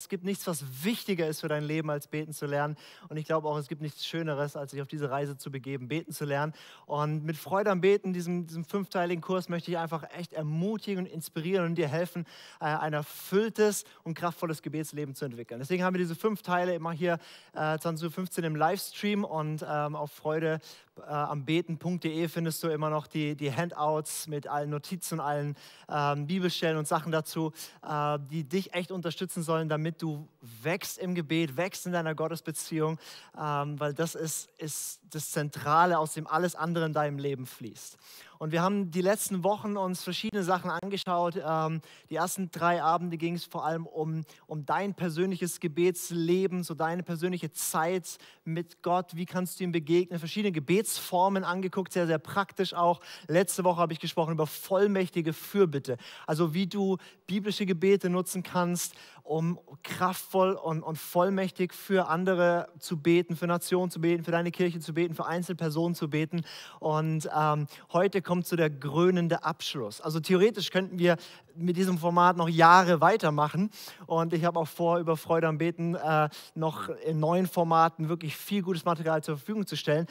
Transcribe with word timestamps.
Es 0.00 0.08
gibt 0.08 0.24
nichts, 0.24 0.46
was 0.46 0.84
wichtiger 0.84 1.26
ist 1.26 1.40
für 1.40 1.48
dein 1.48 1.64
Leben, 1.64 1.90
als 1.90 2.06
beten 2.06 2.32
zu 2.32 2.46
lernen. 2.46 2.76
Und 3.08 3.16
ich 3.16 3.26
glaube 3.26 3.48
auch, 3.48 3.58
es 3.58 3.66
gibt 3.66 3.82
nichts 3.82 4.06
Schöneres, 4.06 4.54
als 4.56 4.70
sich 4.70 4.80
auf 4.80 4.86
diese 4.86 5.10
Reise 5.10 5.36
zu 5.36 5.50
begeben, 5.50 5.88
beten 5.88 6.12
zu 6.12 6.24
lernen. 6.24 6.54
Und 6.86 7.24
mit 7.24 7.36
Freude 7.36 7.70
am 7.70 7.80
Beten, 7.80 8.12
diesem, 8.12 8.46
diesem 8.46 8.64
fünfteiligen 8.64 9.20
Kurs, 9.20 9.48
möchte 9.48 9.72
ich 9.72 9.78
einfach 9.78 10.04
echt 10.16 10.34
ermutigen 10.34 11.04
und 11.04 11.10
inspirieren 11.10 11.66
und 11.66 11.74
dir 11.74 11.88
helfen, 11.88 12.26
äh, 12.60 12.66
ein 12.66 12.92
erfülltes 12.92 13.84
und 14.04 14.14
kraftvolles 14.14 14.62
Gebetsleben 14.62 15.16
zu 15.16 15.24
entwickeln. 15.24 15.58
Deswegen 15.58 15.82
haben 15.82 15.94
wir 15.94 16.00
diese 16.00 16.14
fünf 16.14 16.42
Teile 16.42 16.74
immer 16.74 16.92
hier 16.92 17.18
äh, 17.54 17.58
20.15 17.58 18.38
Uhr 18.38 18.44
im 18.44 18.56
Livestream 18.56 19.24
und 19.24 19.66
ähm, 19.68 19.96
auf 19.96 20.12
Freude 20.12 20.60
äh, 20.98 21.10
am 21.10 21.44
beten.de 21.44 22.28
findest 22.28 22.62
du 22.62 22.68
immer 22.68 22.90
noch 22.90 23.06
die, 23.06 23.36
die 23.36 23.52
Handouts 23.52 24.26
mit 24.26 24.46
allen 24.46 24.70
Notizen, 24.70 25.20
allen 25.20 25.56
ähm, 25.88 26.26
Bibelstellen 26.26 26.76
und 26.76 26.88
Sachen 26.88 27.12
dazu, 27.12 27.52
äh, 27.86 28.18
die 28.30 28.44
dich 28.44 28.74
echt 28.74 28.90
unterstützen 28.90 29.42
sollen, 29.42 29.68
damit 29.68 29.87
du 29.92 30.28
wächst 30.62 30.98
im 30.98 31.14
Gebet, 31.14 31.56
wächst 31.56 31.86
in 31.86 31.92
deiner 31.92 32.14
Gottesbeziehung, 32.14 32.98
ähm, 33.38 33.78
weil 33.80 33.94
das 33.94 34.14
ist, 34.14 34.48
ist 34.58 35.00
das 35.10 35.30
Zentrale, 35.30 35.98
aus 35.98 36.14
dem 36.14 36.26
alles 36.26 36.54
andere 36.54 36.86
in 36.86 36.92
deinem 36.92 37.18
Leben 37.18 37.46
fließt. 37.46 37.96
Und 38.38 38.52
wir 38.52 38.62
haben 38.62 38.90
die 38.90 39.00
letzten 39.00 39.42
Wochen 39.42 39.76
uns 39.76 40.02
verschiedene 40.02 40.42
Sachen 40.44 40.70
angeschaut. 40.70 41.40
Ähm, 41.44 41.80
die 42.08 42.16
ersten 42.16 42.50
drei 42.50 42.82
Abende 42.82 43.16
ging 43.16 43.34
es 43.34 43.44
vor 43.44 43.64
allem 43.64 43.86
um, 43.86 44.24
um 44.46 44.64
dein 44.64 44.94
persönliches 44.94 45.60
Gebetsleben, 45.60 46.62
so 46.62 46.74
deine 46.74 47.02
persönliche 47.02 47.50
Zeit 47.52 48.18
mit 48.44 48.82
Gott. 48.82 49.16
Wie 49.16 49.26
kannst 49.26 49.58
du 49.58 49.64
ihm 49.64 49.72
begegnen? 49.72 50.18
Verschiedene 50.18 50.52
Gebetsformen 50.52 51.44
angeguckt, 51.44 51.92
sehr, 51.92 52.06
sehr 52.06 52.18
praktisch 52.18 52.74
auch. 52.74 53.00
Letzte 53.26 53.64
Woche 53.64 53.80
habe 53.80 53.92
ich 53.92 54.00
gesprochen 54.00 54.32
über 54.32 54.46
vollmächtige 54.46 55.32
Fürbitte. 55.32 55.96
Also 56.26 56.54
wie 56.54 56.66
du 56.66 56.96
biblische 57.26 57.66
Gebete 57.66 58.08
nutzen 58.08 58.42
kannst, 58.42 58.94
um 59.28 59.60
kraftvoll 59.82 60.52
und, 60.52 60.82
und 60.82 60.96
vollmächtig 60.96 61.74
für 61.74 62.08
andere 62.08 62.68
zu 62.78 62.96
beten, 62.96 63.36
für 63.36 63.46
Nationen 63.46 63.90
zu 63.90 64.00
beten, 64.00 64.24
für 64.24 64.30
deine 64.30 64.50
Kirche 64.50 64.80
zu 64.80 64.94
beten, 64.94 65.14
für 65.14 65.26
Einzelpersonen 65.26 65.94
zu 65.94 66.08
beten. 66.08 66.44
Und 66.80 67.28
ähm, 67.36 67.66
heute 67.92 68.22
kommt 68.28 68.46
so 68.46 68.56
der 68.56 68.68
krönende 68.68 69.42
Abschluss. 69.42 70.02
Also 70.02 70.20
theoretisch 70.20 70.70
könnten 70.70 70.98
wir 70.98 71.16
mit 71.56 71.78
diesem 71.78 71.96
Format 71.96 72.36
noch 72.36 72.50
Jahre 72.50 73.00
weitermachen. 73.00 73.70
Und 74.04 74.34
ich 74.34 74.44
habe 74.44 74.60
auch 74.60 74.68
vor, 74.68 74.98
über 74.98 75.16
Freude 75.16 75.48
am 75.48 75.56
Beten 75.56 75.94
äh, 75.94 76.28
noch 76.54 76.90
in 76.90 77.20
neuen 77.20 77.46
Formaten 77.46 78.10
wirklich 78.10 78.36
viel 78.36 78.60
gutes 78.60 78.84
Material 78.84 79.22
zur 79.22 79.38
Verfügung 79.38 79.66
zu 79.66 79.76
stellen. 79.76 80.06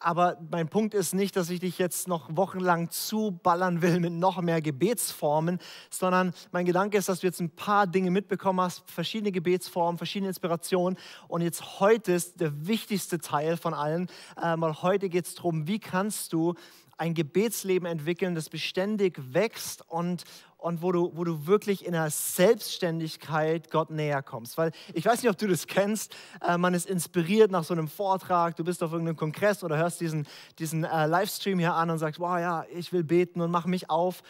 Aber 0.00 0.38
mein 0.50 0.68
Punkt 0.68 0.94
ist 0.94 1.14
nicht, 1.14 1.36
dass 1.36 1.48
ich 1.50 1.60
dich 1.60 1.78
jetzt 1.78 2.08
noch 2.08 2.36
wochenlang 2.36 2.90
zuballern 2.90 3.80
will 3.82 4.00
mit 4.00 4.12
noch 4.12 4.40
mehr 4.42 4.60
Gebetsformen, 4.60 5.60
sondern 5.90 6.34
mein 6.50 6.66
Gedanke 6.66 6.98
ist, 6.98 7.08
dass 7.08 7.20
du 7.20 7.28
jetzt 7.28 7.40
ein 7.40 7.50
paar 7.50 7.86
Dinge 7.86 8.10
mitbekommen 8.10 8.60
hast, 8.60 8.82
verschiedene 8.90 9.30
Gebetsformen, 9.30 9.98
verschiedene 9.98 10.30
Inspirationen. 10.30 10.98
Und 11.28 11.42
jetzt 11.42 11.78
heute 11.78 12.10
ist 12.10 12.40
der 12.40 12.66
wichtigste 12.66 13.20
Teil 13.20 13.56
von 13.56 13.74
allen, 13.74 14.08
äh, 14.36 14.56
weil 14.56 14.82
heute 14.82 15.08
geht 15.08 15.26
es 15.26 15.36
darum, 15.36 15.68
wie 15.68 15.78
kannst 15.78 16.32
du 16.32 16.54
ein 17.02 17.14
Gebetsleben 17.14 17.88
entwickeln, 17.88 18.36
das 18.36 18.48
beständig 18.48 19.20
wächst 19.34 19.82
und, 19.88 20.22
und 20.56 20.82
wo, 20.82 20.92
du, 20.92 21.10
wo 21.16 21.24
du 21.24 21.48
wirklich 21.48 21.84
in 21.84 21.94
der 21.94 22.08
Selbstständigkeit 22.10 23.72
Gott 23.72 23.90
näher 23.90 24.22
kommst. 24.22 24.56
Weil 24.56 24.70
ich 24.94 25.04
weiß 25.04 25.20
nicht, 25.20 25.28
ob 25.28 25.36
du 25.36 25.48
das 25.48 25.66
kennst, 25.66 26.14
äh, 26.46 26.56
man 26.56 26.74
ist 26.74 26.86
inspiriert 26.86 27.50
nach 27.50 27.64
so 27.64 27.74
einem 27.74 27.88
Vortrag, 27.88 28.54
du 28.54 28.62
bist 28.62 28.84
auf 28.84 28.92
irgendeinem 28.92 29.16
Kongress 29.16 29.64
oder 29.64 29.78
hörst 29.78 30.00
diesen, 30.00 30.28
diesen 30.60 30.84
äh, 30.84 31.06
Livestream 31.06 31.58
hier 31.58 31.74
an 31.74 31.90
und 31.90 31.98
sagst, 31.98 32.20
wow, 32.20 32.38
ja, 32.38 32.66
ich 32.72 32.92
will 32.92 33.02
beten 33.02 33.40
und 33.40 33.50
mach 33.50 33.66
mich 33.66 33.90
auf 33.90 34.22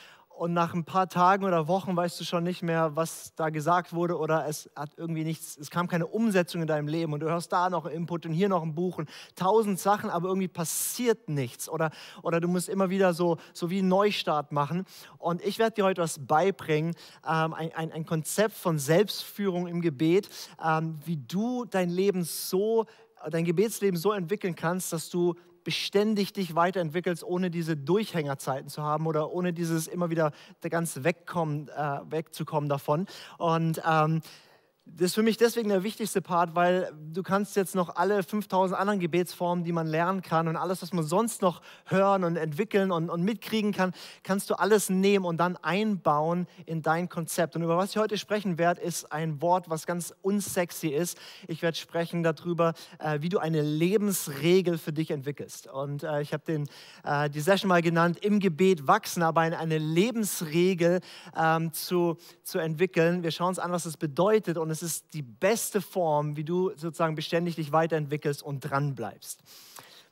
und 0.43 0.55
nach 0.55 0.75
ein 0.75 0.83
paar 0.83 1.09
Tagen 1.09 1.45
oder 1.45 1.69
Wochen 1.69 1.95
weißt 1.95 2.19
du 2.19 2.25
schon 2.25 2.43
nicht 2.43 2.65
mehr, 2.65 2.97
was 2.97 3.33
da 3.37 3.51
gesagt 3.51 3.93
wurde 3.93 4.19
oder 4.19 4.49
es 4.49 4.69
hat 4.75 4.91
irgendwie 4.97 5.23
nichts, 5.23 5.57
es 5.57 5.71
kam 5.71 5.87
keine 5.87 6.09
Umsetzung 6.09 6.63
in 6.63 6.67
deinem 6.67 6.89
Leben. 6.89 7.13
Und 7.13 7.21
du 7.21 7.29
hörst 7.29 7.53
da 7.53 7.71
noch 7.71 7.87
Input 7.87 8.27
und 8.27 8.33
hier 8.33 8.49
noch 8.49 8.65
ein 8.65 8.75
Buch 8.75 8.99
und 8.99 9.09
tausend 9.37 9.79
Sachen, 9.79 10.11
aber 10.11 10.27
irgendwie 10.27 10.49
passiert 10.49 11.29
nichts. 11.29 11.69
Oder, 11.69 11.93
oder 12.25 12.41
du 12.41 12.49
musst 12.49 12.69
immer 12.69 12.91
wieder 12.91 13.15
so, 13.15 13.37
so 13.53 13.71
wie 13.71 13.79
einen 13.79 13.87
Neustart 13.87 14.51
machen. 14.51 14.85
Und 15.19 15.41
ich 15.45 15.61
werde 15.61 15.77
dir 15.77 15.85
heute 15.85 16.03
was 16.03 16.19
beibringen, 16.19 16.97
ähm, 17.25 17.55
ein, 17.55 17.73
ein, 17.77 17.93
ein, 17.93 18.05
Konzept 18.05 18.57
von 18.57 18.81
Selbstführung 18.81 19.69
im 19.69 19.81
Gebet, 19.81 20.29
ähm, 20.61 20.99
wie 21.05 21.19
du 21.19 21.67
dein 21.67 21.89
Leben 21.89 22.25
so, 22.25 22.87
dein 23.31 23.45
Gebetsleben 23.45 23.97
so 23.97 24.11
entwickeln 24.11 24.57
kannst, 24.57 24.93
dass 24.93 25.09
du 25.09 25.37
beständig 25.65 26.33
dich 26.33 26.55
weiterentwickelst, 26.55 27.25
ohne 27.25 27.51
diese 27.51 27.77
Durchhängerzeiten 27.77 28.69
zu 28.69 28.83
haben 28.83 29.07
oder 29.07 29.33
ohne 29.33 29.53
dieses 29.53 29.87
immer 29.87 30.11
wieder 30.11 30.33
ganz 30.71 31.03
wegkommen, 31.03 31.69
äh, 31.69 32.01
wegzukommen 32.11 32.69
davon. 32.69 33.07
Und 33.39 33.83
ähm, 33.89 34.23
das 34.85 35.07
ist 35.07 35.15
für 35.15 35.23
mich 35.23 35.37
deswegen 35.37 35.69
der 35.69 35.85
wichtigste 35.85 36.21
Part, 36.21 36.57
weil 36.57 36.93
du 37.13 37.23
kannst 37.23 37.55
jetzt 37.55 37.77
noch 37.77 37.95
alle 37.95 38.25
5000 38.25 38.79
anderen 38.79 38.99
Gebetsformen, 38.99 39.65
die 39.65 39.71
man 39.71 39.87
lernen 39.87 40.23
kann 40.23 40.49
und 40.49 40.57
alles, 40.57 40.83
was 40.83 40.93
man 40.93 41.05
sonst 41.05 41.41
noch 41.41 41.63
hören 41.87 42.25
und 42.25 42.37
entwickeln 42.37 42.91
und, 42.91 43.09
und 43.09 43.23
mitkriegen 43.23 43.71
kann, 43.71 43.93
kannst 44.25 44.51
du 44.51 44.55
alles 44.55 44.91
nehmen 44.91 45.25
und 45.25 45.37
dann 45.37 45.57
einbauen 45.59 46.49
in 46.67 46.83
dein 46.83 47.09
Konzept. 47.09 47.55
Und 47.55 47.63
über 47.63 47.77
was 47.77 47.91
ich 47.91 47.97
heute 47.97 48.19
sprechen 48.19 48.59
werde, 48.59 48.81
ist 48.81 49.13
ein 49.13 49.41
Wort, 49.41 49.71
was 49.71 49.87
ganz 49.87 50.13
unsexy 50.21 50.89
ist. 50.89 51.17
Ich 51.47 51.63
werde 51.63 51.79
sprechen 51.79 52.25
darüber, 52.25 52.75
äh, 52.99 53.21
wie 53.21 53.29
du 53.29 53.39
eine 53.39 53.63
Lebensregel 53.63 54.79
für 54.79 54.93
dich 54.93 55.13
entwickelst. 55.13 55.69
Und 55.69 56.03
äh, 56.03 56.23
ich 56.23 56.33
habe 56.33 56.65
äh, 57.05 57.31
die 57.31 57.41
Session 57.41 57.69
mal 57.69 57.83
genannt, 57.83 58.19
im 58.21 58.41
Gebet 58.41 58.89
wachsen, 58.89 59.23
aber 59.23 59.43
eine, 59.43 59.79
Lebensregel 59.79 61.01
ähm, 61.37 61.73
zu, 61.73 62.17
zu 62.43 62.59
entwickeln. 62.59 63.23
Wir 63.23 63.31
schauen 63.31 63.49
uns 63.49 63.59
an, 63.61 63.71
was 63.71 63.85
das 63.85 63.97
bedeutet 63.97 64.59
und 64.59 64.72
es 64.73 64.83
ist 64.83 65.15
die 65.15 65.23
beste 65.23 65.81
Form, 65.81 66.37
wie 66.37 66.45
du 66.45 66.71
sozusagen 66.71 67.15
beständig 67.15 67.57
dich 67.57 67.73
weiterentwickelst 67.73 68.43
und 68.43 68.61
dran 68.61 68.95
bleibst. 68.95 69.41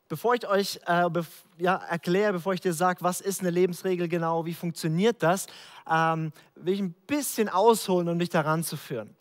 Bevor 0.09 0.35
ich 0.35 0.47
euch 0.49 0.81
äh, 0.87 1.09
be 1.09 1.25
ja, 1.57 1.77
erkläre, 1.77 2.33
bevor 2.33 2.53
ich 2.53 2.61
dir 2.61 2.73
sage, 2.73 3.03
was 3.03 3.21
ist 3.21 3.41
eine 3.41 3.51
Lebensregel 3.51 4.09
genau, 4.09 4.45
wie 4.45 4.55
funktioniert 4.55 5.23
das, 5.23 5.47
ähm, 5.89 6.33
will 6.57 6.75
ich 6.75 6.81
ein 6.81 6.95
bisschen 7.07 7.49
ausholen, 7.49 8.09
um 8.09 8.19
dich 8.19 8.29
daran 8.29 8.65
zu 8.65 8.77
führen. 8.77 9.15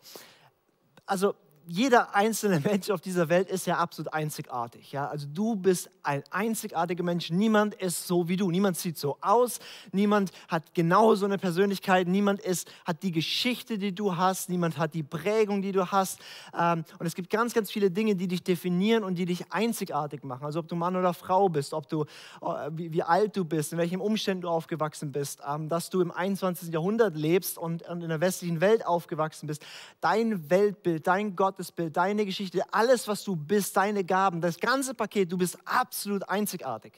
Also 1.06 1.34
jeder 1.70 2.16
einzelne 2.16 2.58
Mensch 2.64 2.90
auf 2.90 3.00
dieser 3.00 3.28
Welt 3.28 3.48
ist 3.48 3.66
ja 3.66 3.78
absolut 3.78 4.12
einzigartig. 4.12 4.90
Ja? 4.90 5.06
Also 5.06 5.28
du 5.32 5.54
bist 5.54 5.88
ein 6.02 6.24
einzigartiger 6.30 7.04
Mensch. 7.04 7.30
Niemand 7.30 7.74
ist 7.74 8.08
so 8.08 8.28
wie 8.28 8.36
du. 8.36 8.50
Niemand 8.50 8.76
sieht 8.76 8.98
so 8.98 9.18
aus. 9.20 9.60
Niemand 9.92 10.32
hat 10.48 10.74
genau 10.74 11.14
so 11.14 11.26
eine 11.26 11.38
Persönlichkeit. 11.38 12.08
Niemand 12.08 12.40
ist, 12.40 12.68
hat 12.84 13.04
die 13.04 13.12
Geschichte, 13.12 13.78
die 13.78 13.94
du 13.94 14.16
hast. 14.16 14.48
Niemand 14.48 14.78
hat 14.78 14.94
die 14.94 15.04
Prägung, 15.04 15.62
die 15.62 15.70
du 15.70 15.86
hast. 15.86 16.18
Ähm, 16.58 16.84
und 16.98 17.06
es 17.06 17.14
gibt 17.14 17.30
ganz, 17.30 17.54
ganz 17.54 17.70
viele 17.70 17.90
Dinge, 17.90 18.16
die 18.16 18.26
dich 18.26 18.42
definieren 18.42 19.04
und 19.04 19.14
die 19.14 19.26
dich 19.26 19.52
einzigartig 19.52 20.24
machen. 20.24 20.44
Also 20.44 20.58
ob 20.58 20.66
du 20.66 20.74
Mann 20.74 20.96
oder 20.96 21.14
Frau 21.14 21.48
bist, 21.48 21.72
ob 21.72 21.88
du, 21.88 22.02
äh, 22.42 22.70
wie, 22.72 23.02
alt 23.04 23.36
du 23.36 23.44
bist, 23.44 23.72
in 23.72 23.78
welchen 23.78 24.00
Umständen 24.00 24.42
du 24.42 24.48
aufgewachsen 24.48 25.12
bist, 25.12 25.40
ähm, 25.48 25.68
dass 25.68 25.88
du 25.88 26.00
im 26.00 26.10
21. 26.10 26.72
Jahrhundert 26.72 27.16
lebst 27.16 27.58
und 27.58 27.82
in 27.82 28.08
der 28.08 28.20
westlichen 28.20 28.60
Welt 28.60 28.84
aufgewachsen 28.84 29.46
bist. 29.46 29.64
Dein 30.00 30.50
Weltbild, 30.50 31.06
dein 31.06 31.36
Gott 31.36 31.59
Gottesbild, 31.60 31.94
deine 31.94 32.24
Geschichte, 32.24 32.62
alles, 32.72 33.06
was 33.06 33.22
du 33.22 33.36
bist, 33.36 33.76
deine 33.76 34.02
Gaben, 34.02 34.40
das 34.40 34.58
ganze 34.58 34.94
Paket, 34.94 35.30
du 35.30 35.36
bist 35.36 35.58
absolut 35.66 36.26
einzigartig. 36.26 36.94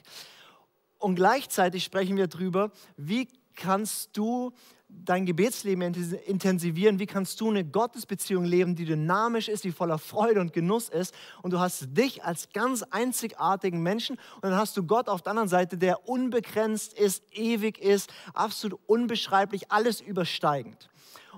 Und 0.99 1.15
gleichzeitig 1.15 1.83
sprechen 1.83 2.15
wir 2.15 2.27
darüber, 2.27 2.71
wie 2.95 3.27
kannst 3.55 4.15
du 4.15 4.53
dein 4.87 5.25
Gebetsleben 5.25 5.81
intensivieren, 6.27 6.97
wie 6.97 7.07
kannst 7.07 7.41
du 7.41 7.49
eine 7.49 7.65
Gottesbeziehung 7.65 8.45
leben, 8.45 8.75
die 8.75 8.85
dynamisch 8.85 9.49
ist, 9.49 9.65
die 9.65 9.73
voller 9.73 9.97
Freude 9.97 10.39
und 10.39 10.53
Genuss 10.53 10.87
ist. 10.87 11.13
Und 11.41 11.51
du 11.51 11.59
hast 11.59 11.87
dich 11.97 12.23
als 12.23 12.47
ganz 12.53 12.83
einzigartigen 12.83 13.83
Menschen 13.83 14.17
und 14.35 14.43
dann 14.43 14.55
hast 14.55 14.77
du 14.77 14.83
Gott 14.83 15.09
auf 15.09 15.21
der 15.21 15.31
anderen 15.31 15.49
Seite, 15.49 15.77
der 15.77 16.07
unbegrenzt 16.07 16.93
ist, 16.93 17.23
ewig 17.31 17.79
ist, 17.79 18.13
absolut 18.33 18.79
unbeschreiblich, 18.85 19.71
alles 19.71 19.99
übersteigend. 19.99 20.89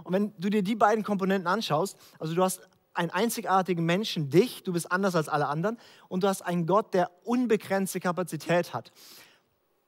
Und 0.04 0.14
wenn 0.14 0.34
du 0.38 0.50
dir 0.50 0.62
die 0.62 0.76
beiden 0.76 1.04
Komponenten 1.04 1.48
anschaust, 1.48 1.98
also 2.20 2.36
du 2.36 2.44
hast 2.44 2.62
einen 2.96 3.12
einzigartigen 3.12 3.86
Menschen, 3.86 4.30
dich, 4.30 4.64
du 4.64 4.74
bist 4.74 4.92
anders 4.92 5.16
als 5.16 5.30
alle 5.30 5.48
anderen 5.48 5.78
und 6.08 6.24
du 6.24 6.28
hast 6.28 6.42
einen 6.42 6.66
Gott, 6.66 6.94
der 6.94 7.12
unbegrenzte 7.24 8.00
Kapazität 8.00 8.74
hat, 8.74 8.92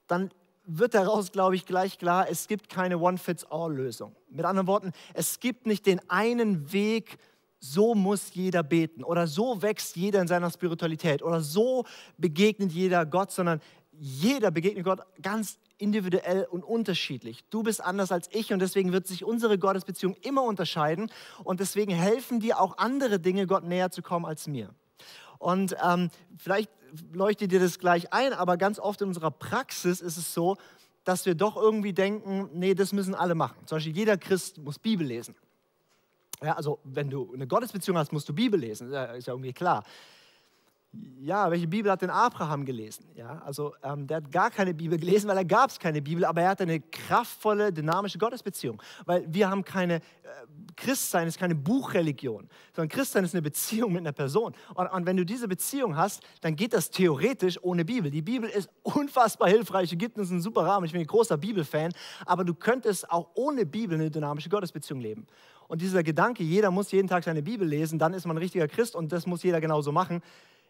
dann 0.06 0.30
wird 0.64 0.94
daraus, 0.94 1.32
glaube 1.32 1.56
ich, 1.56 1.64
gleich 1.64 1.98
klar, 1.98 2.28
es 2.30 2.46
gibt 2.46 2.68
keine 2.68 2.98
One-Fits-All-Lösung. 2.98 4.14
Mit 4.28 4.44
anderen 4.44 4.66
Worten, 4.66 4.92
es 5.14 5.40
gibt 5.40 5.66
nicht 5.66 5.86
den 5.86 6.00
einen 6.10 6.72
Weg, 6.72 7.18
so 7.58 7.94
muss 7.94 8.34
jeder 8.34 8.62
beten 8.62 9.02
oder 9.02 9.26
so 9.26 9.62
wächst 9.62 9.96
jeder 9.96 10.20
in 10.20 10.28
seiner 10.28 10.50
Spiritualität 10.50 11.22
oder 11.22 11.40
so 11.40 11.84
begegnet 12.16 12.70
jeder 12.70 13.04
Gott, 13.06 13.32
sondern 13.32 13.60
jeder 13.92 14.50
begegnet 14.50 14.84
Gott 14.84 15.00
ganz 15.22 15.58
individuell 15.78 16.44
und 16.44 16.64
unterschiedlich. 16.64 17.44
Du 17.50 17.62
bist 17.62 17.82
anders 17.82 18.12
als 18.12 18.28
ich 18.32 18.52
und 18.52 18.58
deswegen 18.58 18.92
wird 18.92 19.06
sich 19.06 19.24
unsere 19.24 19.58
Gottesbeziehung 19.58 20.14
immer 20.22 20.42
unterscheiden 20.42 21.10
und 21.44 21.60
deswegen 21.60 21.92
helfen 21.92 22.40
dir 22.40 22.60
auch 22.60 22.78
andere 22.78 23.20
Dinge, 23.20 23.46
Gott 23.46 23.64
näher 23.64 23.90
zu 23.90 24.02
kommen 24.02 24.26
als 24.26 24.46
mir. 24.46 24.74
Und 25.38 25.76
ähm, 25.82 26.10
vielleicht 26.36 26.70
leuchtet 27.12 27.52
dir 27.52 27.60
das 27.60 27.78
gleich 27.78 28.12
ein, 28.12 28.32
aber 28.32 28.56
ganz 28.56 28.78
oft 28.78 29.00
in 29.00 29.08
unserer 29.08 29.30
Praxis 29.30 30.00
ist 30.00 30.16
es 30.16 30.34
so, 30.34 30.56
dass 31.04 31.24
wir 31.26 31.34
doch 31.34 31.56
irgendwie 31.56 31.92
denken, 31.92 32.50
nee, 32.52 32.74
das 32.74 32.92
müssen 32.92 33.14
alle 33.14 33.34
machen. 33.34 33.56
Zum 33.66 33.76
Beispiel 33.76 33.96
jeder 33.96 34.18
Christ 34.18 34.58
muss 34.58 34.78
Bibel 34.78 35.06
lesen. 35.06 35.34
Ja, 36.42 36.54
also 36.54 36.78
wenn 36.84 37.10
du 37.10 37.32
eine 37.32 37.46
Gottesbeziehung 37.46 37.98
hast, 37.98 38.12
musst 38.12 38.28
du 38.28 38.34
Bibel 38.34 38.60
lesen, 38.60 38.88
ist 38.88 39.26
ja 39.26 39.32
irgendwie 39.32 39.52
klar. 39.52 39.84
Ja, 41.20 41.50
welche 41.50 41.68
Bibel 41.68 41.92
hat 41.92 42.00
denn 42.00 42.08
Abraham 42.08 42.64
gelesen? 42.64 43.04
Ja, 43.14 43.42
also 43.44 43.74
ähm, 43.82 44.06
der 44.06 44.18
hat 44.18 44.32
gar 44.32 44.50
keine 44.50 44.72
Bibel 44.72 44.98
gelesen, 44.98 45.28
weil 45.28 45.36
da 45.36 45.42
gab 45.42 45.68
es 45.68 45.78
keine 45.78 46.00
Bibel, 46.00 46.24
aber 46.24 46.40
er 46.40 46.48
hatte 46.48 46.62
eine 46.62 46.80
kraftvolle, 46.80 47.72
dynamische 47.72 48.16
Gottesbeziehung. 48.16 48.80
Weil 49.04 49.26
wir 49.28 49.50
haben 49.50 49.64
keine, 49.64 49.96
äh, 49.96 50.00
Christsein 50.76 51.28
ist 51.28 51.38
keine 51.38 51.54
Buchreligion, 51.54 52.48
sondern 52.74 52.88
Christsein 52.88 53.24
ist 53.24 53.34
eine 53.34 53.42
Beziehung 53.42 53.92
mit 53.92 54.00
einer 54.00 54.12
Person. 54.12 54.54
Und, 54.74 54.86
und, 54.86 55.04
wenn 55.04 55.18
du 55.18 55.26
diese 55.26 55.46
Beziehung 55.46 55.94
hast, 55.94 56.22
dann 56.40 56.56
geht 56.56 56.72
das 56.72 56.90
theoretisch 56.90 57.62
ohne 57.62 57.84
Bibel. 57.84 58.10
Die 58.10 58.22
Bibel 58.22 58.48
ist 58.48 58.70
unfassbar 58.82 59.50
hilfreich, 59.50 59.94
gibt 59.98 60.16
uns 60.16 60.30
einen 60.30 60.40
super 60.40 60.62
Rahmen, 60.62 60.86
ich 60.86 60.92
bin 60.92 61.02
ein 61.02 61.06
großer 61.06 61.36
Bibelfan, 61.36 61.92
aber 62.24 62.44
du 62.44 62.54
könntest 62.54 63.10
auch 63.10 63.28
ohne 63.34 63.66
Bibel 63.66 63.98
eine 63.98 64.10
dynamische 64.10 64.48
Gottesbeziehung 64.48 65.00
leben. 65.00 65.26
Und 65.66 65.82
dieser 65.82 66.02
Gedanke, 66.02 66.42
jeder 66.42 66.70
muss 66.70 66.90
jeden 66.92 67.08
Tag 67.08 67.24
seine 67.24 67.42
Bibel 67.42 67.68
lesen, 67.68 67.98
dann 67.98 68.14
ist 68.14 68.24
man 68.24 68.36
ein 68.36 68.40
richtiger 68.40 68.68
Christ 68.68 68.96
und 68.96 69.12
das 69.12 69.26
muss 69.26 69.42
jeder 69.42 69.60
genauso 69.60 69.92
machen, 69.92 70.22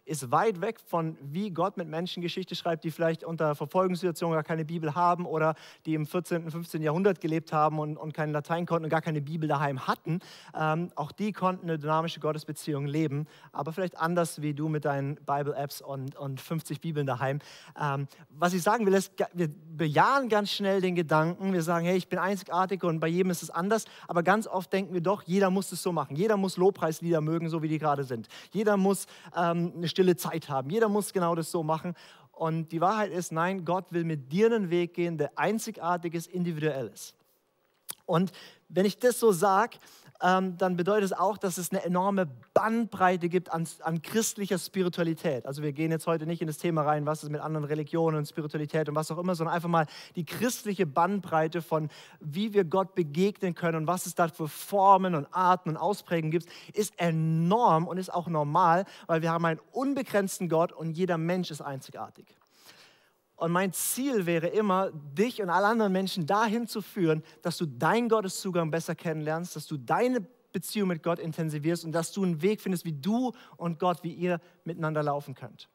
ist 0.08 0.30
weit 0.30 0.60
weg 0.60 0.80
von, 0.84 1.16
wie 1.20 1.50
Gott 1.50 1.76
mit 1.76 1.88
Menschen 1.88 2.22
Geschichte 2.22 2.54
schreibt, 2.54 2.84
die 2.84 2.90
vielleicht 2.90 3.24
unter 3.24 3.54
Verfolgungssituationen 3.54 4.34
gar 4.34 4.42
keine 4.42 4.64
Bibel 4.64 4.94
haben 4.94 5.26
oder 5.26 5.54
die 5.86 5.94
im 5.94 6.06
14., 6.06 6.44
und 6.44 6.50
15. 6.50 6.82
Jahrhundert 6.82 7.20
gelebt 7.20 7.52
haben 7.52 7.78
und, 7.78 7.96
und 7.96 8.14
kein 8.14 8.32
Latein 8.32 8.66
konnten 8.66 8.84
und 8.84 8.90
gar 8.90 9.02
keine 9.02 9.20
Bibel 9.20 9.48
daheim 9.48 9.86
hatten. 9.86 10.20
Ähm, 10.58 10.90
auch 10.94 11.12
die 11.12 11.32
konnten 11.32 11.68
eine 11.68 11.78
dynamische 11.78 12.20
Gottesbeziehung 12.20 12.86
leben, 12.86 13.26
aber 13.52 13.72
vielleicht 13.72 13.98
anders 13.98 14.40
wie 14.40 14.54
du 14.54 14.68
mit 14.68 14.84
deinen 14.84 15.16
Bible-Apps 15.16 15.82
und, 15.82 16.16
und 16.16 16.40
50 16.40 16.80
Bibeln 16.80 17.06
daheim. 17.06 17.40
Ähm, 17.80 18.08
was 18.30 18.54
ich 18.54 18.62
sagen 18.62 18.86
will, 18.86 18.94
ist, 18.94 19.12
wir 19.34 19.48
bejahen 19.76 20.28
ganz 20.28 20.50
schnell 20.50 20.80
den 20.80 20.94
Gedanken, 20.94 21.52
wir 21.52 21.62
sagen, 21.62 21.86
hey, 21.86 21.96
ich 21.96 22.08
bin 22.08 22.18
einzigartig 22.18 22.82
und 22.82 23.00
bei 23.00 23.08
jedem 23.08 23.30
ist 23.30 23.42
es 23.42 23.50
anders, 23.50 23.84
aber 24.06 24.22
ganz 24.22 24.46
oft 24.46 24.72
denken 24.72 24.94
wir 24.94 25.02
doch, 25.02 25.22
jeder 25.24 25.50
muss 25.50 25.70
es 25.72 25.82
so 25.82 25.92
machen. 25.92 26.16
Jeder 26.16 26.36
muss 26.36 26.56
Lobpreislieder 26.56 27.20
mögen, 27.20 27.48
so 27.50 27.62
wie 27.62 27.68
die 27.68 27.78
gerade 27.78 28.04
sind. 28.04 28.28
Jeder 28.52 28.76
muss 28.76 29.06
ähm, 29.36 29.72
eine 29.76 29.88
stille 29.98 30.16
Zeit 30.16 30.48
haben. 30.48 30.70
Jeder 30.70 30.88
muss 30.88 31.12
genau 31.12 31.34
das 31.34 31.50
so 31.50 31.64
machen. 31.64 31.94
Und 32.30 32.70
die 32.70 32.80
Wahrheit 32.80 33.10
ist, 33.10 33.32
nein, 33.32 33.64
Gott 33.64 33.92
will 33.92 34.04
mit 34.04 34.30
dir 34.30 34.46
einen 34.46 34.70
Weg 34.70 34.94
gehen, 34.94 35.18
der 35.18 35.36
einzigartig 35.36 36.14
ist, 36.14 36.28
individuell 36.28 36.86
ist. 36.86 37.16
Und 38.06 38.30
wenn 38.68 38.86
ich 38.86 38.96
das 38.98 39.18
so 39.18 39.32
sage, 39.32 39.78
ähm, 40.22 40.56
dann 40.56 40.76
bedeutet 40.76 41.04
es 41.04 41.12
auch, 41.12 41.38
dass 41.38 41.58
es 41.58 41.70
eine 41.70 41.84
enorme 41.84 42.26
Bandbreite 42.52 43.28
gibt 43.28 43.52
an, 43.52 43.66
an, 43.82 44.02
christlicher 44.02 44.58
Spiritualität. 44.58 45.46
Also 45.46 45.62
wir 45.62 45.72
gehen 45.72 45.92
jetzt 45.92 46.06
heute 46.06 46.26
nicht 46.26 46.40
in 46.40 46.48
das 46.48 46.58
Thema 46.58 46.82
rein, 46.82 47.06
was 47.06 47.22
ist 47.22 47.30
mit 47.30 47.40
anderen 47.40 47.64
Religionen 47.64 48.16
und 48.16 48.26
Spiritualität 48.26 48.88
und 48.88 48.96
was 48.96 49.10
auch 49.10 49.18
immer, 49.18 49.36
sondern 49.36 49.54
einfach 49.54 49.68
mal 49.68 49.86
die 50.16 50.24
christliche 50.24 50.86
Bandbreite 50.86 51.62
von, 51.62 51.88
wie 52.20 52.52
wir 52.52 52.64
Gott 52.64 52.94
begegnen 52.96 53.54
können 53.54 53.76
und 53.78 53.86
was 53.86 54.06
es 54.06 54.14
da 54.14 54.28
für 54.28 54.48
Formen 54.48 55.14
und 55.14 55.28
Arten 55.32 55.68
und 55.68 55.76
Ausprägungen 55.76 56.32
gibt, 56.32 56.46
ist 56.72 56.98
enorm 56.98 57.86
und 57.86 57.98
ist 57.98 58.12
auch 58.12 58.26
normal, 58.26 58.86
weil 59.06 59.22
wir 59.22 59.30
haben 59.30 59.44
einen 59.44 59.60
unbegrenzten 59.70 60.48
Gott 60.48 60.72
und 60.72 60.96
jeder 60.96 61.18
Mensch 61.18 61.50
ist 61.50 61.60
einzigartig. 61.60 62.26
Und 63.38 63.52
mein 63.52 63.72
Ziel 63.72 64.26
wäre 64.26 64.48
immer, 64.48 64.90
dich 64.90 65.40
und 65.40 65.48
alle 65.48 65.68
anderen 65.68 65.92
Menschen 65.92 66.26
dahin 66.26 66.66
zu 66.66 66.82
führen, 66.82 67.22
dass 67.40 67.56
du 67.56 67.66
deinen 67.66 68.08
Gotteszugang 68.08 68.72
besser 68.72 68.96
kennenlernst, 68.96 69.54
dass 69.54 69.68
du 69.68 69.76
deine 69.76 70.26
Beziehung 70.52 70.88
mit 70.88 71.04
Gott 71.04 71.20
intensivierst 71.20 71.84
und 71.84 71.92
dass 71.92 72.10
du 72.10 72.24
einen 72.24 72.42
Weg 72.42 72.60
findest, 72.60 72.84
wie 72.84 72.94
du 72.94 73.32
und 73.56 73.78
Gott, 73.78 74.02
wie 74.02 74.12
ihr 74.12 74.40
miteinander 74.64 75.04
laufen 75.04 75.36
könnt. 75.36 75.68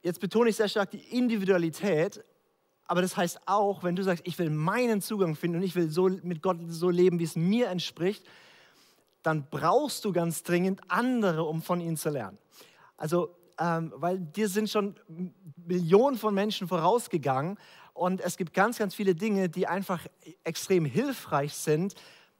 Jetzt 0.00 0.18
betone 0.18 0.48
ich 0.48 0.56
sehr 0.56 0.68
stark 0.68 0.90
die 0.92 1.14
Individualität, 1.14 2.24
aber 2.86 3.02
das 3.02 3.18
heißt 3.18 3.40
auch, 3.44 3.82
wenn 3.82 3.94
du 3.94 4.02
sagst, 4.02 4.26
ich 4.26 4.38
will 4.38 4.48
meinen 4.48 5.02
Zugang 5.02 5.36
finden 5.36 5.58
und 5.58 5.62
ich 5.62 5.74
will 5.74 5.90
so 5.90 6.08
mit 6.08 6.40
Gott 6.40 6.56
so 6.68 6.88
leben, 6.88 7.18
wie 7.18 7.24
es 7.24 7.36
mir 7.36 7.68
entspricht, 7.68 8.24
dann 9.22 9.46
brauchst 9.50 10.06
du 10.06 10.12
ganz 10.12 10.42
dringend 10.42 10.80
andere, 10.88 11.44
um 11.44 11.60
von 11.60 11.82
ihnen 11.82 11.98
zu 11.98 12.08
lernen. 12.08 12.38
Also 12.96 13.36
ähm, 13.58 13.92
weil 13.96 14.18
dir 14.18 14.48
sind 14.48 14.70
schon 14.70 14.96
Millionen 15.56 16.16
von 16.16 16.34
Menschen 16.34 16.68
vorausgegangen 16.68 17.58
und 17.92 18.20
es 18.20 18.36
gibt 18.36 18.54
ganz, 18.54 18.78
ganz 18.78 18.94
viele 18.94 19.14
Dinge, 19.14 19.48
die 19.48 19.66
einfach 19.66 20.06
extrem 20.42 20.84
hilfreich 20.84 21.54
sind, 21.54 21.94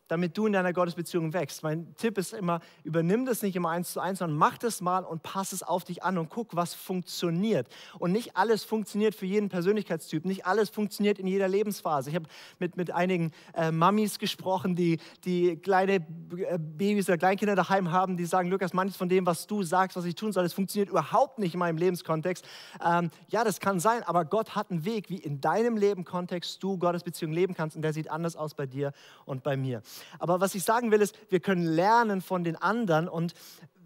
damit 0.08 0.36
du 0.36 0.46
in 0.46 0.52
deiner 0.52 0.72
Gottesbeziehung 0.72 1.32
wächst. 1.32 1.62
Mein 1.62 1.94
Tipp 1.96 2.18
ist 2.18 2.32
immer, 2.32 2.60
übernimm 2.82 3.24
das 3.24 3.42
nicht 3.42 3.56
immer 3.56 3.70
eins 3.70 3.92
zu 3.92 4.00
eins, 4.00 4.18
sondern 4.18 4.36
mach 4.36 4.58
das 4.58 4.80
mal 4.80 5.04
und 5.04 5.22
pass 5.22 5.52
es 5.52 5.62
auf 5.62 5.84
dich 5.84 6.02
an 6.02 6.18
und 6.18 6.28
guck, 6.28 6.54
was 6.54 6.74
funktioniert. 6.74 7.68
Und 7.98 8.12
nicht 8.12 8.36
alles 8.36 8.64
funktioniert 8.64 9.14
für 9.14 9.26
jeden 9.26 9.48
Persönlichkeitstyp, 9.48 10.24
nicht 10.24 10.46
alles 10.46 10.68
funktioniert 10.68 11.18
in 11.18 11.26
jeder 11.26 11.48
Lebensphase. 11.48 12.10
Ich 12.10 12.16
habe 12.16 12.26
mit, 12.58 12.76
mit 12.76 12.90
einigen 12.90 13.32
äh, 13.54 13.70
Mamis 13.70 14.18
gesprochen, 14.18 14.76
die, 14.76 14.98
die 15.24 15.56
kleine 15.56 15.94
äh, 15.94 16.58
Babys 16.58 17.08
oder 17.08 17.18
Kleinkinder 17.18 17.54
daheim 17.56 17.90
haben, 17.90 18.16
die 18.16 18.26
sagen, 18.26 18.50
Lukas, 18.50 18.74
manches 18.74 18.96
von 18.96 19.08
dem, 19.08 19.24
was 19.24 19.46
du 19.46 19.62
sagst, 19.62 19.96
was 19.96 20.04
ich 20.04 20.14
tun 20.14 20.32
soll, 20.32 20.42
das 20.42 20.52
funktioniert 20.52 20.90
überhaupt 20.90 21.38
nicht 21.38 21.54
in 21.54 21.60
meinem 21.60 21.78
Lebenskontext. 21.78 22.46
Ähm, 22.84 23.10
ja, 23.28 23.42
das 23.44 23.58
kann 23.60 23.80
sein, 23.80 24.02
aber 24.02 24.24
Gott 24.24 24.54
hat 24.54 24.70
einen 24.70 24.84
Weg, 24.84 25.08
wie 25.08 25.16
in 25.16 25.40
deinem 25.40 25.76
Lebenskontext 25.76 26.62
du 26.62 26.76
Gottesbeziehung 26.78 27.32
leben 27.32 27.54
kannst 27.54 27.76
und 27.76 27.82
der 27.82 27.92
sieht 27.92 28.10
anders 28.10 28.36
aus 28.36 28.54
bei 28.54 28.66
dir 28.66 28.92
und 29.24 29.42
bei 29.42 29.56
mir. 29.56 29.82
Aber 30.18 30.40
was 30.40 30.54
ich 30.54 30.64
sagen 30.64 30.90
will, 30.90 31.00
ist, 31.00 31.16
wir 31.30 31.40
können 31.40 31.64
lernen 31.64 32.20
von 32.20 32.44
den 32.44 32.56
anderen 32.56 33.08
und 33.08 33.34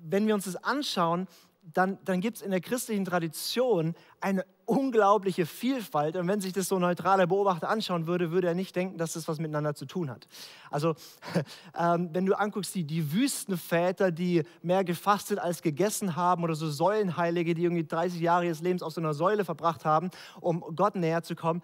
wenn 0.02 0.26
wir 0.26 0.34
uns 0.34 0.44
das 0.44 0.56
anschauen, 0.56 1.26
dann, 1.72 1.99
dann 2.05 2.20
gibt 2.20 2.38
es 2.38 2.43
in 2.43 2.50
der 2.50 2.60
christlichen 2.60 3.05
Tradition 3.05 3.94
eine 4.20 4.44
unglaubliche 4.64 5.46
Vielfalt. 5.46 6.16
Und 6.16 6.28
wenn 6.28 6.40
sich 6.40 6.52
das 6.52 6.69
so 6.69 6.76
ein 6.76 6.82
neutraler 6.82 7.26
Beobachter 7.26 7.69
anschauen 7.69 8.06
würde, 8.06 8.31
würde 8.31 8.49
er 8.49 8.55
nicht 8.55 8.75
denken, 8.75 8.99
dass 8.99 9.14
das 9.14 9.28
was 9.28 9.38
miteinander 9.38 9.75
zu 9.75 9.87
tun 9.87 10.10
hat. 10.10 10.28
Also, 10.70 10.94
ähm, 11.78 12.11
wenn 12.12 12.26
du 12.26 12.38
anguckst, 12.38 12.75
die, 12.75 12.84
die 12.84 13.12
Wüstenväter, 13.12 14.11
die 14.11 14.44
mehr 14.62 14.84
gefastet 14.84 15.38
als 15.38 15.62
gegessen 15.62 16.16
haben, 16.16 16.44
oder 16.44 16.54
so 16.54 16.70
Säulenheilige, 16.70 17.54
die 17.54 17.64
irgendwie 17.64 17.87
30 17.87 18.20
Jahre 18.20 18.46
ihres 18.46 18.61
Lebens 18.61 18.82
auf 18.82 18.93
so 18.93 19.00
einer 19.00 19.14
Säule 19.14 19.44
verbracht 19.44 19.84
haben, 19.84 20.11
um 20.40 20.61
Gott 20.75 20.96
näher 20.96 21.22
zu 21.22 21.34
kommen, 21.34 21.62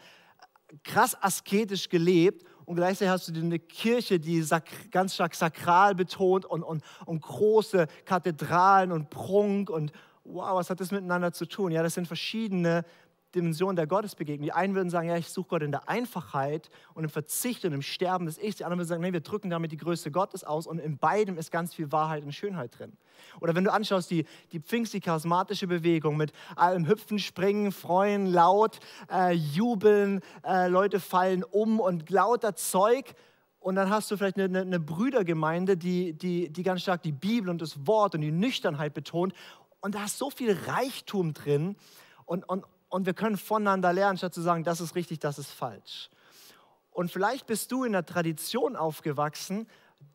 krass 0.82 1.17
asketisch 1.20 1.88
gelebt 1.88 2.44
und 2.64 2.76
gleichzeitig 2.76 3.11
hast 3.11 3.28
du 3.28 3.40
eine 3.40 3.58
Kirche, 3.58 4.19
die 4.19 4.44
ganz 4.90 5.14
stark 5.14 5.34
sakral 5.34 5.94
betont 5.94 6.44
und, 6.44 6.62
und, 6.62 6.82
und 7.06 7.20
große 7.20 7.87
Kathedralen 8.05 8.93
und 8.93 9.11
Prunk 9.11 9.70
und 9.70 9.93
wow, 10.25 10.55
was 10.55 10.70
hat 10.70 10.81
das 10.81 10.90
miteinander 10.90 11.32
zu 11.32 11.46
tun? 11.46 11.72
Ja, 11.72 11.82
das 11.82 11.94
sind 11.94 12.06
verschiedene 12.06 12.84
Dimension 13.35 13.77
der 13.77 13.87
Gottesbegegnung. 13.87 14.45
Die 14.45 14.53
einen 14.53 14.75
würden 14.75 14.91
sagen, 14.91 15.09
ja, 15.09 15.17
ich 15.17 15.29
suche 15.29 15.49
Gott 15.49 15.63
in 15.63 15.71
der 15.71 15.89
Einfachheit 15.89 16.71
und 16.95 17.05
im 17.05 17.11
Verzicht 17.11 17.65
und 17.65 17.73
im 17.73 17.83
Sterben 17.83 18.27
des 18.27 18.39
Ichs. 18.39 18.57
Die 18.57 18.65
anderen 18.65 18.79
würden 18.79 18.89
sagen, 18.89 19.03
nee, 19.03 19.13
wir 19.13 19.21
drücken 19.21 19.51
damit 19.51 19.73
die 19.73 19.77
Größe 19.77 20.11
Gottes 20.11 20.45
aus 20.45 20.67
und 20.67 20.79
in 20.79 20.99
beidem 20.99 21.39
ist 21.39 21.51
ganz 21.51 21.75
viel 21.75 21.93
Wahrheit 21.93 22.25
und 22.25 22.33
Schönheit 22.33 22.79
drin. 22.79 22.93
Oder 23.41 23.55
wenn 23.55 23.65
du 23.65 23.73
anschaust, 23.73 24.11
die, 24.11 24.25
die 24.53 24.61
Pfingst, 24.61 24.95
die 24.95 25.00
charismatische 25.00 25.67
Bewegung 25.67 26.17
mit 26.17 26.33
allem 26.57 26.87
Hüpfen, 26.87 27.19
Springen, 27.19 27.73
Freuen, 27.73 28.26
laut, 28.26 28.79
äh, 29.11 29.33
Jubeln, 29.33 30.21
äh, 30.45 30.69
Leute 30.69 31.00
fallen 31.00 31.45
um 31.45 31.81
und 31.81 32.11
lauter 32.11 32.55
Zeug. 32.55 33.14
Und 33.61 33.76
dann 33.76 33.88
hast 33.88 34.11
du 34.11 34.17
vielleicht 34.17 34.38
eine, 34.38 34.61
eine 34.61 34.79
Brüdergemeinde, 34.79 35.76
die, 35.76 36.12
die, 36.12 36.53
die 36.53 36.62
ganz 36.62 36.83
stark 36.83 37.03
die 37.03 37.12
Bibel 37.12 37.49
und 37.49 37.62
das 37.62 37.87
Wort 37.87 38.14
und 38.14 38.21
die 38.21 38.31
Nüchternheit 38.31 38.93
betont. 38.93 39.33
Und 39.81 39.95
da 39.95 40.05
ist 40.05 40.19
so 40.19 40.31
viel 40.31 40.57
Reichtum 40.67 41.33
drin. 41.33 41.76
Und, 42.26 42.49
und, 42.49 42.64
und 42.95 43.07
wir 43.07 43.13
können 43.13 43.37
voneinander 43.37 43.93
lernen, 43.93 44.19
statt 44.19 44.33
zu 44.33 44.41
sagen, 44.41 44.63
das 44.63 44.81
ist 44.81 44.95
richtig, 44.95 45.19
das 45.19 45.41
ist 45.41 45.51
falsch. 45.51 46.11
Und 46.93 47.11
vielleicht 47.11 47.45
bist 47.49 47.73
du 47.73 47.83
in 47.83 47.93
einer 47.93 48.07
Tradition 48.07 48.77
aufgewachsen, 48.77 49.67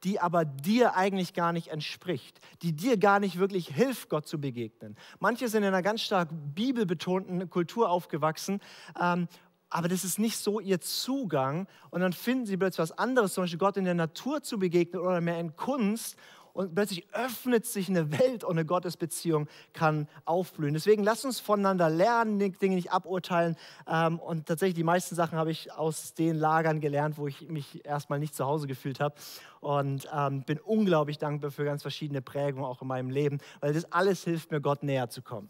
die 0.05 0.21
aber 0.21 0.45
dir 0.45 0.95
eigentlich 0.95 1.33
gar 1.33 1.51
nicht 1.51 1.67
entspricht, 1.67 2.39
die 2.61 2.71
dir 2.71 2.95
gar 2.95 3.19
nicht 3.19 3.37
wirklich 3.37 3.67
hilft, 3.67 4.07
Gott 4.07 4.29
zu 4.29 4.39
begegnen. 4.39 4.95
Manche 5.19 5.49
sind 5.49 5.63
in 5.63 5.67
einer 5.67 5.81
ganz 5.81 5.99
stark 6.03 6.29
bibelbetonten 6.31 7.49
Kultur 7.49 7.89
aufgewachsen, 7.89 8.61
ähm, 8.97 9.27
aber 9.69 9.89
das 9.89 10.05
ist 10.05 10.17
nicht 10.17 10.37
so 10.37 10.61
ihr 10.61 10.79
Zugang. 10.79 11.67
Und 11.89 11.99
dann 11.99 12.13
finden 12.13 12.45
sie 12.45 12.55
plötzlich 12.55 12.79
was 12.79 12.97
anderes, 12.97 13.33
zum 13.33 13.43
Beispiel 13.43 13.59
Gott 13.59 13.75
in 13.75 13.83
der 13.83 13.93
Natur 13.93 14.41
zu 14.41 14.57
begegnen 14.57 15.01
oder 15.01 15.19
mehr 15.19 15.39
in 15.41 15.57
Kunst 15.57 16.15
und 16.53 16.75
plötzlich 16.75 17.07
öffnet 17.13 17.65
sich 17.65 17.89
eine 17.89 18.11
Welt 18.17 18.43
und 18.43 18.51
eine 18.51 18.65
Gottesbeziehung 18.65 19.47
kann 19.73 20.07
aufblühen. 20.25 20.73
Deswegen 20.73 21.03
lasst 21.03 21.25
uns 21.25 21.39
voneinander 21.39 21.89
lernen, 21.89 22.39
Dinge 22.39 22.75
nicht 22.75 22.91
aburteilen. 22.91 23.55
Ähm, 23.87 24.19
und 24.19 24.47
tatsächlich 24.47 24.75
die 24.75 24.83
meisten 24.83 25.15
Sachen 25.15 25.37
habe 25.37 25.51
ich 25.51 25.71
aus 25.71 26.13
den 26.13 26.35
Lagern 26.35 26.81
gelernt, 26.81 27.17
wo 27.17 27.27
ich 27.27 27.47
mich 27.49 27.85
erstmal 27.85 28.19
nicht 28.19 28.35
zu 28.35 28.45
Hause 28.45 28.67
gefühlt 28.67 28.99
habe. 28.99 29.15
Und 29.59 30.07
ähm, 30.13 30.43
bin 30.43 30.59
unglaublich 30.59 31.17
dankbar 31.17 31.51
für 31.51 31.65
ganz 31.65 31.81
verschiedene 31.81 32.21
Prägungen 32.21 32.65
auch 32.65 32.81
in 32.81 32.87
meinem 32.87 33.09
Leben, 33.09 33.39
weil 33.59 33.73
das 33.73 33.91
alles 33.91 34.23
hilft 34.23 34.51
mir, 34.51 34.61
Gott 34.61 34.83
näher 34.83 35.09
zu 35.09 35.21
kommen 35.21 35.49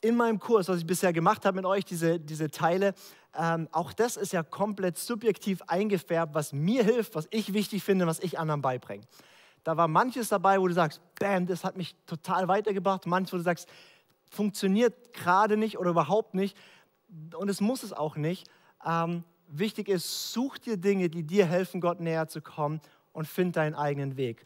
in 0.00 0.16
meinem 0.16 0.38
Kurs, 0.38 0.68
was 0.68 0.78
ich 0.78 0.86
bisher 0.86 1.12
gemacht 1.12 1.44
habe 1.44 1.56
mit 1.56 1.66
euch, 1.66 1.84
diese, 1.84 2.18
diese 2.18 2.50
Teile, 2.50 2.94
ähm, 3.38 3.68
auch 3.72 3.92
das 3.92 4.16
ist 4.16 4.32
ja 4.32 4.42
komplett 4.42 4.98
subjektiv 4.98 5.62
eingefärbt, 5.66 6.34
was 6.34 6.52
mir 6.52 6.84
hilft, 6.84 7.14
was 7.14 7.28
ich 7.30 7.52
wichtig 7.52 7.84
finde, 7.84 8.06
was 8.06 8.20
ich 8.20 8.38
anderen 8.38 8.62
beibringe. 8.62 9.04
Da 9.62 9.76
war 9.76 9.88
manches 9.88 10.28
dabei, 10.28 10.60
wo 10.60 10.66
du 10.66 10.74
sagst, 10.74 11.00
bam, 11.18 11.46
das 11.46 11.64
hat 11.64 11.76
mich 11.76 11.94
total 12.06 12.48
weitergebracht. 12.48 13.06
Manches, 13.06 13.32
wo 13.32 13.36
du 13.36 13.42
sagst, 13.42 13.68
funktioniert 14.30 15.12
gerade 15.12 15.56
nicht 15.56 15.78
oder 15.78 15.90
überhaupt 15.90 16.34
nicht. 16.34 16.56
Und 17.36 17.48
es 17.48 17.60
muss 17.60 17.82
es 17.82 17.92
auch 17.92 18.16
nicht. 18.16 18.48
Ähm, 18.84 19.24
wichtig 19.48 19.88
ist, 19.88 20.32
such 20.32 20.58
dir 20.58 20.76
Dinge, 20.76 21.08
die 21.08 21.22
dir 21.22 21.46
helfen, 21.46 21.80
Gott 21.80 22.00
näher 22.00 22.28
zu 22.28 22.40
kommen 22.40 22.80
und 23.12 23.26
find 23.26 23.56
deinen 23.56 23.74
eigenen 23.74 24.16
Weg 24.16 24.44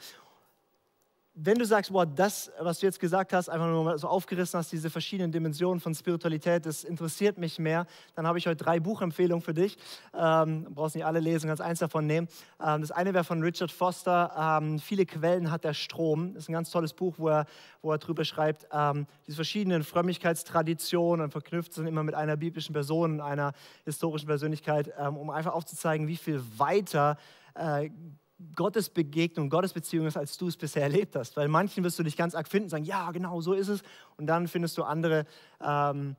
wenn 1.37 1.59
du 1.59 1.64
sagst, 1.64 1.93
boah, 1.93 2.07
das, 2.07 2.53
was 2.61 2.79
du 2.79 2.87
jetzt 2.87 3.00
gesagt 3.00 3.33
hast, 3.33 3.49
einfach 3.49 3.67
nur 3.67 3.83
mal 3.83 3.99
so 3.99 4.07
aufgerissen 4.07 4.57
hast, 4.57 4.71
diese 4.71 4.88
verschiedenen 4.88 5.33
Dimensionen 5.33 5.81
von 5.81 5.93
Spiritualität, 5.93 6.64
das 6.64 6.85
interessiert 6.85 7.38
mich 7.38 7.59
mehr, 7.59 7.87
dann 8.14 8.25
habe 8.26 8.38
ich 8.38 8.47
heute 8.47 8.62
drei 8.62 8.79
Buchempfehlungen 8.79 9.43
für 9.43 9.53
dich. 9.53 9.76
Ähm, 10.14 10.64
brauchst 10.71 10.95
nicht 10.95 11.05
alle 11.05 11.19
lesen, 11.19 11.49
kannst 11.49 11.61
eins 11.61 11.81
davon 11.81 12.07
nehmen. 12.07 12.29
Ähm, 12.64 12.83
das 12.83 12.93
eine 12.93 13.14
wäre 13.14 13.25
von 13.25 13.43
Richard 13.43 13.73
Foster, 13.73 14.61
ähm, 14.62 14.79
Viele 14.79 15.07
Quellen 15.07 15.50
hat 15.50 15.64
der 15.64 15.75
Strom. 15.75 16.35
Das 16.35 16.45
ist 16.45 16.49
ein 16.50 16.53
ganz 16.53 16.71
tolles 16.71 16.95
Buch, 16.95 17.14
wo 17.19 17.29
er, 17.29 17.47
wo 17.83 17.91
er 17.91 17.99
drüber 17.99 18.25
schreibt, 18.25 18.69
ähm, 18.73 19.07
diese 19.26 19.37
verschiedenen 19.37 19.83
Frömmigkeitstraditionen 19.83 21.33
verknüpft 21.33 21.73
sind 21.73 21.88
immer 21.88 22.05
mit 22.05 22.14
einer 22.14 22.37
biblischen 22.37 22.75
Person, 22.75 23.21
einer 23.21 23.55
historischen 23.85 24.26
Persönlichkeit, 24.26 24.93
ähm, 24.99 25.17
um 25.17 25.31
einfach 25.31 25.53
aufzuzeigen, 25.53 26.07
wie 26.07 26.17
viel 26.17 26.41
weiter 26.57 27.17
äh, 27.55 27.91
Gottes 28.55 28.89
Begegnung, 28.91 29.51
Gottes 29.51 29.73
Beziehung 29.73 30.07
ist, 30.07 30.17
als 30.17 30.37
du 30.37 30.49
es 30.49 30.57
bisher 30.57 30.83
erlebt 30.83 31.17
hast. 31.17 31.37
Weil 31.37 31.49
manchen 31.49 31.85
wirst 31.85 31.99
du 31.99 32.03
dich 32.03 32.17
ganz 32.17 32.35
arg 32.35 32.49
finden, 32.49 32.69
sagen, 32.69 32.85
ja, 32.85 33.11
genau, 33.11 33.41
so 33.41 33.53
ist 33.53 33.69
es. 33.69 33.83
Und 34.17 34.27
dann 34.27 34.49
findest 34.49 34.77
du 34.79 34.83
andere, 34.83 35.27
ähm, 35.61 36.17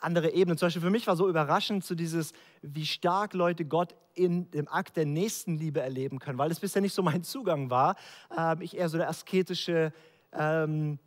andere 0.00 0.30
Ebenen. 0.30 0.58
Zum 0.58 0.66
Beispiel 0.66 0.82
für 0.82 0.90
mich 0.90 1.06
war 1.06 1.16
so 1.16 1.28
überraschend 1.28 1.84
zu 1.84 1.88
so 1.88 1.94
dieses, 1.94 2.32
wie 2.62 2.86
stark 2.86 3.34
Leute 3.34 3.64
Gott 3.64 3.94
in 4.14 4.50
dem 4.50 4.68
Akt 4.68 4.96
der 4.96 5.06
Nächstenliebe 5.06 5.80
erleben 5.80 6.18
können, 6.18 6.38
weil 6.38 6.50
es 6.50 6.60
bisher 6.60 6.82
nicht 6.82 6.94
so 6.94 7.02
mein 7.02 7.24
Zugang 7.24 7.70
war. 7.70 7.96
Ähm, 8.36 8.60
ich 8.60 8.76
eher 8.76 8.88
so 8.88 8.98
der 8.98 9.08
asketische, 9.08 9.92
ähm, 10.32 10.98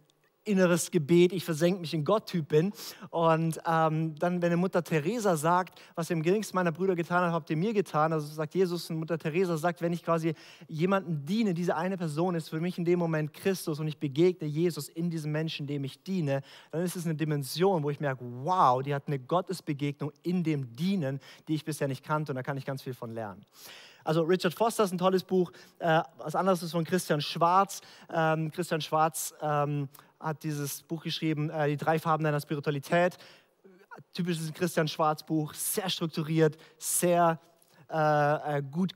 inneres 0.47 0.91
Gebet, 0.91 1.33
ich 1.33 1.43
versenke 1.43 1.81
mich 1.81 1.93
in 1.93 2.05
Gott-Typ 2.05 2.47
bin. 2.47 2.73
Und 3.09 3.59
ähm, 3.67 4.15
dann, 4.15 4.41
wenn 4.41 4.47
eine 4.47 4.57
Mutter 4.57 4.83
Teresa 4.83 5.35
sagt, 5.35 5.81
was 5.95 6.09
ihr 6.09 6.15
im 6.15 6.23
geringsten 6.23 6.55
meiner 6.55 6.71
Brüder 6.71 6.95
getan 6.95 7.23
habt, 7.23 7.33
habt 7.33 7.49
ihr 7.49 7.57
mir 7.57 7.73
getan. 7.73 8.13
Also 8.13 8.27
sagt 8.27 8.55
Jesus 8.55 8.89
und 8.89 8.97
Mutter 8.97 9.17
Teresa 9.17 9.57
sagt, 9.57 9.81
wenn 9.81 9.93
ich 9.93 10.03
quasi 10.03 10.33
jemanden 10.67 11.25
diene, 11.25 11.53
diese 11.53 11.75
eine 11.75 11.97
Person 11.97 12.35
ist 12.35 12.49
für 12.49 12.59
mich 12.59 12.77
in 12.77 12.85
dem 12.85 12.99
Moment 12.99 13.33
Christus 13.33 13.79
und 13.79 13.87
ich 13.87 13.97
begegne 13.97 14.47
Jesus 14.47 14.89
in 14.89 15.09
diesem 15.09 15.31
Menschen, 15.31 15.67
dem 15.67 15.83
ich 15.83 16.03
diene, 16.03 16.41
dann 16.71 16.83
ist 16.83 16.95
es 16.95 17.05
eine 17.05 17.15
Dimension, 17.15 17.83
wo 17.83 17.89
ich 17.89 17.99
merke, 17.99 18.25
wow, 18.43 18.81
die 18.81 18.93
hat 18.93 19.03
eine 19.07 19.19
Gottesbegegnung 19.19 20.11
in 20.23 20.43
dem 20.43 20.75
Dienen, 20.75 21.19
die 21.47 21.55
ich 21.55 21.65
bisher 21.65 21.87
nicht 21.87 22.03
kannte 22.03 22.31
und 22.31 22.35
da 22.35 22.43
kann 22.43 22.57
ich 22.57 22.65
ganz 22.65 22.81
viel 22.81 22.93
von 22.93 23.11
lernen. 23.11 23.45
Also 24.07 24.21
Richard 24.21 24.53
Foster 24.53 24.85
ist 24.85 24.93
ein 24.93 24.97
tolles 24.97 25.25
Buch. 25.25 25.51
Äh, 25.79 26.01
was 26.17 26.33
anderes 26.33 26.63
ist 26.63 26.71
von 26.71 26.85
Christian 26.85 27.19
Schwarz. 27.19 27.81
Ähm, 28.09 28.49
Christian 28.51 28.79
Schwarz 28.79 29.33
ähm, 29.41 29.89
hat 30.19 30.43
dieses 30.43 30.83
Buch 30.83 31.03
geschrieben, 31.03 31.49
äh, 31.49 31.67
Die 31.67 31.77
drei 31.77 31.99
Farben 31.99 32.23
deiner 32.23 32.41
Spiritualität. 32.41 33.17
Typisches 34.13 34.53
Christian 34.53 34.87
Schwarz 34.87 35.23
Buch, 35.23 35.53
sehr 35.53 35.89
strukturiert, 35.89 36.57
sehr 36.77 37.39
äh, 37.89 38.57
äh 38.57 38.61
gut 38.61 38.93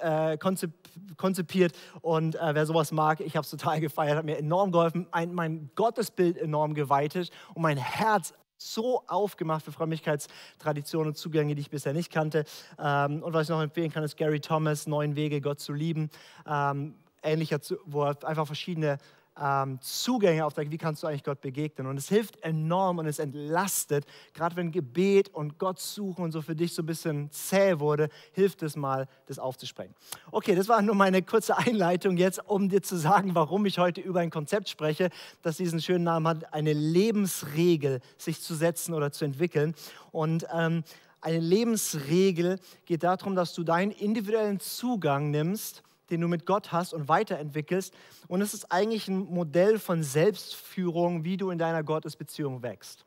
äh, 0.00 0.36
konzip 0.36 0.72
konzipiert 1.16 1.72
und 2.02 2.34
äh, 2.34 2.54
wer 2.54 2.66
sowas 2.66 2.92
mag, 2.92 3.20
ich 3.20 3.36
habe 3.36 3.44
es 3.44 3.50
total 3.50 3.80
gefeiert, 3.80 4.18
hat 4.18 4.24
mir 4.24 4.36
enorm 4.36 4.72
geholfen, 4.72 5.06
ein, 5.10 5.32
mein 5.32 5.70
Gottesbild 5.74 6.36
enorm 6.36 6.74
geweitet 6.74 7.30
und 7.54 7.62
mein 7.62 7.78
Herz 7.78 8.34
so 8.58 9.02
aufgemacht 9.06 9.64
für 9.64 9.72
Frömmigkeitstraditionen 9.72 11.08
und 11.08 11.16
Zugänge, 11.16 11.54
die 11.54 11.62
ich 11.62 11.70
bisher 11.70 11.92
nicht 11.92 12.12
kannte. 12.12 12.44
Ähm, 12.78 13.22
und 13.22 13.32
was 13.32 13.44
ich 13.44 13.48
noch 13.48 13.62
empfehlen 13.62 13.90
kann, 13.90 14.04
ist 14.04 14.16
Gary 14.16 14.40
Thomas, 14.40 14.86
Neun 14.86 15.16
Wege, 15.16 15.40
Gott 15.40 15.60
zu 15.60 15.72
lieben. 15.72 16.10
Ähm, 16.46 16.94
ähnlicher, 17.22 17.58
wo 17.84 18.04
er 18.04 18.24
einfach 18.24 18.46
verschiedene 18.46 18.98
ähm, 19.40 19.80
Zugänge 19.80 20.44
aufzeigt, 20.44 20.70
wie 20.70 20.78
kannst 20.78 21.02
du 21.02 21.06
eigentlich 21.06 21.24
Gott 21.24 21.40
begegnen. 21.40 21.86
Und 21.86 21.96
es 21.96 22.08
hilft 22.08 22.42
enorm 22.42 22.98
und 22.98 23.06
es 23.06 23.18
entlastet, 23.18 24.04
gerade 24.34 24.56
wenn 24.56 24.70
Gebet 24.70 25.28
und 25.30 25.58
Gott 25.58 25.80
suchen 25.80 26.24
und 26.24 26.32
so 26.32 26.42
für 26.42 26.54
dich 26.54 26.74
so 26.74 26.82
ein 26.82 26.86
bisschen 26.86 27.30
zäh 27.30 27.78
wurde, 27.78 28.08
hilft 28.32 28.62
es 28.62 28.76
mal, 28.76 29.08
das 29.26 29.38
aufzusprechen. 29.38 29.94
Okay, 30.30 30.54
das 30.54 30.68
war 30.68 30.82
nur 30.82 30.94
meine 30.94 31.22
kurze 31.22 31.56
Einleitung 31.56 32.16
jetzt, 32.16 32.44
um 32.46 32.68
dir 32.68 32.82
zu 32.82 32.96
sagen, 32.96 33.34
warum 33.34 33.66
ich 33.66 33.78
heute 33.78 34.00
über 34.00 34.20
ein 34.20 34.30
Konzept 34.30 34.68
spreche, 34.68 35.10
das 35.42 35.56
diesen 35.56 35.80
schönen 35.80 36.04
Namen 36.04 36.28
hat, 36.28 36.52
eine 36.52 36.72
Lebensregel 36.72 38.00
sich 38.18 38.40
zu 38.40 38.54
setzen 38.54 38.94
oder 38.94 39.12
zu 39.12 39.24
entwickeln. 39.24 39.74
Und 40.10 40.46
ähm, 40.52 40.84
eine 41.20 41.38
Lebensregel 41.38 42.58
geht 42.84 43.04
darum, 43.04 43.36
dass 43.36 43.54
du 43.54 43.62
deinen 43.62 43.92
individuellen 43.92 44.60
Zugang 44.60 45.30
nimmst 45.30 45.82
den 46.12 46.20
du 46.20 46.28
mit 46.28 46.46
Gott 46.46 46.70
hast 46.70 46.94
und 46.94 47.08
weiterentwickelst. 47.08 47.92
Und 48.28 48.40
es 48.40 48.54
ist 48.54 48.70
eigentlich 48.70 49.08
ein 49.08 49.24
Modell 49.24 49.78
von 49.78 50.04
Selbstführung, 50.04 51.24
wie 51.24 51.36
du 51.36 51.50
in 51.50 51.58
deiner 51.58 51.82
Gottesbeziehung 51.82 52.62
wächst. 52.62 53.04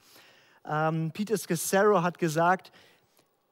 Ähm, 0.67 1.12
Peter 1.13 1.38
Scassaro 1.38 2.01
hat 2.01 2.17
gesagt, 2.17 2.71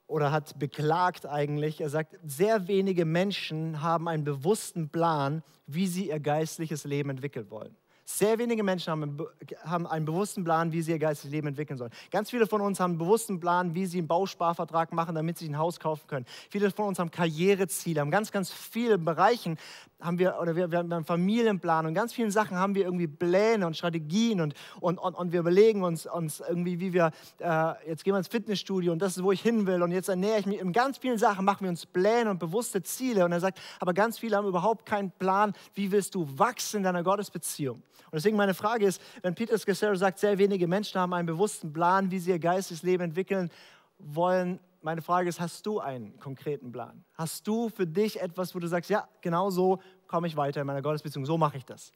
oder 0.08 0.32
hat 0.32 0.60
beklagt 0.60 1.26
eigentlich, 1.26 1.80
er 1.80 1.90
sagt, 1.90 2.20
sehr 2.26 2.68
wenige 2.68 3.06
Menschen 3.06 3.82
haben 3.82 4.08
einen 4.08 4.24
bewussten 4.24 4.90
Plan, 4.90 5.44
wie 5.66 5.88
sie 5.88 6.10
ihr 6.10 6.20
geistliches 6.20 6.84
Leben 6.84 7.10
entwickeln 7.10 7.50
wollen. 7.50 7.76
Sehr 8.06 8.38
wenige 8.38 8.64
Menschen 8.64 8.92
haben, 8.92 9.18
haben, 9.64 9.88
einen 9.88 10.06
bewussten 10.06 10.44
Plan, 10.44 10.72
wie 10.74 10.82
sie 10.82 10.92
ihr 10.92 11.00
geistiges 11.00 11.32
Leben 11.32 11.48
entwickeln 11.48 11.78
sollen. 11.78 11.92
Ganz 12.12 12.30
viele 12.30 12.48
von 12.48 12.60
uns 12.60 12.80
haben 12.80 12.92
einen 12.92 13.00
bewussten 13.00 13.40
Plan, 13.40 13.76
wie 13.76 13.86
sie 13.86 14.00
einen 14.00 14.08
Bausparvertrag 14.08 14.92
machen, 14.92 15.16
damit 15.16 15.38
sie 15.38 15.48
ein 15.48 15.58
Haus 15.58 15.80
kaufen 15.80 16.08
können. 16.08 16.26
Viele 16.50 16.70
von 16.72 16.88
uns 16.88 17.00
haben 17.00 17.12
Karriereziele, 17.12 18.02
haben 18.02 18.12
ganz, 18.12 18.32
ganz 18.32 18.52
viele 18.52 18.98
Bereichen 18.98 19.58
haben 20.04 20.20
wir, 20.20 20.38
oder 20.42 20.56
wir, 20.56 20.70
wir 20.70 20.80
haben 20.80 20.92
einen 20.92 21.06
Familienplan 21.06 21.86
und 21.86 21.94
ganz 21.94 22.14
vielen 22.14 22.32
Sachen 22.32 22.58
haben 22.58 22.76
wir 22.76 22.84
irgendwie 22.84 23.08
Pläne 23.08 23.66
und 23.66 23.78
Strategien 23.78 24.42
und, 24.42 24.54
und, 24.80 24.98
und, 24.98 25.16
und 25.16 25.32
wir 25.32 25.40
überlegen 25.40 25.84
uns, 25.84 26.06
uns 26.06 26.42
irgendwie, 26.42 26.80
wie 26.80 26.94
wir, 26.94 27.12
äh, 27.40 27.74
jetzt 27.88 28.04
gehen 28.04 28.14
wir 28.14 28.18
ins 28.18 28.28
Fitnessstudio 28.28 28.92
und 28.92 29.02
das 29.02 29.18
ist, 29.18 29.24
wo 29.24 29.32
ich 29.32 29.42
hin 29.42 29.66
will 29.66 29.82
und 29.82 29.92
jetzt 29.92 30.10
ernähre 30.10 30.40
ich 30.40 30.46
mich. 30.46 30.60
In 30.60 30.74
ganz 30.74 30.98
vielen 30.98 31.18
Sachen 31.18 31.46
machen 31.46 31.62
wir 31.62 31.70
uns 31.70 31.86
Pläne 31.86 32.30
und 32.30 32.40
bewusste 32.40 32.84
Ziele 32.84 33.26
und 33.26 33.32
er 33.32 33.40
sagt, 33.40 33.60
aber 33.80 33.94
ganz 33.94 34.20
viele 34.20 34.36
haben 34.36 34.48
überhaupt 34.48 34.86
keinen 34.86 35.12
Plan, 35.12 35.54
wie 35.74 35.92
willst 35.92 36.16
du 36.16 36.28
wachsen 36.38 36.78
in 36.78 36.84
deiner 36.84 37.04
Gottesbeziehung. 37.04 37.78
Und 37.78 38.14
deswegen 38.14 38.38
meine 38.38 38.54
Frage 38.54 38.86
ist, 38.86 39.02
wenn 39.22 39.34
Peter 39.34 39.58
Scassero 39.58 39.96
sagt, 39.96 40.20
sehr 40.20 40.38
wenige 40.38 40.68
Menschen 40.68 41.00
haben 41.00 41.14
einen 41.14 41.26
bewussten 41.26 41.74
Plan, 41.74 42.12
wie 42.12 42.20
sie 42.20 42.32
ihr 42.32 42.40
geistiges 42.40 42.84
Leben 42.84 43.04
entwickeln 43.04 43.50
wollen, 43.98 44.60
meine 44.84 45.02
Frage 45.02 45.30
ist, 45.30 45.40
hast 45.40 45.66
du 45.66 45.80
einen 45.80 46.20
konkreten 46.20 46.72
Plan? 46.72 47.04
Hast 47.14 47.48
du 47.48 47.70
für 47.70 47.88
dich 47.88 48.22
etwas, 48.22 48.54
wo 48.54 48.60
du 48.60 48.68
sagst, 48.68 48.90
ja, 48.90 49.08
genau 49.22 49.50
so 49.50 49.80
komme 50.08 50.28
ich 50.28 50.36
weiter 50.36 50.62
in 50.62 50.68
meiner 50.68 50.82
Gottesbeziehung, 50.82 51.26
so 51.26 51.38
mache 51.38 51.58
ich 51.58 51.66
das? 51.66 51.94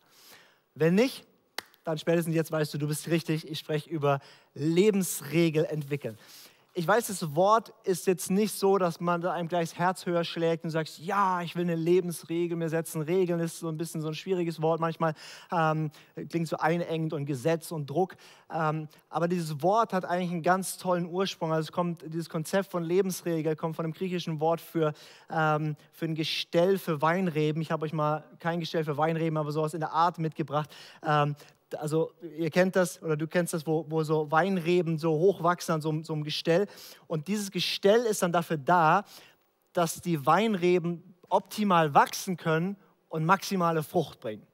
Wenn 0.73 0.95
nicht, 0.95 1.25
dann 1.83 1.97
spätestens 1.97 2.35
jetzt 2.35 2.51
weißt 2.51 2.73
du, 2.73 2.77
du 2.77 2.87
bist 2.87 3.07
richtig. 3.07 3.47
Ich 3.49 3.59
spreche 3.59 3.89
über 3.89 4.19
Lebensregel 4.53 5.65
entwickeln 5.65 6.17
ich 6.77 6.87
weiß, 6.87 7.07
das 7.07 7.35
Wort 7.35 7.73
ist 7.85 8.05
jetzt 8.05 8.29
nicht 8.29 8.53
so, 8.53 8.77
dass 8.77 8.99
man 8.99 9.25
einem 9.25 9.47
gleich 9.47 9.71
das 9.71 9.79
Herz 9.79 10.05
höher 10.05 10.23
schlägt 10.23 10.63
und 10.63 10.69
sagt, 10.69 10.99
ja, 10.99 11.41
ich 11.41 11.55
will 11.55 11.63
eine 11.63 11.73
Lebensregel 11.73 12.55
mir 12.55 12.69
setzen. 12.69 13.01
Regeln 13.01 13.39
ist 13.39 13.57
so 13.57 13.67
ein 13.67 13.77
bisschen 13.77 13.99
so 13.99 14.09
ein 14.09 14.13
schwieriges 14.13 14.61
Wort 14.61 14.79
manchmal, 14.79 15.15
ähm, 15.51 15.89
klingt 16.29 16.47
so 16.47 16.57
einengend 16.57 17.13
und 17.13 17.25
Gesetz 17.25 17.71
und 17.71 17.89
Druck. 17.89 18.15
Ähm, 18.53 18.89
aber 19.09 19.27
dieses 19.27 19.63
Wort 19.63 19.91
hat 19.91 20.05
eigentlich 20.05 20.29
einen 20.29 20.43
ganz 20.43 20.77
tollen 20.77 21.07
Ursprung. 21.07 21.51
Also 21.51 21.71
kommt, 21.71 22.03
dieses 22.13 22.29
Konzept 22.29 22.69
von 22.69 22.83
Lebensregel 22.83 23.55
kommt 23.55 23.75
von 23.75 23.83
dem 23.83 23.93
griechischen 23.93 24.39
Wort 24.39 24.61
für, 24.61 24.93
ähm, 25.31 25.75
für 25.93 26.05
ein 26.05 26.13
Gestell 26.13 26.77
für 26.77 27.01
Weinreben. 27.01 27.59
Ich 27.59 27.71
habe 27.71 27.85
euch 27.85 27.93
mal 27.93 28.23
kein 28.39 28.59
Gestell 28.59 28.83
für 28.83 28.97
Weinreben, 28.97 29.37
aber 29.37 29.51
sowas 29.51 29.73
in 29.73 29.79
der 29.79 29.93
Art 29.93 30.19
mitgebracht. 30.19 30.69
Also 31.75 32.11
ihr 32.37 32.49
kennt 32.49 32.75
das 32.75 33.01
oder 33.01 33.17
du 33.17 33.27
kennst 33.27 33.53
das, 33.53 33.67
wo, 33.67 33.85
wo 33.89 34.03
so 34.03 34.31
Weinreben 34.31 34.97
so 34.97 35.11
hochwachsen 35.11 35.75
an 35.75 35.81
so, 35.81 36.03
so 36.03 36.13
einem 36.13 36.23
Gestell. 36.23 36.67
Und 37.07 37.27
dieses 37.27 37.51
Gestell 37.51 38.05
ist 38.05 38.21
dann 38.23 38.31
dafür 38.31 38.57
da, 38.57 39.03
dass 39.73 40.01
die 40.01 40.25
Weinreben 40.25 41.15
optimal 41.29 41.93
wachsen 41.93 42.37
können 42.37 42.77
und 43.09 43.25
maximale 43.25 43.83
Frucht 43.83 44.19
bringen. 44.19 44.45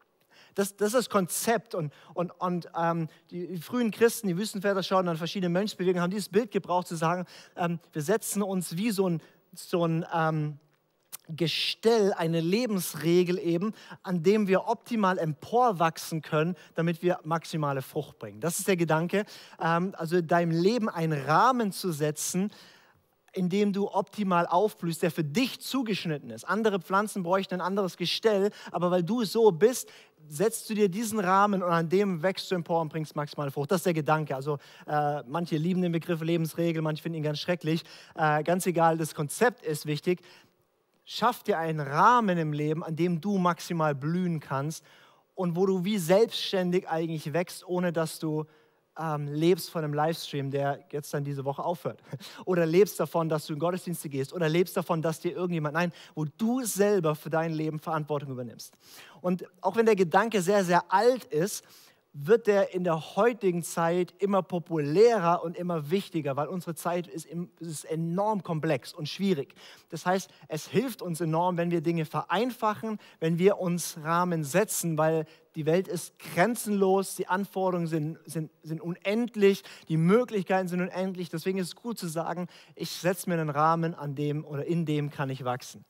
Das, 0.56 0.76
das 0.76 0.90
ist 0.90 0.96
das 0.96 1.10
Konzept. 1.10 1.76
Und, 1.76 1.94
und, 2.14 2.32
und 2.40 2.70
ähm, 2.78 3.08
die, 3.32 3.48
die, 3.48 3.58
frühen 3.58 3.92
Christen, 3.92 4.28
die 4.28 4.38
Wüstenväter 4.38 4.84
schauen 4.84 5.08
an 5.08 5.18
verschiedene 5.18 5.50
Mönchsbewegungen, 5.50 6.02
haben 6.02 6.12
dieses 6.12 6.30
Bild 6.30 6.52
gebraucht, 6.52 6.88
zu 6.88 6.96
sagen, 6.96 7.26
ähm, 7.56 7.80
wir 7.92 8.02
setzen 8.02 8.42
uns 8.42 8.78
wie 8.78 8.92
so 8.92 9.10
ein, 9.10 9.22
so 9.54 9.86
ein 9.86 10.06
ähm, 10.14 10.60
Gestell, 11.30 12.14
eine 12.14 12.42
Lebensregel 12.42 13.40
eben, 13.40 13.74
an 14.04 14.24
dem 14.24 14.48
wir 14.48 14.68
optimal 14.68 15.18
emporwachsen 15.18 16.22
können, 16.22 16.56
damit 16.76 17.02
wir 17.02 17.20
maximale 17.24 17.82
Frucht 17.82 18.20
bringen. 18.20 18.42
Das 18.42 18.60
ist 18.60 18.68
der 18.68 18.76
Gedanke. 18.76 19.26
Ähm, 19.62 19.96
also 19.98 20.22
deinem 20.22 20.52
Leben 20.52 20.90
einen 20.90 21.14
Rahmen 21.26 21.72
zu 21.72 21.92
setzen, 21.92 22.52
in 23.34 23.50
dem 23.50 23.74
du 23.74 23.90
optimal 23.90 24.46
aufblühst, 24.46 25.02
der 25.02 25.12
für 25.12 25.24
dich 25.24 25.60
zugeschnitten 25.60 26.30
ist. 26.30 26.44
Andere 26.44 26.80
Pflanzen 26.80 27.24
bräuchten 27.24 27.56
ein 27.56 27.62
anderes 27.62 27.98
Gestell, 27.98 28.52
aber 28.72 28.92
weil 28.92 29.04
du 29.04 29.24
so 29.24 29.52
bist, 29.52 29.90
setzt 30.28 30.70
du 30.70 30.74
dir 30.74 30.88
diesen 30.88 31.20
Rahmen 31.20 31.64
und 31.64 31.70
an 31.70 31.90
dem 31.90 32.22
wächst 32.22 32.50
du 32.50 32.56
empor 32.56 32.82
und 32.82 32.90
bringst 32.90 33.16
maximale 33.16 33.52
Frucht. 33.52 33.72
Das 33.72 33.80
ist 33.80 33.86
der 33.86 33.94
Gedanke. 33.94 34.36
Also 34.36 34.58
äh, 34.88 35.24
manche 35.28 35.58
lieben 35.58 35.82
den 35.82 35.92
Begriff 35.92 36.22
Lebensregel, 36.22 36.82
manche 36.82 37.02
finden 37.02 37.18
ihn 37.18 37.24
ganz 37.24 37.40
schrecklich. 37.40 37.84
Äh, 38.16 38.44
ganz 38.44 38.66
egal, 38.66 38.98
das 38.98 39.16
Konzept 39.16 39.66
ist 39.66 39.86
wichtig 39.86 40.22
schaff 41.06 41.44
dir 41.44 41.58
einen 41.58 41.80
Rahmen 41.80 42.38
im 42.38 42.54
Leben, 42.54 42.84
an 42.84 42.96
dem 42.96 43.22
du 43.22 43.38
maximal 43.38 43.96
blühen 43.96 44.40
kannst 44.40 44.84
und 45.36 45.56
wo 45.56 45.66
du 45.66 45.84
wie 45.84 45.98
selbstständig 45.98 46.90
eigentlich 46.90 47.34
wächst, 47.34 47.68
ohne 47.68 47.92
dass 47.92 48.20
du 48.20 48.46
ähm, 48.98 49.28
lebst 49.28 49.72
von 49.72 49.84
einem 49.84 49.94
Livestream, 49.94 50.52
der 50.52 50.86
jetzt 50.92 51.14
dann 51.14 51.24
diese 51.24 51.46
Woche 51.46 51.64
aufhört. 51.64 52.02
Oder 52.46 52.66
lebst 52.66 53.00
davon, 53.00 53.30
dass 53.30 53.48
du 53.48 53.54
in 53.54 53.60
Gottesdienste 53.60 54.10
gehst. 54.10 54.34
Oder 54.34 54.50
lebst 54.50 54.78
davon, 54.78 55.02
dass 55.02 55.20
dir 55.20 55.32
irgendjemand, 55.32 55.74
nein, 55.74 55.92
wo 56.14 56.26
du 56.26 56.64
selber 56.64 57.16
für 57.16 57.30
dein 57.30 57.54
Leben 57.54 57.80
Verantwortung 57.80 58.32
übernimmst. 58.32 58.76
Und 59.22 59.46
auch 59.62 59.76
wenn 59.76 59.86
der 59.86 59.96
Gedanke 59.96 60.42
sehr, 60.42 60.64
sehr 60.64 60.92
alt 60.92 61.26
ist, 61.26 61.64
wird 62.14 62.46
der 62.46 62.76
in 62.76 62.84
der 62.84 63.16
heutigen 63.16 63.64
Zeit 63.64 64.14
immer 64.20 64.44
populärer 64.44 65.44
und 65.44 65.58
immer 65.58 65.90
wichtiger, 65.90 66.36
weil 66.36 66.48
unsere 66.48 66.76
Zeit 66.76 67.08
ist, 67.08 67.28
ist, 67.60 67.86
enorm 67.86 68.44
komplex 68.44 68.94
und 68.94 69.10
schwierig. 69.10 69.56
Das 69.90 70.06
heißt, 70.06 70.30
es 70.48 70.68
hilft 70.68 71.02
uns 71.02 71.22
enorm, 71.22 71.58
wenn 71.58 71.72
wir 71.72 71.82
Dinge 71.82 72.06
vereinfachen, 72.06 73.00
wenn 73.20 73.40
wir 73.40 73.58
uns 73.58 73.98
Rahmen 74.04 74.44
setzen, 74.44 74.98
weil 74.98 75.26
die 75.56 75.66
Welt 75.66 75.88
ist 75.88 76.18
grenzenlos, 76.20 77.16
die 77.16 77.28
Anforderungen 77.28 77.88
sind, 77.88 78.20
sind, 78.26 78.52
sind 78.62 78.80
unendlich, 78.80 79.64
die 79.90 79.98
Möglichkeiten 79.98 80.68
sind 80.68 80.82
unendlich. 80.82 81.30
Deswegen 81.30 81.58
ist 81.58 81.68
es 81.68 81.76
gut 81.76 81.98
zu 81.98 82.08
sagen, 82.08 82.48
ich 82.76 82.92
setze 82.92 83.28
mir 83.28 83.40
einen 83.40 83.50
Rahmen, 83.50 83.96
an 83.96 84.14
dem 84.14 84.46
oder 84.46 84.66
in 84.66 84.86
dem 84.86 85.10
kann 85.10 85.32
ich 85.32 85.44
wachsen. 85.44 85.84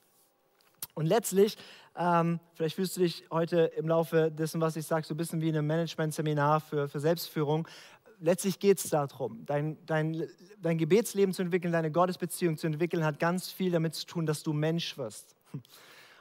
Und 0.93 1.07
letztlich 1.07 1.57
ähm, 1.95 2.39
vielleicht 2.55 2.75
fühlst 2.75 2.97
du 2.97 3.01
dich 3.01 3.23
heute 3.29 3.71
im 3.77 3.87
Laufe 3.87 4.31
dessen, 4.31 4.61
was 4.61 4.75
ich 4.75 4.85
sage, 4.85 5.05
so 5.05 5.13
ein 5.13 5.17
bisschen 5.17 5.41
wie 5.41 5.49
in 5.49 5.57
einem 5.57 5.67
Management-Seminar 5.67 6.61
für, 6.61 6.87
für 6.87 6.99
Selbstführung. 6.99 7.67
Letztlich 8.19 8.59
geht 8.59 8.79
es 8.79 8.89
darum, 8.89 9.45
dein, 9.45 9.77
dein, 9.85 10.27
dein 10.59 10.77
Gebetsleben 10.77 11.33
zu 11.33 11.41
entwickeln, 11.41 11.73
deine 11.73 11.91
Gottesbeziehung 11.91 12.57
zu 12.57 12.67
entwickeln, 12.67 13.03
hat 13.03 13.19
ganz 13.19 13.51
viel 13.51 13.71
damit 13.71 13.95
zu 13.95 14.05
tun, 14.05 14.25
dass 14.25 14.43
du 14.43 14.53
Mensch 14.53 14.97
wirst. 14.97 15.35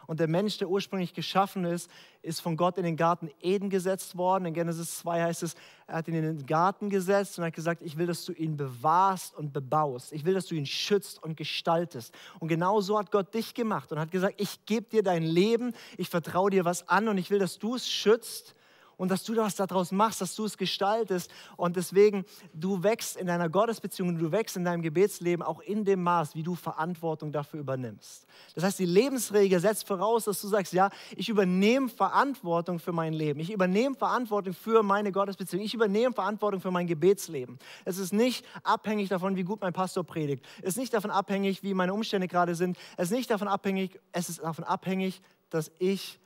Und 0.06 0.20
der 0.20 0.28
Mensch, 0.28 0.58
der 0.58 0.68
ursprünglich 0.68 1.14
geschaffen 1.14 1.64
ist, 1.64 1.90
ist 2.22 2.40
von 2.40 2.56
Gott 2.56 2.78
in 2.78 2.84
den 2.84 2.96
Garten 2.96 3.30
Eden 3.40 3.70
gesetzt 3.70 4.16
worden. 4.16 4.46
In 4.46 4.54
Genesis 4.54 4.98
2 4.98 5.22
heißt 5.22 5.42
es, 5.42 5.54
er 5.86 5.96
hat 5.96 6.08
ihn 6.08 6.14
in 6.14 6.22
den 6.22 6.46
Garten 6.46 6.90
gesetzt 6.90 7.38
und 7.38 7.44
hat 7.44 7.54
gesagt, 7.54 7.82
ich 7.82 7.98
will, 7.98 8.06
dass 8.06 8.24
du 8.24 8.32
ihn 8.32 8.56
bewahrst 8.56 9.36
und 9.36 9.52
bebaust. 9.52 10.12
Ich 10.12 10.24
will, 10.24 10.34
dass 10.34 10.46
du 10.46 10.54
ihn 10.54 10.66
schützt 10.66 11.22
und 11.22 11.36
gestaltest. 11.36 12.14
Und 12.40 12.48
genau 12.48 12.80
so 12.80 12.98
hat 12.98 13.10
Gott 13.10 13.34
dich 13.34 13.54
gemacht 13.54 13.92
und 13.92 13.98
hat 13.98 14.10
gesagt, 14.10 14.40
ich 14.40 14.64
gebe 14.66 14.88
dir 14.88 15.02
dein 15.02 15.22
Leben, 15.22 15.74
ich 15.96 16.08
vertraue 16.08 16.50
dir 16.50 16.64
was 16.64 16.88
an 16.88 17.08
und 17.08 17.18
ich 17.18 17.30
will, 17.30 17.38
dass 17.38 17.58
du 17.58 17.74
es 17.74 17.88
schützt 17.88 18.54
und 19.02 19.08
dass 19.08 19.24
du 19.24 19.34
was 19.34 19.56
daraus 19.56 19.90
machst, 19.90 20.20
dass 20.20 20.36
du 20.36 20.44
es 20.44 20.56
gestaltest. 20.56 21.28
Und 21.56 21.74
deswegen, 21.74 22.24
du 22.54 22.84
wächst 22.84 23.16
in 23.16 23.26
deiner 23.26 23.48
Gottesbeziehung, 23.48 24.16
du 24.16 24.30
wächst 24.30 24.56
in 24.56 24.64
deinem 24.64 24.80
Gebetsleben 24.80 25.44
auch 25.44 25.58
in 25.58 25.84
dem 25.84 26.04
Maß, 26.04 26.36
wie 26.36 26.44
du 26.44 26.54
Verantwortung 26.54 27.32
dafür 27.32 27.58
übernimmst. 27.58 28.24
Das 28.54 28.62
heißt, 28.62 28.78
die 28.78 28.86
Lebensregel 28.86 29.58
setzt 29.58 29.88
voraus, 29.88 30.26
dass 30.26 30.40
du 30.40 30.46
sagst, 30.46 30.72
ja, 30.72 30.88
ich 31.16 31.28
übernehme 31.28 31.88
Verantwortung 31.88 32.78
für 32.78 32.92
mein 32.92 33.12
Leben. 33.12 33.40
Ich 33.40 33.50
übernehme 33.50 33.96
Verantwortung 33.96 34.54
für 34.54 34.84
meine 34.84 35.10
Gottesbeziehung. 35.10 35.64
Ich 35.64 35.74
übernehme 35.74 36.14
Verantwortung 36.14 36.60
für 36.60 36.70
mein 36.70 36.86
Gebetsleben. 36.86 37.58
Es 37.84 37.98
ist 37.98 38.12
nicht 38.12 38.46
abhängig 38.62 39.08
davon, 39.08 39.34
wie 39.34 39.42
gut 39.42 39.60
mein 39.62 39.72
Pastor 39.72 40.04
predigt. 40.04 40.46
Es 40.58 40.74
ist 40.74 40.78
nicht 40.78 40.94
davon 40.94 41.10
abhängig, 41.10 41.64
wie 41.64 41.74
meine 41.74 41.92
Umstände 41.92 42.28
gerade 42.28 42.54
sind. 42.54 42.78
Es 42.96 43.10
ist 43.10 43.16
nicht 43.16 43.32
davon 43.32 43.48
abhängig, 43.48 43.98
es 44.12 44.28
ist 44.28 44.44
davon 44.44 44.62
abhängig, 44.62 45.22
dass 45.50 45.72
ich 45.80 46.20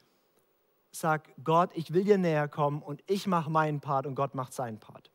sag, 0.98 1.30
Gott, 1.44 1.70
ich 1.74 1.92
will 1.92 2.04
dir 2.04 2.18
näher 2.18 2.48
kommen 2.48 2.82
und 2.82 3.02
ich 3.06 3.26
mache 3.26 3.50
meinen 3.50 3.80
Part 3.80 4.06
und 4.06 4.14
Gott 4.14 4.34
macht 4.34 4.52
seinen 4.52 4.78
Part. 4.78 5.10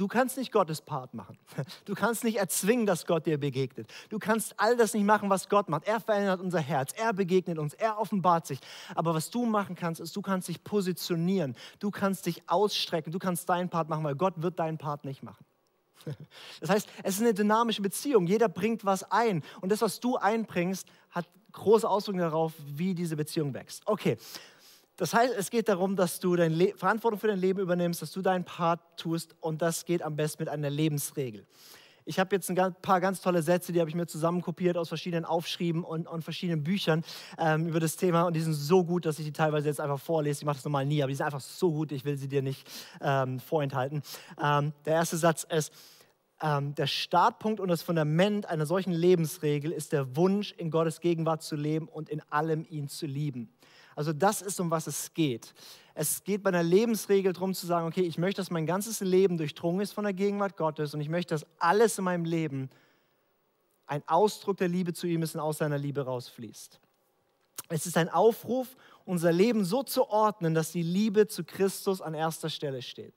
Du 0.00 0.08
kannst 0.08 0.38
nicht 0.38 0.50
Gottes 0.50 0.80
Part 0.80 1.12
machen. 1.12 1.36
Du 1.84 1.94
kannst 1.94 2.24
nicht 2.24 2.38
erzwingen, 2.38 2.86
dass 2.86 3.04
Gott 3.04 3.26
dir 3.26 3.38
begegnet. 3.38 3.92
Du 4.08 4.18
kannst 4.18 4.54
all 4.56 4.74
das 4.76 4.94
nicht 4.94 5.04
machen, 5.04 5.28
was 5.28 5.50
Gott 5.50 5.68
macht. 5.68 5.86
Er 5.86 6.00
verändert 6.00 6.40
unser 6.40 6.60
Herz, 6.60 6.92
er 6.96 7.12
begegnet 7.12 7.58
uns, 7.58 7.74
er 7.74 7.98
offenbart 7.98 8.46
sich. 8.46 8.60
Aber 8.94 9.12
was 9.12 9.28
du 9.30 9.44
machen 9.44 9.74
kannst, 9.74 10.00
ist, 10.00 10.16
du 10.16 10.22
kannst 10.22 10.48
dich 10.48 10.64
positionieren, 10.64 11.54
du 11.80 11.90
kannst 11.90 12.24
dich 12.24 12.48
ausstrecken, 12.48 13.12
du 13.12 13.18
kannst 13.18 13.46
deinen 13.48 13.68
Part 13.68 13.90
machen, 13.90 14.02
weil 14.04 14.14
Gott 14.14 14.40
wird 14.40 14.58
deinen 14.58 14.78
Part 14.78 15.04
nicht 15.04 15.22
machen. 15.22 15.44
Das 16.60 16.70
heißt, 16.70 16.88
es 17.02 17.16
ist 17.16 17.20
eine 17.20 17.34
dynamische 17.34 17.82
Beziehung. 17.82 18.26
Jeder 18.26 18.48
bringt 18.48 18.86
was 18.86 19.10
ein. 19.10 19.42
Und 19.60 19.70
das, 19.70 19.82
was 19.82 20.00
du 20.00 20.16
einbringst, 20.16 20.88
hat 21.10 21.26
große 21.52 21.88
Auswirkungen 21.88 22.24
darauf, 22.24 22.52
wie 22.66 22.94
diese 22.94 23.16
Beziehung 23.16 23.54
wächst. 23.54 23.82
Okay, 23.86 24.16
das 24.96 25.14
heißt, 25.14 25.34
es 25.34 25.50
geht 25.50 25.68
darum, 25.68 25.96
dass 25.96 26.20
du 26.20 26.36
deine 26.36 26.74
Verantwortung 26.76 27.18
für 27.18 27.28
dein 27.28 27.38
Leben 27.38 27.60
übernimmst, 27.60 28.02
dass 28.02 28.12
du 28.12 28.20
deinen 28.20 28.44
Part 28.44 28.80
tust 28.98 29.34
und 29.40 29.62
das 29.62 29.86
geht 29.86 30.02
am 30.02 30.14
besten 30.14 30.42
mit 30.42 30.50
einer 30.50 30.68
Lebensregel. 30.68 31.46
Ich 32.04 32.18
habe 32.18 32.34
jetzt 32.34 32.50
ein 32.50 32.74
paar 32.82 33.00
ganz 33.00 33.20
tolle 33.20 33.40
Sätze, 33.40 33.72
die 33.72 33.80
habe 33.80 33.88
ich 33.88 33.94
mir 33.94 34.06
zusammenkopiert 34.06 34.76
aus 34.76 34.88
verschiedenen 34.88 35.24
Aufschrieben 35.24 35.84
und, 35.84 36.06
und 36.06 36.22
verschiedenen 36.22 36.64
Büchern 36.64 37.04
ähm, 37.38 37.66
über 37.66 37.80
das 37.80 37.96
Thema 37.96 38.24
und 38.24 38.34
die 38.34 38.40
sind 38.40 38.54
so 38.54 38.84
gut, 38.84 39.06
dass 39.06 39.18
ich 39.18 39.24
die 39.24 39.32
teilweise 39.32 39.68
jetzt 39.68 39.80
einfach 39.80 40.00
vorlese. 40.00 40.40
Ich 40.40 40.44
mache 40.44 40.56
das 40.56 40.64
normal 40.64 40.86
nie, 40.86 41.02
aber 41.02 41.08
die 41.08 41.14
sind 41.14 41.24
einfach 41.24 41.40
so 41.40 41.72
gut, 41.72 41.92
ich 41.92 42.04
will 42.04 42.16
sie 42.16 42.28
dir 42.28 42.42
nicht 42.42 42.68
ähm, 43.00 43.38
vorenthalten. 43.40 44.02
Ähm, 44.42 44.72
der 44.84 44.94
erste 44.94 45.16
Satz 45.16 45.44
ist, 45.44 45.72
ähm, 46.42 46.74
der 46.74 46.86
Startpunkt 46.86 47.60
und 47.60 47.68
das 47.68 47.82
Fundament 47.82 48.46
einer 48.46 48.66
solchen 48.66 48.92
Lebensregel 48.92 49.72
ist 49.72 49.92
der 49.92 50.16
Wunsch, 50.16 50.52
in 50.52 50.70
Gottes 50.70 51.00
Gegenwart 51.00 51.42
zu 51.42 51.56
leben 51.56 51.88
und 51.88 52.08
in 52.08 52.22
allem 52.30 52.66
ihn 52.68 52.88
zu 52.88 53.06
lieben. 53.06 53.52
Also 53.94 54.12
das 54.12 54.40
ist, 54.40 54.60
um 54.60 54.70
was 54.70 54.86
es 54.86 55.12
geht. 55.12 55.52
Es 55.94 56.24
geht 56.24 56.42
bei 56.42 56.48
einer 56.48 56.62
Lebensregel 56.62 57.32
darum 57.32 57.52
zu 57.52 57.66
sagen, 57.66 57.86
okay, 57.86 58.02
ich 58.02 58.16
möchte, 58.16 58.40
dass 58.40 58.50
mein 58.50 58.64
ganzes 58.64 59.00
Leben 59.00 59.36
durchdrungen 59.36 59.80
ist 59.80 59.92
von 59.92 60.04
der 60.04 60.14
Gegenwart 60.14 60.56
Gottes 60.56 60.94
und 60.94 61.00
ich 61.00 61.08
möchte, 61.08 61.34
dass 61.34 61.46
alles 61.58 61.98
in 61.98 62.04
meinem 62.04 62.24
Leben 62.24 62.70
ein 63.86 64.02
Ausdruck 64.06 64.56
der 64.56 64.68
Liebe 64.68 64.92
zu 64.92 65.06
ihm 65.06 65.22
ist 65.22 65.34
und 65.34 65.40
aus 65.40 65.58
seiner 65.58 65.76
Liebe 65.76 66.02
rausfließt. 66.02 66.80
Es 67.68 67.86
ist 67.86 67.96
ein 67.96 68.08
Aufruf, 68.08 68.76
unser 69.04 69.32
Leben 69.32 69.64
so 69.64 69.82
zu 69.82 70.08
ordnen, 70.08 70.54
dass 70.54 70.72
die 70.72 70.82
Liebe 70.82 71.26
zu 71.26 71.44
Christus 71.44 72.00
an 72.00 72.14
erster 72.14 72.48
Stelle 72.48 72.82
steht. 72.82 73.14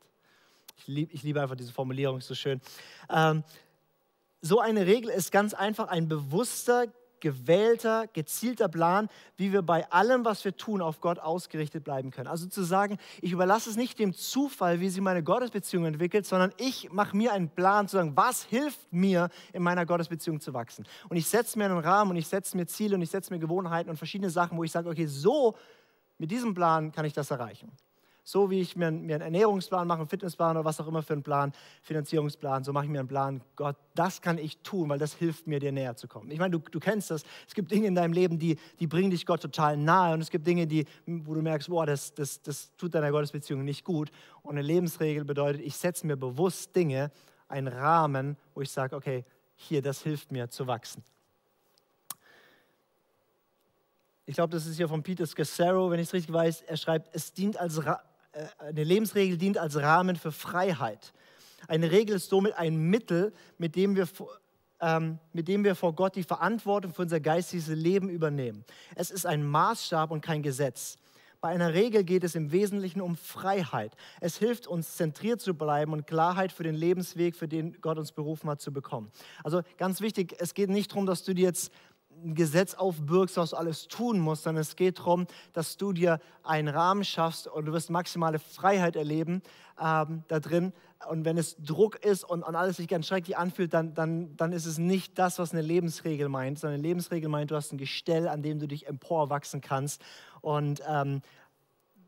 Ich, 0.76 0.88
lieb, 0.88 1.10
ich 1.14 1.24
liebe 1.24 1.42
einfach 1.42 1.56
diese 1.56 1.72
Formulierung, 1.72 2.18
ist 2.18 2.28
so 2.28 2.36
schön. 2.36 2.62
Ähm, 3.10 3.44
so 4.42 4.60
eine 4.60 4.86
Regel 4.86 5.10
ist 5.10 5.32
ganz 5.32 5.54
einfach 5.54 5.88
ein 5.88 6.08
bewusster, 6.08 6.88
gewählter, 7.24 8.08
gezielter 8.12 8.68
Plan, 8.68 9.08
wie 9.38 9.54
wir 9.54 9.62
bei 9.62 9.90
allem, 9.90 10.26
was 10.26 10.44
wir 10.44 10.58
tun, 10.58 10.82
auf 10.82 11.00
Gott 11.00 11.20
ausgerichtet 11.20 11.86
bleiben 11.86 12.12
können. 12.12 12.28
Also 12.28 12.48
zu 12.48 12.64
sagen, 12.64 12.98
ich 13.22 13.32
überlasse 13.32 13.70
es 13.70 13.78
nicht 13.78 13.98
dem 13.98 14.14
Zufall, 14.14 14.82
wie 14.82 14.90
sich 14.90 15.00
meine 15.00 15.24
Gottesbeziehung 15.24 15.86
entwickelt, 15.86 16.26
sondern 16.26 16.52
ich 16.58 16.92
mache 16.92 17.16
mir 17.16 17.32
einen 17.32 17.48
Plan 17.48 17.88
zu 17.88 17.96
sagen, 17.96 18.18
was 18.18 18.44
hilft 18.44 18.92
mir, 18.92 19.30
in 19.54 19.64
meiner 19.64 19.86
Gottesbeziehung 19.86 20.42
zu 20.42 20.54
wachsen. 20.54 20.86
Und 21.08 21.16
ich 21.16 21.26
setze 21.26 21.58
mir 21.58 21.64
einen 21.64 21.80
Rahmen 21.80 22.12
und 22.12 22.18
ich 22.18 22.28
setze 22.28 22.58
mir 22.58 22.66
Ziele 22.66 22.96
und 22.96 23.02
ich 23.02 23.10
setze 23.10 23.32
mir 23.32 23.40
Gewohnheiten 23.40 23.90
und 23.90 23.96
verschiedene 23.96 24.30
Sachen, 24.30 24.58
wo 24.58 24.66
ich 24.66 24.74
sage, 24.74 24.90
okay, 24.90 25.06
so 25.06 25.56
mit 26.18 26.30
diesem 26.30 26.54
Plan 26.54 26.92
kann 26.92 27.06
ich 27.06 27.14
das 27.14 27.32
erreichen. 27.32 27.72
So 28.26 28.50
wie 28.50 28.62
ich 28.62 28.76
mir, 28.78 28.90
mir 28.90 29.16
einen 29.16 29.22
Ernährungsplan 29.22 29.86
mache, 29.86 30.00
einen 30.00 30.08
Fitnessplan 30.08 30.56
oder 30.56 30.64
was 30.64 30.80
auch 30.80 30.88
immer 30.88 31.04
für 31.04 31.14
einen 31.14 31.24
Plan, 31.24 31.52
Finanzierungsplan, 31.82 32.64
so 32.64 32.72
mache 32.72 32.86
ich 32.86 32.92
mir 32.92 33.00
einen 33.00 33.08
Plan. 33.08 33.42
Gott, 33.58 33.76
das 33.96 34.22
kann 34.22 34.38
ich 34.38 34.60
tun, 34.60 34.88
weil 34.88 35.00
das 35.00 35.14
hilft 35.14 35.46
mir, 35.46 35.60
dir 35.60 35.74
näher 35.74 35.98
zu 35.98 36.08
kommen. 36.08 36.32
Ich 36.32 36.40
meine, 36.40 36.52
du, 36.52 36.60
du 36.60 36.80
kennst 36.80 37.12
das. 37.12 37.24
Es 37.48 37.54
gibt 37.54 37.70
Dinge 37.70 37.88
in 37.88 37.96
deinem 37.96 38.14
Leben, 38.14 38.40
die, 38.40 38.58
die 38.80 38.88
bringen 38.88 39.12
dich 39.12 39.26
Gott 39.26 39.42
total 39.42 39.76
nahe. 39.76 40.14
Und 40.14 40.22
es 40.22 40.30
gibt 40.30 40.48
Dinge, 40.48 40.68
die, 40.68 40.86
wo 41.06 41.34
du 41.34 41.42
merkst, 41.42 41.70
boah, 41.70 41.86
das, 41.86 42.14
das, 42.14 42.42
das 42.42 42.76
tut 42.78 42.96
deiner 42.96 43.12
Gottesbeziehung 43.12 43.66
nicht 43.66 43.84
gut. 43.84 44.10
Und 44.42 44.52
eine 44.52 44.62
Lebensregel 44.62 45.26
bedeutet, 45.26 45.62
ich 45.62 45.76
setze 45.76 46.08
mir 46.08 46.16
bewusst 46.16 46.76
Dinge, 46.76 47.12
einen 47.50 47.68
Rahmen, 47.68 48.38
wo 48.56 48.62
ich 48.62 48.72
sage, 48.72 48.96
okay, 48.96 49.26
hier, 49.56 49.82
das 49.82 50.02
hilft 50.02 50.32
mir 50.32 50.50
zu 50.50 50.66
wachsen. 50.66 51.04
Ich 54.26 54.36
glaube, 54.36 54.52
das 54.52 54.66
ist 54.66 54.78
hier 54.78 54.88
von 54.88 55.04
Peter 55.04 55.26
Scassaro, 55.26 55.92
wenn 55.92 56.00
ich 56.00 56.08
es 56.08 56.14
richtig 56.14 56.34
weiß. 56.34 56.62
Er 56.62 56.78
schreibt, 56.78 57.14
es 57.14 57.34
dient 57.34 57.58
als 57.58 57.86
Ra 57.86 58.02
eine 58.58 58.84
Lebensregel 58.84 59.38
dient 59.38 59.58
als 59.58 59.76
Rahmen 59.78 60.16
für 60.16 60.32
Freiheit. 60.32 61.14
Eine 61.68 61.92
Regel 61.92 62.16
ist 62.16 62.30
somit 62.30 62.54
ein 62.58 62.76
Mittel, 62.76 63.34
mit 63.58 63.76
dem 63.76 63.96
wir, 63.96 64.08
ähm, 64.82 65.20
mit 65.32 65.48
dem 65.48 65.64
wir 65.64 65.76
vor 65.76 65.94
Gott 65.94 66.16
die 66.16 66.24
Verantwortung 66.24 66.94
für 66.94 67.04
unser 67.04 67.20
geistiges 67.20 67.68
Leben 67.68 68.10
übernehmen. 68.10 68.66
Es 68.96 69.12
ist 69.12 69.26
ein 69.26 69.46
Maßstab 69.46 70.12
und 70.12 70.22
kein 70.22 70.42
Gesetz. 70.42 70.98
Bei 71.44 71.50
einer 71.50 71.74
Regel 71.74 72.06
geht 72.06 72.24
es 72.24 72.36
im 72.36 72.54
Wesentlichen 72.54 73.02
um 73.02 73.18
Freiheit. 73.18 73.92
Es 74.22 74.38
hilft 74.38 74.66
uns, 74.66 74.96
zentriert 74.96 75.42
zu 75.42 75.54
bleiben 75.54 75.92
und 75.92 76.08
Klarheit 76.08 76.54
für 76.54 76.64
den 76.64 76.74
Lebensweg, 76.74 77.36
für 77.36 77.50
den 77.50 77.82
Gott 77.82 77.98
uns 77.98 78.14
berufen 78.14 78.50
hat, 78.50 78.62
zu 78.62 78.72
bekommen. 78.72 79.12
Also 79.44 79.62
ganz 79.78 80.00
wichtig, 80.00 80.38
es 80.40 80.54
geht 80.54 80.70
nicht 80.70 80.92
darum, 80.92 81.06
dass 81.06 81.24
du 81.24 81.34
dir 81.34 81.44
jetzt 81.44 81.74
ein 82.24 82.36
Gesetz 82.36 82.74
aufbürgst, 82.74 83.38
was 83.38 83.52
du 83.52 83.58
alles 83.58 83.88
tun 83.88 84.20
musst, 84.20 84.44
sondern 84.44 84.62
es 84.62 84.76
geht 84.76 85.00
darum, 85.00 85.28
dass 85.54 85.78
du 85.78 85.94
dir 85.94 86.20
einen 86.44 86.68
Rahmen 86.68 87.04
schaffst 87.04 87.48
und 87.48 87.66
du 87.66 87.74
wirst 87.74 87.90
maximale 87.90 88.40
Freiheit 88.40 88.96
erleben 88.96 89.42
ähm, 89.82 90.24
da 90.28 90.40
drin. 90.40 90.74
Und 91.10 91.26
wenn 91.26 91.38
es 91.38 91.58
Druck 91.58 92.04
ist 92.04 92.24
und, 92.24 92.44
und 92.44 92.56
alles 92.56 92.78
sich 92.78 92.88
ganz 92.88 93.08
schrecklich 93.08 93.38
anfühlt, 93.38 93.74
dann, 93.74 93.94
dann, 93.94 94.36
dann 94.38 94.54
ist 94.54 94.66
es 94.66 94.78
nicht 94.78 95.20
das, 95.20 95.38
was 95.38 95.52
eine 95.52 95.62
Lebensregel 95.62 96.30
meint, 96.30 96.60
sondern 96.60 96.80
eine 96.80 96.88
Lebensregel 96.88 97.30
meint, 97.30 97.52
du 97.52 97.56
hast 97.56 97.74
ein 97.74 97.78
Gestell, 97.78 98.28
an 98.28 98.42
dem 98.42 98.60
du 98.60 98.68
dich 98.68 98.88
emporwachsen 98.88 99.60
kannst. 99.60 100.02
Und 100.42 100.82
ähm, 100.88 101.22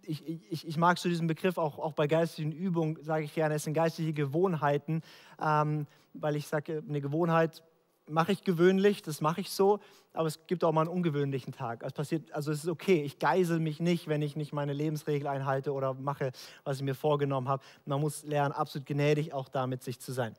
ich, 0.02 0.28
ich, 0.28 0.68
ich, 0.68 0.78
mag 0.78 0.98
so 0.98 1.10
diesen 1.10 1.28
Begriff 1.28 1.58
auch, 1.58 1.80
auch 1.80 1.94
bei 1.94 2.08
geistigen 2.08 2.52
Übungen, 2.52 2.98
sage 3.02 3.26
ich 3.26 3.34
gerne, 3.34 3.56
es 3.56 3.64
sind 3.64 3.74
geistliche 3.74 4.14
Gewohnheiten, 4.14 5.02
ähm, 5.42 5.88
weil 6.14 6.36
ich 6.36 6.48
sage, 6.48 6.84
eine 6.88 7.02
Gewohnheit 7.02 7.64
mache 8.08 8.32
ich 8.32 8.44
gewöhnlich, 8.44 9.02
das 9.02 9.22
mache 9.22 9.42
ich 9.42 9.50
so, 9.50 9.80
aber 10.14 10.28
es 10.28 10.48
gibt 10.48 10.64
auch 10.64 10.72
mal 10.72 10.82
einen 10.82 10.90
ungewöhnlichen 10.90 11.54
Tag. 11.54 11.84
Es 11.84 11.94
passiert, 11.94 12.32
also 12.32 12.52
es 12.52 12.64
ist 12.64 12.70
okay, 12.70 13.04
ich 13.04 13.20
geisel 13.20 13.60
mich 13.60 13.80
nicht, 13.80 14.08
wenn 14.08 14.22
ich 14.22 14.36
nicht 14.36 14.54
meine 14.54 14.74
Lebensregel 14.74 15.28
einhalte 15.28 15.74
oder 15.74 15.94
mache, 15.94 16.32
was 16.64 16.78
ich 16.78 16.84
mir 16.84 16.96
vorgenommen 16.96 17.50
habe. 17.50 17.64
Man 17.86 18.00
muss 18.00 18.24
lernen, 18.24 18.54
absolut 18.54 18.88
gnädig 18.88 19.34
auch 19.34 19.50
damit 19.50 19.84
sich 19.84 20.00
zu 20.00 20.12
sein. 20.12 20.36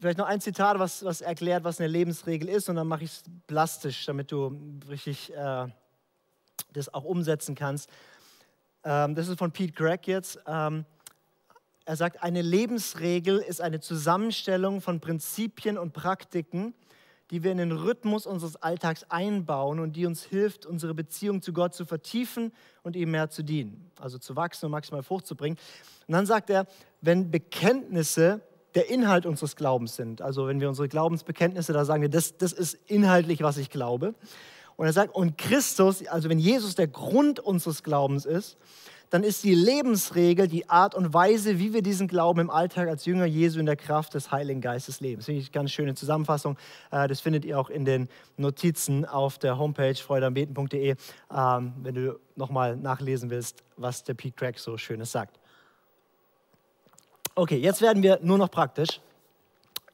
Vielleicht 0.00 0.18
noch 0.18 0.26
ein 0.26 0.40
Zitat, 0.40 0.78
was, 0.78 1.04
was 1.04 1.20
erklärt, 1.20 1.62
was 1.64 1.80
eine 1.80 1.88
Lebensregel 1.88 2.48
ist, 2.48 2.68
und 2.68 2.76
dann 2.76 2.88
mache 2.88 3.04
ich 3.04 3.10
es 3.10 3.24
plastisch, 3.46 4.04
damit 4.04 4.32
du 4.32 4.60
richtig 4.88 5.32
äh, 5.32 5.68
das 6.72 6.92
auch 6.92 7.04
umsetzen 7.04 7.54
kannst. 7.54 7.88
Ähm, 8.84 9.14
das 9.14 9.28
ist 9.28 9.38
von 9.38 9.52
Pete 9.52 9.72
Gregg 9.72 10.10
jetzt. 10.10 10.40
Ähm, 10.46 10.84
er 11.84 11.96
sagt, 11.96 12.22
eine 12.22 12.42
Lebensregel 12.42 13.38
ist 13.38 13.60
eine 13.60 13.80
Zusammenstellung 13.80 14.80
von 14.80 15.00
Prinzipien 15.00 15.78
und 15.78 15.92
Praktiken, 15.92 16.74
die 17.30 17.42
wir 17.42 17.50
in 17.50 17.58
den 17.58 17.72
Rhythmus 17.72 18.26
unseres 18.26 18.56
Alltags 18.56 19.04
einbauen 19.08 19.80
und 19.80 19.94
die 19.96 20.06
uns 20.06 20.22
hilft, 20.22 20.66
unsere 20.66 20.94
Beziehung 20.94 21.40
zu 21.40 21.52
Gott 21.52 21.74
zu 21.74 21.86
vertiefen 21.86 22.52
und 22.82 22.94
ihm 22.94 23.10
mehr 23.10 23.30
zu 23.30 23.42
dienen, 23.42 23.90
also 23.98 24.18
zu 24.18 24.36
wachsen 24.36 24.66
und 24.66 24.72
maximal 24.72 25.02
Frucht 25.02 25.26
zu 25.26 25.34
bringen. 25.34 25.56
Und 26.06 26.12
dann 26.12 26.26
sagt 26.26 26.50
er, 26.50 26.66
wenn 27.00 27.30
Bekenntnisse 27.30 28.42
der 28.74 28.90
Inhalt 28.90 29.26
unseres 29.26 29.56
Glaubens 29.56 29.96
sind, 29.96 30.20
also 30.20 30.46
wenn 30.46 30.60
wir 30.60 30.68
unsere 30.68 30.88
Glaubensbekenntnisse, 30.88 31.72
da 31.72 31.84
sagen 31.84 32.02
wir, 32.02 32.08
das, 32.08 32.36
das 32.36 32.52
ist 32.52 32.74
inhaltlich, 32.86 33.42
was 33.42 33.56
ich 33.56 33.70
glaube. 33.70 34.14
Und 34.76 34.86
er 34.86 34.92
sagt, 34.92 35.14
und 35.14 35.38
Christus, 35.38 36.06
also 36.06 36.28
wenn 36.28 36.38
Jesus 36.38 36.74
der 36.74 36.88
Grund 36.88 37.40
unseres 37.40 37.82
Glaubens 37.82 38.26
ist, 38.26 38.58
dann 39.12 39.24
ist 39.24 39.44
die 39.44 39.54
Lebensregel 39.54 40.48
die 40.48 40.70
Art 40.70 40.94
und 40.94 41.12
Weise, 41.12 41.58
wie 41.58 41.74
wir 41.74 41.82
diesen 41.82 42.08
Glauben 42.08 42.40
im 42.40 42.48
Alltag 42.48 42.88
als 42.88 43.04
Jünger 43.04 43.26
Jesu 43.26 43.60
in 43.60 43.66
der 43.66 43.76
Kraft 43.76 44.14
des 44.14 44.32
Heiligen 44.32 44.62
Geistes 44.62 45.00
leben. 45.00 45.18
Das 45.18 45.26
finde 45.26 45.42
ich 45.42 45.48
eine 45.48 45.52
ganz 45.52 45.70
schöne 45.70 45.94
Zusammenfassung. 45.94 46.56
Äh, 46.90 47.08
das 47.08 47.20
findet 47.20 47.44
ihr 47.44 47.60
auch 47.60 47.68
in 47.68 47.84
den 47.84 48.08
Notizen 48.38 49.04
auf 49.04 49.36
der 49.36 49.58
Homepage 49.58 49.94
freudeambeten.de, 49.94 50.96
ähm, 51.30 51.72
wenn 51.82 51.94
du 51.94 52.18
nochmal 52.36 52.74
nachlesen 52.74 53.28
willst, 53.28 53.62
was 53.76 54.02
der 54.02 54.14
Pete 54.14 54.34
Craig 54.34 54.58
so 54.58 54.78
Schönes 54.78 55.12
sagt. 55.12 55.38
Okay, 57.34 57.58
jetzt 57.58 57.82
werden 57.82 58.02
wir 58.02 58.18
nur 58.22 58.38
noch 58.38 58.50
praktisch 58.50 59.02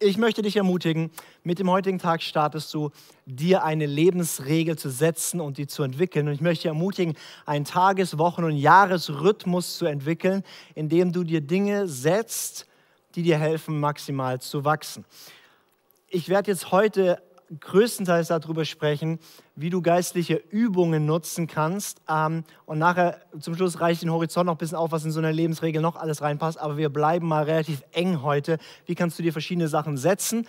ich 0.01 0.17
möchte 0.17 0.43
dich 0.43 0.57
ermutigen, 0.57 1.11
mit 1.43 1.59
dem 1.59 1.71
heutigen 1.71 1.99
Tag 1.99 2.23
startest 2.23 2.73
du, 2.73 2.91
dir 3.27 3.65
eine 3.65 3.87
Lebensregel 3.87 4.79
zu 4.79 4.91
setzen 4.91 5.41
und 5.41 5.59
die 5.59 5.67
zu 5.67 5.83
entwickeln. 5.83 6.29
Und 6.29 6.35
ich 6.35 6.41
möchte 6.41 6.63
dich 6.63 6.67
ermutigen, 6.67 7.17
einen 7.47 7.65
Tages-, 7.65 8.19
Wochen- 8.19 8.45
und 8.45 8.57
Jahresrhythmus 8.57 9.77
zu 9.77 9.87
entwickeln, 9.87 10.45
indem 10.75 11.13
du 11.13 11.25
dir 11.25 11.41
Dinge 11.41 11.89
setzt, 11.89 12.67
die 13.15 13.23
dir 13.23 13.39
helfen, 13.39 13.81
maximal 13.81 14.41
zu 14.41 14.65
wachsen. 14.65 15.05
Ich 16.09 16.29
werde 16.29 16.53
jetzt 16.53 16.71
heute 16.71 17.21
größtenteils 17.61 18.29
darüber 18.29 18.65
sprechen, 18.65 19.19
wie 19.57 19.71
du 19.71 19.83
geistliche 19.83 20.43
Übungen 20.51 21.07
nutzen 21.07 21.47
kannst. 21.47 22.01
Ähm, 22.09 22.45
und 22.67 22.79
nachher 22.79 23.21
zum 23.41 23.55
Schluss 23.55 23.81
reiche 23.81 23.95
ich 23.95 24.01
den 24.01 24.13
Horizont 24.13 24.47
noch 24.47 24.55
ein 24.55 24.59
bisschen 24.59 24.79
auf, 24.79 24.93
was 24.93 25.05
in 25.05 25.13
so 25.13 25.19
einer 25.21 25.33
Lebensregel 25.33 25.81
noch 25.81 25.97
alles 25.97 26.23
reinpasst. 26.23 26.59
Aber 26.59 26.77
wir 26.77 26.89
bleiben 26.89 27.27
mal 27.27 27.45
relativ 27.45 27.83
eng 27.93 28.23
heute. 28.23 28.59
Wie 28.87 28.95
kannst 28.95 29.19
du 29.19 29.23
dir 29.23 29.33
verschiedene 29.33 29.69
Sachen 29.69 29.97
setzen? 29.97 30.47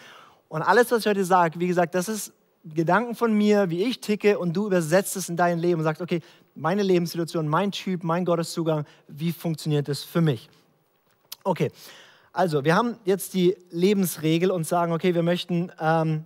Und 0.48 0.62
alles, 0.62 0.92
was 0.92 1.02
ich 1.02 1.08
heute 1.08 1.26
sage, 1.26 1.60
wie 1.60 1.68
gesagt, 1.68 1.96
das 1.96 2.10
ist 2.10 2.34
Gedanken 2.66 3.16
von 3.16 3.34
mir, 3.34 3.70
wie 3.70 3.84
ich 3.84 4.02
ticke, 4.02 4.38
und 4.38 4.54
du 4.54 4.68
übersetzt 4.68 5.16
es 5.16 5.30
in 5.30 5.38
dein 5.38 5.60
Leben 5.60 5.80
und 5.80 5.86
sagst, 5.86 6.02
okay, 6.02 6.22
meine 6.56 6.84
Lebenssituation, 6.84 7.48
mein 7.48 7.72
Typ, 7.72 8.04
mein 8.04 8.26
Gotteszugang, 8.26 8.86
wie 9.08 9.32
funktioniert 9.32 9.88
das 9.88 10.04
für 10.04 10.20
mich? 10.22 10.50
Okay, 11.44 11.72
also 12.34 12.66
wir 12.66 12.76
haben 12.76 12.98
jetzt 13.06 13.34
die 13.34 13.56
Lebensregel 13.72 14.52
und 14.52 14.68
sagen, 14.68 14.92
okay, 14.92 15.16
wir 15.16 15.24
möchten 15.24 15.72
ähm, 15.80 16.26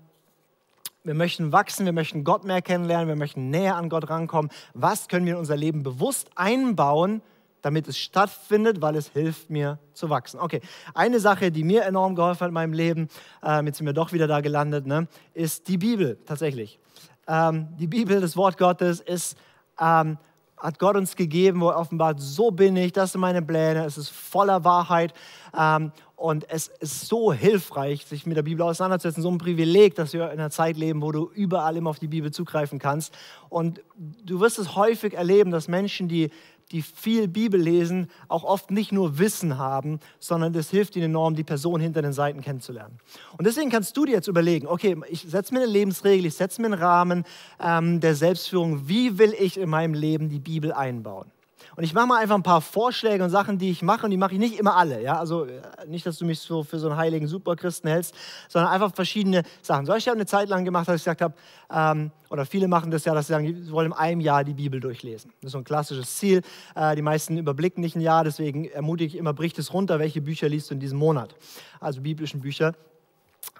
wir 1.04 1.14
möchten 1.14 1.52
wachsen, 1.52 1.86
wir 1.86 1.94
möchten 1.94 2.24
Gott 2.24 2.46
mehr 2.46 2.62
kennenlernen, 2.62 3.08
wir 3.08 3.16
möchten 3.16 3.50
näher 3.50 3.76
an 3.76 3.90
Gott 3.90 4.10
rankommen. 4.10 4.50
Was 4.74 5.08
können 5.08 5.26
wir 5.26 5.34
in 5.34 5.40
unser 5.40 5.58
Leben 5.58 5.84
bewusst 5.84 6.30
einbauen, 6.36 7.22
damit 7.62 7.88
es 7.88 7.98
stattfindet, 7.98 8.82
weil 8.82 8.96
es 8.96 9.08
hilft 9.10 9.50
mir 9.50 9.80
zu 9.94 10.10
wachsen. 10.10 10.40
Okay, 10.40 10.62
eine 10.94 11.20
Sache, 11.20 11.50
die 11.50 11.64
mir 11.64 11.84
enorm 11.84 12.14
geholfen 12.16 12.42
hat 12.42 12.48
in 12.50 12.54
meinem 12.54 12.74
Leben, 12.74 13.08
äh, 13.42 13.64
jetzt 13.66 13.78
sind 13.78 13.86
wir 13.86 13.94
doch 13.94 14.12
wieder 14.12 14.28
da 14.28 14.42
gelandet, 14.42 14.86
ne, 14.86 15.08
ist 15.34 15.68
die 15.70 15.78
Bibel 15.78 16.20
tatsächlich. 16.26 16.78
Ähm, 17.26 17.70
die 17.78 17.88
Bibel, 17.88 18.20
das 18.20 18.36
Wort 18.36 18.58
Gottes, 18.58 19.00
ist, 19.00 19.38
ähm, 19.80 20.18
hat 20.64 20.80
Gott 20.80 20.96
uns 20.96 21.18
gegeben, 21.18 21.60
wo 21.60 21.70
er 21.70 21.78
offenbart, 21.78 22.22
so 22.22 22.50
bin 22.50 22.78
ich, 22.78 22.94
das 22.94 23.12
sind 23.12 23.22
meine 23.22 23.42
Pläne, 23.42 23.84
es 23.84 23.98
ist 23.98 24.10
voller 24.10 24.64
Wahrheit. 24.64 25.14
Ähm, 25.56 25.92
und 26.16 26.50
es 26.50 26.70
ist 26.80 27.10
so 27.10 27.34
hilfreich, 27.34 28.06
sich 28.06 28.26
mit 28.26 28.38
der 28.38 28.44
Bibel 28.44 28.62
auseinanderzusetzen, 28.62 29.22
so 29.22 29.30
ein 29.30 29.40
Privileg, 29.40 29.96
dass 29.96 30.14
wir 30.14 30.32
in 30.32 30.40
einer 30.40 30.52
Zeit 30.52 30.78
leben, 30.78 31.02
wo 31.02 31.12
du 31.12 31.30
überall 31.34 31.76
immer 31.76 31.90
auf 31.90 32.00
die 32.00 32.08
Bibel 32.08 32.32
zugreifen 32.32 32.80
kannst. 32.80 33.14
Und 33.50 33.82
du 34.24 34.40
wirst 34.40 34.58
es 34.58 34.78
häufig 34.78 35.16
erleben, 35.16 35.52
dass 35.52 35.68
Menschen, 35.68 36.08
die, 36.08 36.30
die 36.72 36.82
viel 36.82 37.28
Bibel 37.28 37.60
lesen, 37.60 38.10
auch 38.28 38.44
oft 38.44 38.72
nicht 38.72 38.92
nur 38.92 39.20
Wissen 39.20 39.58
haben, 39.58 40.00
sondern 40.20 40.54
das 40.54 40.70
hilft 40.70 40.96
ihnen 40.96 41.06
enorm, 41.06 41.36
die 41.36 41.44
Person 41.44 41.80
hinter 41.82 42.02
den 42.02 42.14
Seiten 42.14 42.42
kennenzulernen. 42.42 42.98
Und 43.38 43.46
deswegen 43.46 43.70
kannst 43.70 43.96
du 43.98 44.06
dir 44.06 44.14
jetzt 44.14 44.28
überlegen, 44.28 44.68
okay, 44.68 44.98
ich 45.10 45.22
setze 45.22 45.54
mir 45.54 45.62
eine 45.62 45.72
Lebensregel, 45.72 46.26
ich 46.26 46.36
setze 46.36 46.62
mir 46.62 46.68
einen 46.68 46.82
Rahmen 46.82 47.24
ähm, 47.60 48.00
der 48.00 48.16
Selbstführung. 48.16 48.88
Wie 48.88 49.18
will 49.18 49.36
ich 49.38 49.58
in 49.58 49.70
meinem 49.70 49.94
Leben 49.94 50.30
die 50.30 50.40
Bibel 50.40 50.72
einbauen? 50.72 51.32
Und 51.76 51.84
ich 51.84 51.94
mache 51.94 52.08
mal 52.08 52.22
einfach 52.22 52.36
ein 52.36 52.44
paar 52.44 52.62
Vorschläge 52.62 53.24
und 53.24 53.30
Sachen, 53.30 53.58
die 53.58 53.72
ich 53.72 53.82
mache. 53.82 54.06
Und 54.06 54.12
die 54.12 54.18
mache 54.18 54.34
ich 54.34 54.40
nicht 54.40 54.60
immer 54.60 54.76
alle. 54.76 55.02
Ja? 55.02 55.18
Also 55.20 55.46
äh, 55.46 55.62
nicht, 55.88 56.06
dass 56.06 56.18
du 56.18 56.26
mich 56.26 56.40
so 56.40 56.64
für 56.64 56.80
so 56.80 56.88
einen 56.90 56.98
heiligen 56.98 57.28
Superchristen 57.28 57.90
hältst, 57.90 58.14
sondern 58.48 58.72
einfach 58.72 58.94
verschiedene 58.94 59.44
Sachen. 59.62 59.86
So, 59.86 59.96
ich 59.96 60.08
habe 60.08 60.18
eine 60.18 60.26
Zeit 60.26 60.50
lang 60.50 60.66
gemacht, 60.66 60.88
dass 60.88 60.98
ich 60.98 61.04
gesagt 61.04 61.22
habe, 61.22 61.34
ähm, 61.72 62.12
oder 62.30 62.46
viele 62.46 62.68
machen 62.68 62.92
das 62.92 63.06
ja, 63.06 63.14
dass 63.14 63.28
sie 63.28 63.34
sagen, 63.34 63.64
sie 63.64 63.72
wollen 63.72 63.92
in 63.92 63.94
einem 63.94 64.22
Jahr 64.22 64.44
die 64.44 64.54
Bibel 64.54 64.80
durchlesen. 64.80 65.32
Das 65.42 65.50
ist 65.50 65.52
so 65.54 65.58
ein 65.60 65.64
klassisches 65.64 66.16
Ziel. 66.18 66.42
Äh, 66.76 66.96
die 66.96 67.02
meisten 67.02 67.38
überblicken 67.38 67.82
nicht 67.82 67.96
ein 67.96 68.02
Jahr, 68.02 68.24
deswegen 68.24 68.66
ermutige 68.66 69.08
ich 69.08 69.18
immer, 69.18 69.34
bricht 69.34 69.58
es 69.60 69.74
runter, 69.74 70.00
welche 70.00 70.22
Bücher 70.22 70.50
liest 70.50 70.70
du 70.70 70.76
in 70.76 70.80
diesem 70.80 71.00
Monat. 71.00 71.36
Also 71.80 72.02
biblischen 72.02 72.42
Bücher 72.42 72.74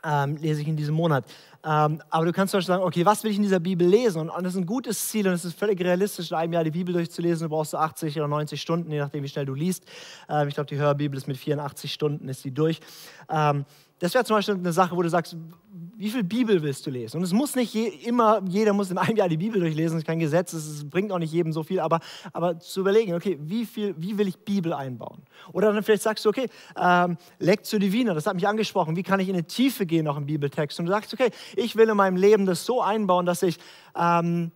ähm, 0.04 0.38
lese 0.38 0.62
ich 0.62 0.68
in 0.68 0.76
diesem 0.76 0.96
Monat. 0.96 1.26
Ähm, 1.66 2.02
aber 2.10 2.26
du 2.26 2.34
kannst 2.34 2.52
zum 2.52 2.58
Beispiel 2.58 2.74
sagen, 2.74 2.84
okay, 2.84 3.06
was 3.06 3.24
will 3.24 3.32
ich 3.32 3.38
in 3.38 3.44
dieser 3.44 3.60
Bibel 3.60 3.88
lesen? 3.88 4.22
Und, 4.22 4.30
und 4.30 4.44
das 4.44 4.54
ist 4.54 4.60
ein 4.60 4.66
gutes 4.66 5.08
Ziel 5.08 5.28
und 5.28 5.34
es 5.34 5.46
ist 5.46 5.58
völlig 5.58 5.80
realistisch, 5.80 6.30
in 6.32 6.38
einem 6.38 6.54
Jahr 6.54 6.64
die 6.64 6.72
Bibel 6.72 6.94
durchzulesen. 6.94 7.48
Du 7.48 7.56
brauchst 7.56 7.72
so 7.72 7.78
80 7.78 8.18
oder 8.18 8.28
90 8.28 8.62
Stunden, 8.62 8.92
je 8.92 9.00
nachdem, 9.00 9.24
wie 9.24 9.30
schnell 9.30 9.46
du 9.46 9.54
liest. 9.54 9.86
Ähm, 10.30 10.50
ich 10.50 10.56
glaube, 10.56 10.68
die 10.68 10.78
Hörbibel 10.78 11.18
ist 11.18 11.28
mit 11.28 11.38
84 11.38 11.94
Stunden, 11.94 12.28
ist 12.28 12.42
sie 12.42 12.52
durch. 12.52 12.82
Das 14.04 14.14
wäre 14.14 14.26
zum 14.26 14.36
Beispiel 14.36 14.56
eine 14.56 14.74
Sache, 14.74 14.98
wo 14.98 15.02
du 15.02 15.10
sagst, 15.10 15.38
wie 15.96 16.10
viel 16.10 16.26
Bibel 16.26 16.62
willst 16.62 16.86
du 16.86 16.90
lesen? 16.90 17.16
Und 17.16 17.24
es 17.24 17.32
muss 17.32 17.56
nicht 17.56 17.74
je, 17.74 17.88
immer, 17.88 18.42
jeder 18.50 18.74
muss 18.74 18.92
in 18.92 18.98
einem 18.98 19.16
Jahr 19.16 19.30
die 19.30 19.38
Bibel 19.38 19.62
durchlesen, 19.62 19.96
das 19.96 20.02
ist 20.02 20.06
kein 20.06 20.20
Gesetz, 20.20 20.52
es 20.52 20.90
bringt 20.90 21.10
auch 21.14 21.20
nicht 21.20 21.32
jedem 21.32 21.54
so 21.54 21.64
viel, 21.64 21.80
aber, 21.80 22.02
aber 22.34 22.60
zu 22.60 22.82
überlegen, 22.82 23.14
okay, 23.14 23.40
wie, 23.40 23.66
viel, 23.66 23.96
wie 23.98 24.18
will 24.18 24.28
ich 24.28 24.38
Bibel 24.40 24.74
einbauen? 24.74 25.22
Oder 25.54 25.72
dann 25.72 25.82
vielleicht 25.84 26.04
sagst 26.04 26.26
du, 26.26 26.30
okay, 26.30 26.50
ähm, 26.78 27.16
Lectio 27.40 27.80
Divina, 27.80 28.14
das 28.14 28.28
hat 28.28 28.36
mich 28.36 28.46
angesprochen, 28.46 28.98
wie 28.98 29.04
kann 29.04 29.22
ich 29.22 29.30
in 29.30 29.38
die 29.38 29.44
Tiefe 29.44 29.86
gehen 29.86 30.04
noch 30.04 30.18
im 30.18 30.26
Bibeltext? 30.26 30.78
Und 30.82 30.88
du 30.88 30.92
sagst, 30.92 31.14
okay, 31.14 31.30
ich 31.56 31.78
will 31.78 31.88
in 31.88 31.96
meinem 31.96 32.18
Leben 32.18 32.46
das 32.46 32.66
so 32.66 32.82
einbauen, 32.82 33.26
dass 33.26 33.42
ich... 33.42 33.58
Ähm, 33.98 34.52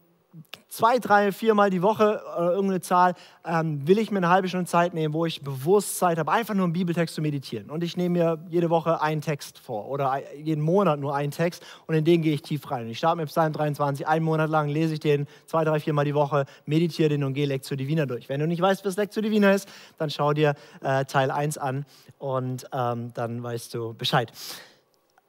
zwei, 0.70 1.00
drei, 1.00 1.32
viermal 1.32 1.70
die 1.70 1.82
Woche 1.82 2.22
oder 2.36 2.52
irgendeine 2.52 2.82
Zahl, 2.82 3.16
ähm, 3.46 3.88
will 3.88 3.98
ich 3.98 4.12
mir 4.12 4.18
eine 4.18 4.30
halbe 4.30 4.48
Stunde 4.48 4.66
Zeit 4.66 4.94
nehmen, 4.94 5.14
wo 5.14 5.26
ich 5.26 5.42
bewusst 5.42 5.98
Zeit 5.98 6.18
habe, 6.18 6.32
einfach 6.32 6.54
nur 6.54 6.66
einen 6.66 6.74
Bibeltext 6.74 7.16
zu 7.16 7.22
meditieren. 7.22 7.70
Und 7.70 7.84
ich 7.84 7.98
nehme 7.98 8.20
mir 8.20 8.46
jede 8.50 8.70
Woche 8.70 9.02
einen 9.02 9.22
Text 9.22 9.60
vor 9.60 9.90
oder 9.90 10.22
jeden 10.36 10.62
Monat 10.62 11.00
nur 11.00 11.16
einen 11.16 11.32
Text 11.32 11.64
und 11.88 11.96
in 11.96 12.06
den 12.06 12.22
gehe 12.22 12.34
ich 12.34 12.42
tief 12.42 12.70
rein. 12.70 12.88
Ich 12.90 13.00
starte 13.00 13.18
mit 13.18 13.30
Psalm 13.30 13.54
23, 13.54 14.08
einen 14.08 14.26
Monat 14.26 14.50
lang 14.50 14.70
lese 14.70 14.94
ich 14.94 15.00
den 15.00 15.28
zwei, 15.46 15.64
drei, 15.64 15.80
viermal 15.80 16.06
die 16.06 16.16
Woche, 16.16 16.46
meditiere 16.66 17.10
den 17.10 17.24
und 17.24 17.34
gehe 17.34 17.46
Lectio 17.46 17.76
Divina 17.76 18.06
durch. 18.06 18.30
Wenn 18.30 18.40
du 18.40 18.48
nicht 18.48 18.62
weißt, 18.62 18.86
was 18.86 18.98
Lectio 18.98 19.22
Divina 19.22 19.52
ist, 19.52 19.68
dann 19.98 20.10
schau 20.10 20.34
dir 20.34 20.54
äh, 20.82 21.06
Teil 21.06 21.32
1 21.32 21.58
an 21.58 21.86
und 22.20 22.68
ähm, 22.74 23.12
dann 23.14 23.42
weißt 23.42 23.74
du 23.74 23.94
Bescheid. 23.94 24.32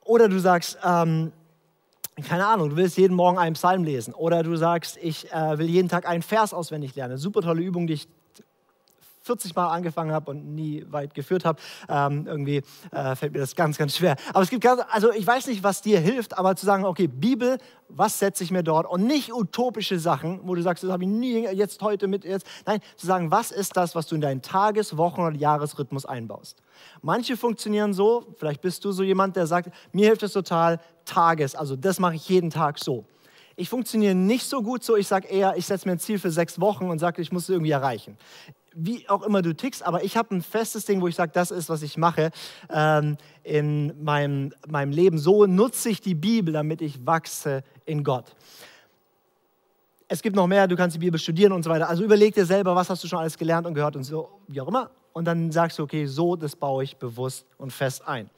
Oder 0.04 0.28
du 0.28 0.38
sagst, 0.38 0.78
ähm, 0.84 1.32
keine 2.22 2.46
Ahnung, 2.46 2.70
du 2.70 2.76
willst 2.76 2.96
jeden 2.98 3.14
Morgen 3.14 3.38
einen 3.38 3.54
Psalm 3.54 3.84
lesen 3.84 4.14
oder 4.14 4.42
du 4.42 4.56
sagst, 4.56 4.98
ich 5.00 5.30
äh, 5.32 5.58
will 5.58 5.68
jeden 5.68 5.88
Tag 5.88 6.08
einen 6.08 6.22
Vers 6.22 6.52
auswendig 6.52 6.94
lernen. 6.94 7.16
Super 7.16 7.42
tolle 7.42 7.62
Übung, 7.62 7.86
die 7.86 7.94
ich 7.94 8.08
40 9.28 9.54
Mal 9.54 9.68
angefangen 9.68 10.12
habe 10.12 10.30
und 10.30 10.54
nie 10.54 10.84
weit 10.88 11.14
geführt 11.14 11.44
habe. 11.44 11.60
Ähm, 11.88 12.26
irgendwie 12.26 12.62
äh, 12.90 13.14
fällt 13.14 13.34
mir 13.34 13.40
das 13.40 13.54
ganz, 13.54 13.76
ganz 13.76 13.96
schwer. 13.96 14.16
Aber 14.30 14.42
es 14.42 14.50
gibt 14.50 14.64
ganz, 14.64 14.82
also 14.90 15.12
ich 15.12 15.26
weiß 15.26 15.46
nicht, 15.48 15.62
was 15.62 15.82
dir 15.82 16.00
hilft, 16.00 16.36
aber 16.36 16.56
zu 16.56 16.64
sagen, 16.64 16.84
okay, 16.84 17.06
Bibel, 17.06 17.58
was 17.88 18.18
setze 18.18 18.42
ich 18.42 18.50
mir 18.50 18.62
dort? 18.62 18.86
Und 18.86 19.06
nicht 19.06 19.32
utopische 19.32 19.98
Sachen, 19.98 20.40
wo 20.44 20.54
du 20.54 20.62
sagst, 20.62 20.82
das 20.82 20.90
habe 20.90 21.04
ich 21.04 21.10
nie 21.10 21.46
jetzt 21.46 21.82
heute 21.82 22.06
mit 22.08 22.24
jetzt. 22.24 22.46
Nein, 22.66 22.80
zu 22.96 23.06
sagen, 23.06 23.30
was 23.30 23.50
ist 23.50 23.76
das, 23.76 23.94
was 23.94 24.06
du 24.06 24.14
in 24.14 24.20
deinen 24.20 24.42
Tages-, 24.42 24.96
Wochen- 24.96 25.20
oder 25.20 25.36
Jahresrhythmus 25.36 26.06
einbaust? 26.06 26.62
Manche 27.02 27.36
funktionieren 27.36 27.92
so, 27.92 28.34
vielleicht 28.36 28.62
bist 28.62 28.84
du 28.84 28.92
so 28.92 29.02
jemand, 29.02 29.36
der 29.36 29.46
sagt, 29.46 29.70
mir 29.92 30.06
hilft 30.06 30.22
es 30.22 30.32
total, 30.32 30.80
Tages, 31.04 31.54
also 31.54 31.76
das 31.76 31.98
mache 31.98 32.16
ich 32.16 32.28
jeden 32.28 32.50
Tag 32.50 32.78
so. 32.78 33.04
ich 33.56 33.68
funktioniere 33.68 34.14
nicht 34.14 34.46
so 34.46 34.62
gut 34.62 34.84
so. 34.84 34.96
Ich 34.96 35.08
sage 35.08 35.26
eher, 35.26 35.56
ich 35.56 35.66
setze 35.66 35.88
mir 35.88 35.92
ein 35.92 35.98
Ziel 35.98 36.18
für 36.18 36.30
sechs 36.30 36.60
Wochen 36.60 36.90
und 36.90 37.00
sage, 37.00 37.20
ich 37.20 37.32
muss 37.32 37.44
es 37.44 37.48
irgendwie 37.48 37.72
erreichen. 37.72 38.16
Wie 38.80 39.08
auch 39.08 39.22
immer 39.22 39.42
du 39.42 39.54
tickst, 39.54 39.82
aber 39.82 40.04
ich 40.04 40.16
habe 40.16 40.34
ein 40.36 40.42
festes 40.42 40.84
Ding, 40.84 41.00
wo 41.00 41.08
ich 41.08 41.16
sage, 41.16 41.32
das 41.34 41.50
ist, 41.50 41.68
was 41.68 41.82
ich 41.82 41.96
mache 41.96 42.30
ähm, 42.70 43.16
in 43.42 43.92
meinem, 44.04 44.52
meinem 44.68 44.92
Leben. 44.92 45.18
So 45.18 45.46
nutze 45.46 45.90
ich 45.90 46.00
die 46.00 46.14
Bibel, 46.14 46.54
damit 46.54 46.80
ich 46.80 47.04
wachse 47.04 47.64
in 47.86 48.04
Gott 48.04 48.36
es 50.08 50.22
gibt 50.22 50.34
noch 50.34 50.46
mehr, 50.46 50.66
du 50.66 50.74
kannst 50.74 50.96
die 50.96 51.00
Bibel 51.00 51.20
studieren 51.20 51.52
und 51.52 51.62
so 51.62 51.70
weiter. 51.70 51.88
Also 51.88 52.02
überleg 52.02 52.34
dir 52.34 52.46
selber, 52.46 52.74
was 52.74 52.88
hast 52.88 53.04
du 53.04 53.08
schon 53.08 53.18
alles 53.18 53.36
gelernt 53.36 53.66
und 53.66 53.74
gehört 53.74 53.94
und 53.94 54.04
so, 54.04 54.40
wie 54.48 54.60
auch 54.60 54.68
immer. 54.68 54.90
Und 55.12 55.26
dann 55.26 55.52
sagst 55.52 55.78
du, 55.78 55.82
okay, 55.82 56.06
so, 56.06 56.34
das 56.34 56.56
baue 56.56 56.84
ich 56.84 56.96
bewusst 56.96 57.46
und 57.58 57.72
fest 57.72 58.06
ein. 58.08 58.30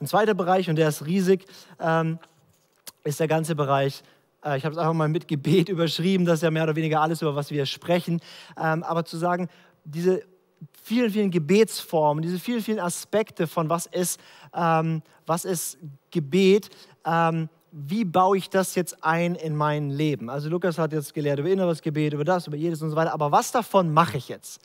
Ein 0.00 0.06
zweiter 0.06 0.34
Bereich, 0.34 0.70
und 0.70 0.76
der 0.76 0.88
ist 0.88 1.04
riesig, 1.04 1.44
ähm, 1.80 2.18
ist 3.04 3.20
der 3.20 3.28
ganze 3.28 3.54
Bereich, 3.54 4.02
äh, 4.44 4.56
ich 4.56 4.64
habe 4.64 4.72
es 4.72 4.78
einfach 4.78 4.94
mal 4.94 5.08
mit 5.08 5.28
Gebet 5.28 5.68
überschrieben, 5.68 6.24
das 6.24 6.36
ist 6.36 6.42
ja 6.42 6.50
mehr 6.50 6.62
oder 6.62 6.76
weniger 6.76 7.02
alles, 7.02 7.20
über 7.20 7.34
was 7.34 7.50
wir 7.50 7.66
sprechen. 7.66 8.20
Ähm, 8.58 8.82
aber 8.82 9.04
zu 9.04 9.18
sagen, 9.18 9.48
diese 9.88 10.22
vielen, 10.82 11.10
vielen 11.10 11.30
Gebetsformen, 11.30 12.22
diese 12.22 12.38
vielen, 12.38 12.62
vielen 12.62 12.80
Aspekte 12.80 13.46
von 13.46 13.68
was 13.68 13.86
ist, 13.86 14.20
ähm, 14.54 15.02
was 15.26 15.44
ist 15.44 15.78
Gebet, 16.10 16.70
ähm, 17.04 17.48
wie 17.70 18.04
baue 18.04 18.38
ich 18.38 18.48
das 18.48 18.74
jetzt 18.74 19.04
ein 19.04 19.34
in 19.34 19.54
mein 19.54 19.90
Leben? 19.90 20.30
Also 20.30 20.48
Lukas 20.48 20.78
hat 20.78 20.92
jetzt 20.92 21.12
gelehrt 21.12 21.38
über 21.38 21.50
inneres 21.50 21.82
Gebet, 21.82 22.14
über 22.14 22.24
das, 22.24 22.46
über 22.46 22.56
jedes 22.56 22.80
und 22.82 22.90
so 22.90 22.96
weiter, 22.96 23.12
aber 23.12 23.30
was 23.30 23.52
davon 23.52 23.92
mache 23.92 24.16
ich 24.16 24.28
jetzt? 24.28 24.60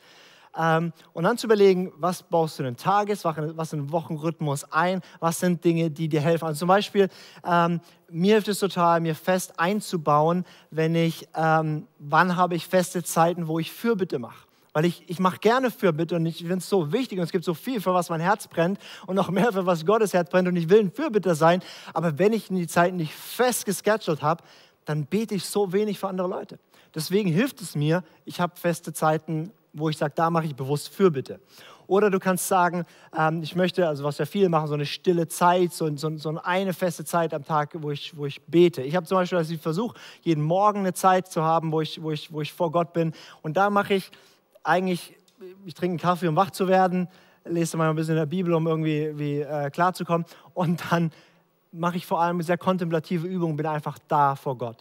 Ähm, 0.56 0.92
und 1.12 1.24
dann 1.24 1.36
zu 1.36 1.46
überlegen, 1.46 1.92
was 1.96 2.22
baust 2.22 2.58
du 2.58 2.62
in 2.62 2.70
den 2.70 2.76
Tages-, 2.76 3.24
was 3.24 3.72
in 3.72 3.80
den 3.80 3.92
Wochenrhythmus 3.92 4.64
ein, 4.72 5.00
was 5.20 5.40
sind 5.40 5.64
Dinge, 5.64 5.90
die 5.90 6.08
dir 6.08 6.20
helfen. 6.20 6.46
Also 6.46 6.60
zum 6.60 6.68
Beispiel, 6.68 7.08
ähm, 7.44 7.80
mir 8.08 8.34
hilft 8.34 8.48
es 8.48 8.60
total, 8.60 9.00
mir 9.00 9.16
fest 9.16 9.58
einzubauen, 9.58 10.44
wenn 10.70 10.94
ich, 10.94 11.28
ähm, 11.34 11.88
wann 11.98 12.36
habe 12.36 12.54
ich 12.54 12.66
feste 12.68 13.02
Zeiten, 13.02 13.48
wo 13.48 13.58
ich 13.58 13.72
Fürbitte 13.72 14.18
mache 14.18 14.46
weil 14.74 14.84
ich, 14.84 15.04
ich 15.06 15.18
mache 15.18 15.38
gerne 15.38 15.70
Fürbitte 15.70 16.16
und 16.16 16.26
ich 16.26 16.38
finde 16.38 16.58
es 16.58 16.68
so 16.68 16.92
wichtig 16.92 17.18
und 17.18 17.24
es 17.24 17.32
gibt 17.32 17.44
so 17.44 17.54
viel, 17.54 17.80
für 17.80 17.94
was 17.94 18.10
mein 18.10 18.20
Herz 18.20 18.46
brennt 18.46 18.78
und 19.06 19.14
noch 19.14 19.30
mehr, 19.30 19.52
für 19.52 19.64
was 19.64 19.86
Gottes 19.86 20.12
Herz 20.12 20.28
brennt 20.28 20.48
und 20.48 20.56
ich 20.56 20.68
will 20.68 20.80
ein 20.80 20.90
Fürbitter 20.90 21.34
sein, 21.34 21.62
aber 21.94 22.18
wenn 22.18 22.34
ich 22.34 22.48
die 22.48 22.66
Zeiten 22.66 22.96
nicht 22.96 23.14
fest 23.14 23.64
gescheduled 23.64 24.20
habe, 24.20 24.44
dann 24.84 25.06
bete 25.06 25.34
ich 25.34 25.46
so 25.46 25.72
wenig 25.72 25.98
für 25.98 26.08
andere 26.08 26.28
Leute. 26.28 26.58
Deswegen 26.94 27.30
hilft 27.30 27.62
es 27.62 27.74
mir, 27.74 28.04
ich 28.24 28.40
habe 28.40 28.54
feste 28.56 28.92
Zeiten, 28.92 29.52
wo 29.72 29.88
ich 29.88 29.96
sage, 29.96 30.12
da 30.14 30.28
mache 30.28 30.46
ich 30.46 30.54
bewusst 30.54 30.88
Fürbitte. 30.88 31.40
Oder 31.86 32.10
du 32.10 32.18
kannst 32.18 32.48
sagen, 32.48 32.84
ähm, 33.16 33.42
ich 33.42 33.54
möchte, 33.54 33.86
also 33.86 34.04
was 34.04 34.18
ja 34.18 34.24
viele 34.24 34.48
machen, 34.48 34.68
so 34.68 34.74
eine 34.74 34.86
stille 34.86 35.28
Zeit, 35.28 35.72
so, 35.72 35.94
so, 35.96 36.16
so 36.16 36.40
eine 36.42 36.72
feste 36.72 37.04
Zeit 37.04 37.34
am 37.34 37.44
Tag, 37.44 37.70
wo 37.74 37.90
ich, 37.90 38.16
wo 38.16 38.26
ich 38.26 38.40
bete. 38.42 38.82
Ich 38.82 38.96
habe 38.96 39.06
zum 39.06 39.18
Beispiel, 39.18 39.38
dass 39.38 39.50
ich 39.50 39.60
versuche, 39.60 39.96
jeden 40.22 40.42
Morgen 40.42 40.80
eine 40.80 40.94
Zeit 40.94 41.30
zu 41.30 41.42
haben, 41.42 41.72
wo 41.72 41.80
ich, 41.80 42.02
wo, 42.02 42.10
ich, 42.10 42.32
wo 42.32 42.40
ich 42.40 42.52
vor 42.52 42.72
Gott 42.72 42.92
bin. 42.92 43.12
Und 43.42 43.56
da 43.56 43.70
mache 43.70 43.94
ich 43.94 44.10
eigentlich, 44.64 45.14
ich 45.64 45.74
trinke 45.74 45.92
einen 45.92 45.98
Kaffee, 45.98 46.28
um 46.28 46.36
wach 46.36 46.50
zu 46.50 46.68
werden, 46.68 47.08
lese 47.44 47.76
mal 47.76 47.90
ein 47.90 47.96
bisschen 47.96 48.14
in 48.14 48.20
der 48.20 48.26
Bibel, 48.26 48.54
um 48.54 48.66
irgendwie 48.66 49.12
wie, 49.16 49.40
äh, 49.40 49.70
klarzukommen. 49.70 50.26
Und 50.54 50.82
dann 50.90 51.12
mache 51.74 51.96
ich 51.96 52.06
vor 52.06 52.20
allem 52.20 52.40
sehr 52.40 52.56
kontemplative 52.56 53.26
Übungen, 53.26 53.56
bin 53.56 53.66
einfach 53.66 53.98
da 54.06 54.36
vor 54.36 54.56
Gott. 54.56 54.76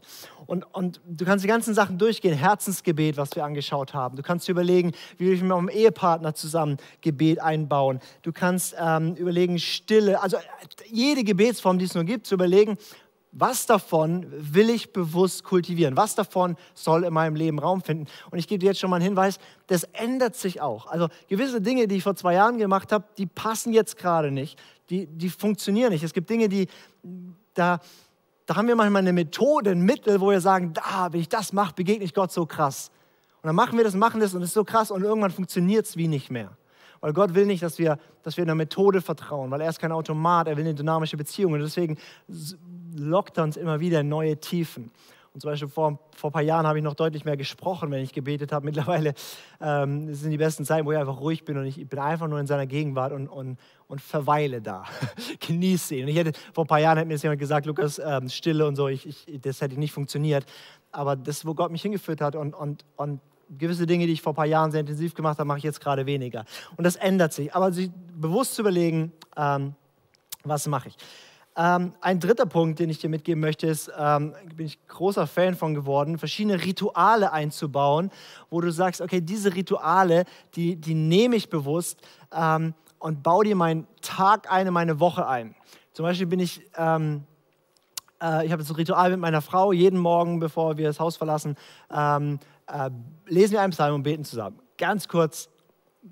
Und, 0.46 0.64
und 0.74 1.02
du 1.08 1.26
kannst 1.26 1.44
die 1.44 1.48
ganzen 1.48 1.74
Sachen 1.74 1.98
durchgehen, 1.98 2.36
Herzensgebet, 2.36 3.18
was 3.18 3.36
wir 3.36 3.44
angeschaut 3.44 3.94
haben. 3.94 4.16
Du 4.16 4.22
kannst 4.22 4.48
überlegen, 4.48 4.92
wie 5.18 5.32
wir 5.32 5.38
mit 5.38 5.48
meinem 5.48 5.70
Ehepartner 5.70 6.36
zusammen 6.36 6.78
Gebet 7.02 7.42
einbauen. 7.42 8.00
Du 8.22 8.32
kannst 8.32 8.76
ähm, 8.80 9.16
überlegen, 9.16 9.58
Stille, 9.58 10.22
also 10.22 10.38
jede 10.86 11.24
Gebetsform, 11.24 11.80
die 11.80 11.86
es 11.86 11.96
nur 11.96 12.04
gibt, 12.04 12.28
zu 12.28 12.36
überlegen, 12.36 12.78
was 13.34 13.66
davon 13.66 14.28
will 14.30 14.70
ich 14.70 14.94
bewusst 14.94 15.44
kultivieren? 15.44 15.98
Was 15.98 16.14
davon 16.14 16.56
soll 16.76 17.04
in 17.04 17.14
meinem 17.14 17.36
Leben 17.36 17.58
Raum 17.58 17.82
finden? 17.82 18.06
Und 18.30 18.38
ich 18.38 18.48
gebe 18.48 18.60
dir 18.60 18.68
jetzt 18.68 18.80
schon 18.80 18.92
mal 18.92 18.98
einen 18.98 19.06
Hinweis, 19.06 19.40
das 19.68 19.84
ändert 19.86 20.36
sich 20.36 20.62
auch. 20.62 20.86
Also 20.86 21.08
gewisse 21.28 21.60
Dinge, 21.60 21.88
die 21.88 21.96
ich 21.96 22.04
vor 22.04 22.16
zwei 22.16 22.36
Jahren 22.36 22.60
gemacht 22.60 22.92
habe, 22.92 23.06
die 23.18 23.26
passen 23.26 23.74
jetzt 23.74 23.98
gerade 23.98 24.30
nicht. 24.30 24.60
Die, 24.92 25.08
die 25.08 25.30
funktionieren 25.30 25.92
nicht. 25.92 26.04
Es 26.04 26.14
gibt 26.14 26.30
Dinge, 26.30 26.48
die, 26.48 26.68
da, 27.56 27.80
da 28.46 28.56
haben 28.56 28.68
wir 28.68 28.76
manchmal 28.76 29.02
eine 29.02 29.14
Methode, 29.14 29.72
ein 29.72 29.82
Mittel, 29.82 30.22
wo 30.22 30.30
wir 30.30 30.42
sagen, 30.42 30.74
da, 30.74 31.12
wenn 31.12 31.20
ich 31.20 31.30
das 31.30 31.54
mache, 31.54 31.74
begegne 31.74 32.06
ich 32.06 32.14
Gott 32.14 32.32
so 32.32 32.46
krass. 32.46 32.92
Und 33.42 33.48
dann 33.48 33.56
machen 33.56 33.78
wir 33.78 33.84
das, 33.84 33.96
machen 33.96 34.22
das 34.22 34.36
und 34.36 34.44
es 34.44 34.50
ist 34.50 34.54
so 34.54 34.64
krass 34.64 34.92
und 34.92 35.02
irgendwann 35.02 35.32
funktioniert 35.32 35.88
es 35.88 35.98
wie 35.98 36.08
nicht 36.08 36.30
mehr. 36.30 36.56
Weil 37.02 37.12
Gott 37.12 37.34
will 37.34 37.46
nicht, 37.46 37.64
dass 37.64 37.80
wir, 37.80 37.98
dass 38.22 38.38
wir 38.38 38.44
einer 38.44 38.56
Methode 38.56 39.02
vertrauen, 39.02 39.52
weil 39.52 39.60
er 39.60 39.70
ist 39.70 39.80
kein 39.80 39.92
Automat, 39.92 40.48
er 40.48 40.56
will 40.56 40.64
eine 40.64 40.74
dynamische 40.74 41.18
Beziehung. 41.18 41.52
Und 41.52 41.60
deswegen 41.60 41.98
lockt 42.96 43.38
uns 43.40 43.58
immer 43.58 43.80
wieder 43.80 44.04
neue 44.04 44.38
Tiefen. 44.38 44.92
Und 45.34 45.42
zum 45.42 45.50
Beispiel 45.50 45.68
vor, 45.68 45.98
vor 46.16 46.30
ein 46.30 46.34
paar 46.34 46.44
Jahren 46.44 46.68
habe 46.68 46.78
ich 46.78 46.84
noch 46.84 46.94
deutlich 46.94 47.26
mehr 47.26 47.36
gesprochen, 47.36 47.90
wenn 47.90 48.04
ich 48.04 48.14
gebetet 48.14 48.52
habe. 48.52 48.66
Mittlerweile 48.66 49.16
ähm, 49.60 50.14
sind 50.14 50.30
die 50.30 50.38
besten 50.38 50.64
Zeiten, 50.64 50.86
wo 50.86 50.92
ich 50.92 50.98
einfach 50.98 51.20
ruhig 51.20 51.44
bin 51.44 51.58
und 51.58 51.66
ich 51.66 51.88
bin 51.88 52.00
einfach 52.00 52.28
nur 52.28 52.40
in 52.40 52.46
seiner 52.46 52.68
Gegenwart 52.68 53.12
und, 53.14 53.28
und, 53.28 53.58
und 53.88 54.02
verweile 54.02 54.62
da. 54.62 54.84
Genieße 55.40 55.96
ihn. 55.96 56.04
Und 56.04 56.10
ich 56.10 56.18
hätte, 56.18 56.34
vor 56.54 56.66
ein 56.66 56.68
paar 56.68 56.80
Jahren 56.80 56.98
hätte 56.98 57.08
mir 57.08 57.16
jemand 57.16 57.40
gesagt, 57.40 57.66
Lukas, 57.66 58.00
ähm, 58.00 58.30
Stille 58.30 58.68
und 58.68 58.76
so, 58.76 58.88
ich, 58.88 59.08
ich, 59.08 59.42
das 59.42 59.62
hätte 59.62 59.80
nicht 59.80 59.92
funktioniert. 59.92 60.46
Aber 60.92 61.16
das, 61.16 61.46
wo 61.46 61.56
Gott 61.56 61.72
mich 61.72 61.82
hingeführt 61.82 62.22
hat 62.22 62.36
und, 62.36 62.54
und, 62.54 62.86
und 62.96 63.20
gewisse 63.58 63.88
Dinge, 63.88 64.06
die 64.06 64.14
ich 64.14 64.22
vor 64.22 64.34
ein 64.34 64.36
paar 64.36 64.46
Jahren 64.46 64.72
sehr 64.72 64.82
intensiv 64.82 65.16
gemacht 65.16 65.40
habe, 65.40 65.48
mache 65.48 65.58
ich 65.58 65.64
jetzt 65.64 65.82
gerade 65.82 66.06
weniger. 66.06 66.46
Und 66.78 66.84
das 66.84 66.96
ändert 66.96 67.34
sich. 67.34 67.56
Aber 67.56 67.72
sich 67.72 67.90
bewusst 68.16 68.54
zu 68.54 68.62
überlegen, 68.62 69.12
ähm, 69.36 69.74
was 70.44 70.68
mache 70.68 70.90
ich. 70.90 70.98
Ähm, 71.56 71.94
ein 72.02 72.20
dritter 72.20 72.48
Punkt, 72.48 72.80
den 72.80 72.90
ich 72.90 72.98
dir 72.98 73.10
mitgeben 73.10 73.40
möchte, 73.40 73.68
ist, 73.68 73.92
ähm, 73.98 74.34
bin 74.56 74.66
ich 74.66 74.88
großer 74.88 75.28
Fan 75.28 75.56
von 75.56 75.76
geworden, 75.76 76.18
verschiedene 76.18 76.64
Rituale 76.64 77.32
einzubauen, 77.32 78.10
wo 78.50 78.60
du 78.60 78.72
sagst, 78.72 79.02
okay, 79.02 79.22
diese 79.22 79.54
Rituale, 79.54 80.26
die, 80.56 80.76
die 80.76 80.96
nehme 80.96 81.36
ich 81.36 81.50
bewusst 81.50 82.00
ähm, 82.36 82.74
und 82.98 83.22
baue 83.22 83.46
dir 83.46 83.56
meinen 83.56 83.88
Tag 84.02 84.52
eine, 84.52 84.72
meine 84.72 85.00
Woche 85.00 85.28
ein. 85.28 85.54
Zum 85.92 86.04
Beispiel 86.04 86.26
bin 86.26 86.40
ich, 86.40 86.62
ähm, 86.76 87.24
äh, 88.20 88.46
ich 88.48 88.52
habe 88.52 88.64
so 88.64 88.74
ein 88.74 88.78
Ritual 88.78 89.12
mit 89.12 89.20
meiner 89.20 89.42
Frau, 89.42 89.72
jeden 89.72 90.00
Morgen, 90.00 90.40
bevor 90.40 90.78
wir 90.78 90.88
das 90.88 91.00
Haus 91.00 91.18
verlassen, 91.18 91.56
ähm, 91.92 92.40
äh, 92.66 92.90
lesen 93.28 93.54
wir 93.54 93.62
einen 93.62 93.74
Psalm 93.74 93.94
und 93.94 94.04
beten 94.04 94.26
zusammen. 94.26 94.60
Ganz 94.78 95.08
kurz, 95.08 95.50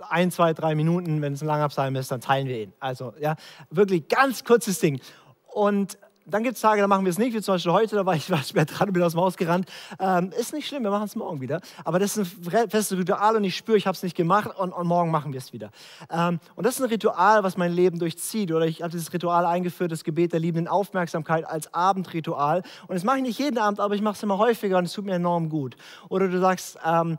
ein, 0.10 0.32
zwei, 0.32 0.54
drei 0.54 0.76
Minuten, 0.76 1.22
wenn 1.22 1.34
es 1.34 1.42
ein 1.42 1.48
langer 1.48 1.68
Psalm 1.70 1.96
ist, 1.96 2.12
dann 2.12 2.22
teilen 2.22 2.48
wir 2.48 2.62
ihn. 2.62 2.74
Also 2.80 3.14
ja, 3.20 3.36
wirklich 3.70 4.08
ganz 4.08 4.44
kurzes 4.44 4.80
Ding. 4.80 5.00
Und 5.54 5.98
dann 6.26 6.44
gibt 6.44 6.56
es 6.56 6.62
Tage, 6.62 6.82
da 6.82 6.88
machen 6.88 7.06
wir 7.06 7.10
es 7.10 7.18
nicht, 7.18 7.34
wie 7.34 7.42
zum 7.42 7.56
Beispiel 7.56 7.72
heute, 7.72 7.96
da 7.96 8.06
war 8.06 8.16
ich 8.16 8.30
war 8.30 8.44
schwer 8.44 8.66
dran 8.66 8.90
und 8.90 8.94
bin 8.94 9.04
aus 9.04 9.14
dem 9.14 9.22
Haus 9.22 9.38
gerannt. 9.38 9.68
Ähm, 10.00 10.32
ist 10.40 10.54
nicht 10.54 10.68
schlimm, 10.68 10.84
wir 10.84 10.92
machen 10.92 11.06
es 11.06 11.16
morgen 11.16 11.42
wieder. 11.42 11.62
Aber 11.84 12.00
das 12.00 12.18
ist 12.18 12.36
ein 12.54 12.70
festes 12.70 12.98
Ritual 12.98 13.36
und 13.36 13.44
ich 13.44 13.56
spüre, 13.56 13.78
ich 13.78 13.88
habe 13.88 13.96
es 13.96 14.04
nicht 14.04 14.16
gemacht 14.16 14.52
und, 14.58 14.72
und, 14.72 14.88
morgen 14.88 15.12
machen 15.12 15.34
wir 15.34 15.40
es 15.40 15.52
wieder. 15.52 15.72
Ähm, 16.10 16.40
und 16.56 16.66
das 16.66 16.76
ist 16.76 16.82
ein 16.82 16.90
Ritual, 16.90 17.44
was 17.44 17.58
mein 17.58 17.74
Leben 17.74 18.00
durchzieht. 18.00 18.52
Oder 18.52 18.66
ich 18.66 18.82
habe 18.82 18.92
dieses 18.92 19.12
Ritual 19.12 19.46
eingeführt, 19.46 19.92
das 19.92 20.04
Gebet 20.04 20.34
der 20.34 20.40
liebenden 20.40 20.68
Aufmerksamkeit 20.68 21.46
als 21.46 21.74
Abendritual. 21.74 22.64
Und 22.88 22.96
das 22.96 23.04
mache 23.04 23.18
ich 23.18 23.24
nicht 23.24 23.40
jeden 23.40 23.58
Abend, 23.58 23.80
aber 23.80 23.96
ich 23.96 24.02
mache 24.02 24.16
es 24.16 24.24
immer 24.24 24.38
häufiger 24.38 24.78
und 24.78 24.86
es 24.86 24.94
tut 24.94 25.06
mir 25.06 25.16
enorm 25.16 25.50
gut. 25.50 25.76
Oder 26.10 26.28
du 26.28 26.40
sagst, 26.40 26.78
ähm, 26.86 27.18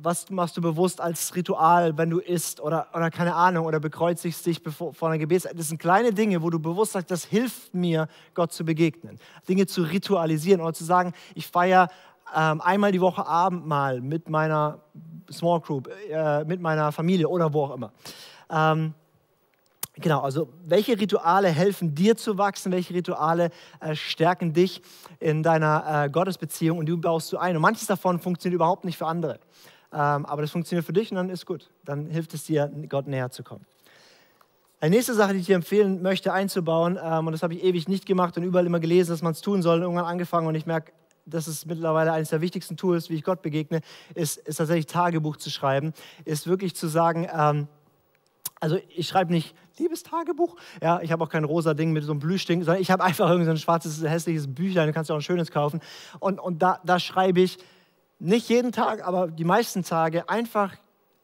was 0.00 0.30
machst 0.30 0.56
du 0.56 0.60
bewusst 0.60 1.00
als 1.00 1.34
Ritual, 1.34 1.96
wenn 1.98 2.10
du 2.10 2.18
isst 2.18 2.60
oder, 2.60 2.88
oder 2.94 3.10
keine 3.10 3.34
Ahnung, 3.34 3.66
oder 3.66 3.80
bekreuzigst 3.80 4.44
dich 4.46 4.62
bevor, 4.62 4.94
vor 4.94 5.08
einer 5.08 5.18
Gebets. 5.18 5.48
Das 5.54 5.68
sind 5.68 5.78
kleine 5.78 6.12
Dinge, 6.12 6.42
wo 6.42 6.50
du 6.50 6.58
bewusst 6.58 6.92
sagst, 6.92 7.10
das 7.10 7.24
hilft 7.24 7.74
mir, 7.74 8.08
Gott 8.34 8.52
zu 8.52 8.64
begegnen. 8.64 9.18
Dinge 9.48 9.66
zu 9.66 9.82
ritualisieren 9.82 10.60
oder 10.60 10.72
zu 10.72 10.84
sagen, 10.84 11.12
ich 11.34 11.46
feiere 11.46 11.88
ähm, 12.34 12.60
einmal 12.60 12.92
die 12.92 13.00
Woche 13.00 13.26
Abendmahl 13.26 14.00
mit 14.00 14.28
meiner 14.28 14.80
Small 15.30 15.60
Group, 15.60 15.88
äh, 16.10 16.44
mit 16.44 16.60
meiner 16.60 16.92
Familie 16.92 17.28
oder 17.28 17.52
wo 17.52 17.64
auch 17.64 17.74
immer. 17.74 17.92
Ähm, 18.50 18.94
Genau, 20.00 20.20
also 20.20 20.48
welche 20.64 20.98
Rituale 20.98 21.48
helfen 21.48 21.94
dir 21.94 22.16
zu 22.16 22.38
wachsen, 22.38 22.70
welche 22.70 22.94
Rituale 22.94 23.50
äh, 23.80 23.96
stärken 23.96 24.52
dich 24.52 24.80
in 25.18 25.42
deiner 25.42 26.04
äh, 26.04 26.08
Gottesbeziehung 26.08 26.78
und 26.78 26.86
du 26.86 26.98
baust 26.98 27.32
du 27.32 27.38
ein. 27.38 27.56
Und 27.56 27.62
manches 27.62 27.86
davon 27.86 28.20
funktioniert 28.20 28.54
überhaupt 28.54 28.84
nicht 28.84 28.96
für 28.96 29.06
andere, 29.06 29.40
ähm, 29.92 30.24
aber 30.26 30.42
das 30.42 30.52
funktioniert 30.52 30.86
für 30.86 30.92
dich 30.92 31.10
und 31.10 31.16
dann 31.16 31.30
ist 31.30 31.46
gut. 31.46 31.70
Dann 31.84 32.06
hilft 32.06 32.32
es 32.34 32.44
dir, 32.44 32.70
Gott 32.88 33.08
näher 33.08 33.30
zu 33.30 33.42
kommen. 33.42 33.64
Eine 34.80 34.94
nächste 34.94 35.14
Sache, 35.14 35.32
die 35.32 35.40
ich 35.40 35.46
dir 35.46 35.56
empfehlen 35.56 36.00
möchte 36.02 36.32
einzubauen, 36.32 36.96
ähm, 37.02 37.26
und 37.26 37.32
das 37.32 37.42
habe 37.42 37.54
ich 37.54 37.64
ewig 37.64 37.88
nicht 37.88 38.06
gemacht 38.06 38.36
und 38.36 38.44
überall 38.44 38.66
immer 38.66 38.78
gelesen, 38.78 39.10
dass 39.10 39.22
man 39.22 39.32
es 39.32 39.40
tun 39.40 39.62
soll, 39.62 39.78
und 39.78 39.82
irgendwann 39.82 40.04
angefangen 40.04 40.46
und 40.46 40.54
ich 40.54 40.66
merke, 40.66 40.92
das 41.26 41.48
ist 41.48 41.66
mittlerweile 41.66 42.12
eines 42.12 42.30
der 42.30 42.40
wichtigsten 42.40 42.76
Tools, 42.76 43.10
wie 43.10 43.14
ich 43.14 43.24
Gott 43.24 43.42
begegne, 43.42 43.80
ist, 44.14 44.38
ist 44.38 44.56
tatsächlich 44.56 44.86
Tagebuch 44.86 45.36
zu 45.36 45.50
schreiben, 45.50 45.92
ist 46.24 46.46
wirklich 46.46 46.76
zu 46.76 46.86
sagen, 46.86 47.28
ähm, 47.36 47.68
also 48.60 48.78
ich 48.94 49.08
schreibe 49.08 49.32
nicht 49.32 49.54
liebes 49.78 50.02
Tagebuch. 50.02 50.56
Ja, 50.82 51.00
ich 51.00 51.12
habe 51.12 51.22
auch 51.22 51.28
kein 51.28 51.44
rosa 51.44 51.74
Ding 51.74 51.92
mit 51.92 52.04
so 52.04 52.12
einem 52.12 52.20
Blühstink, 52.20 52.64
sondern 52.64 52.82
ich 52.82 52.90
habe 52.90 53.04
einfach 53.04 53.28
irgendein 53.30 53.56
so 53.56 53.62
schwarzes, 53.62 54.02
hässliches 54.02 54.52
Büchlein, 54.52 54.88
du 54.88 54.92
kannst 54.92 55.08
ja 55.08 55.14
auch 55.14 55.20
ein 55.20 55.22
schönes 55.22 55.50
kaufen. 55.50 55.80
Und, 56.18 56.40
und 56.40 56.60
da, 56.60 56.80
da 56.84 56.98
schreibe 56.98 57.40
ich 57.40 57.58
nicht 58.18 58.48
jeden 58.48 58.72
Tag, 58.72 59.06
aber 59.06 59.28
die 59.28 59.44
meisten 59.44 59.84
Tage 59.84 60.28
einfach 60.28 60.74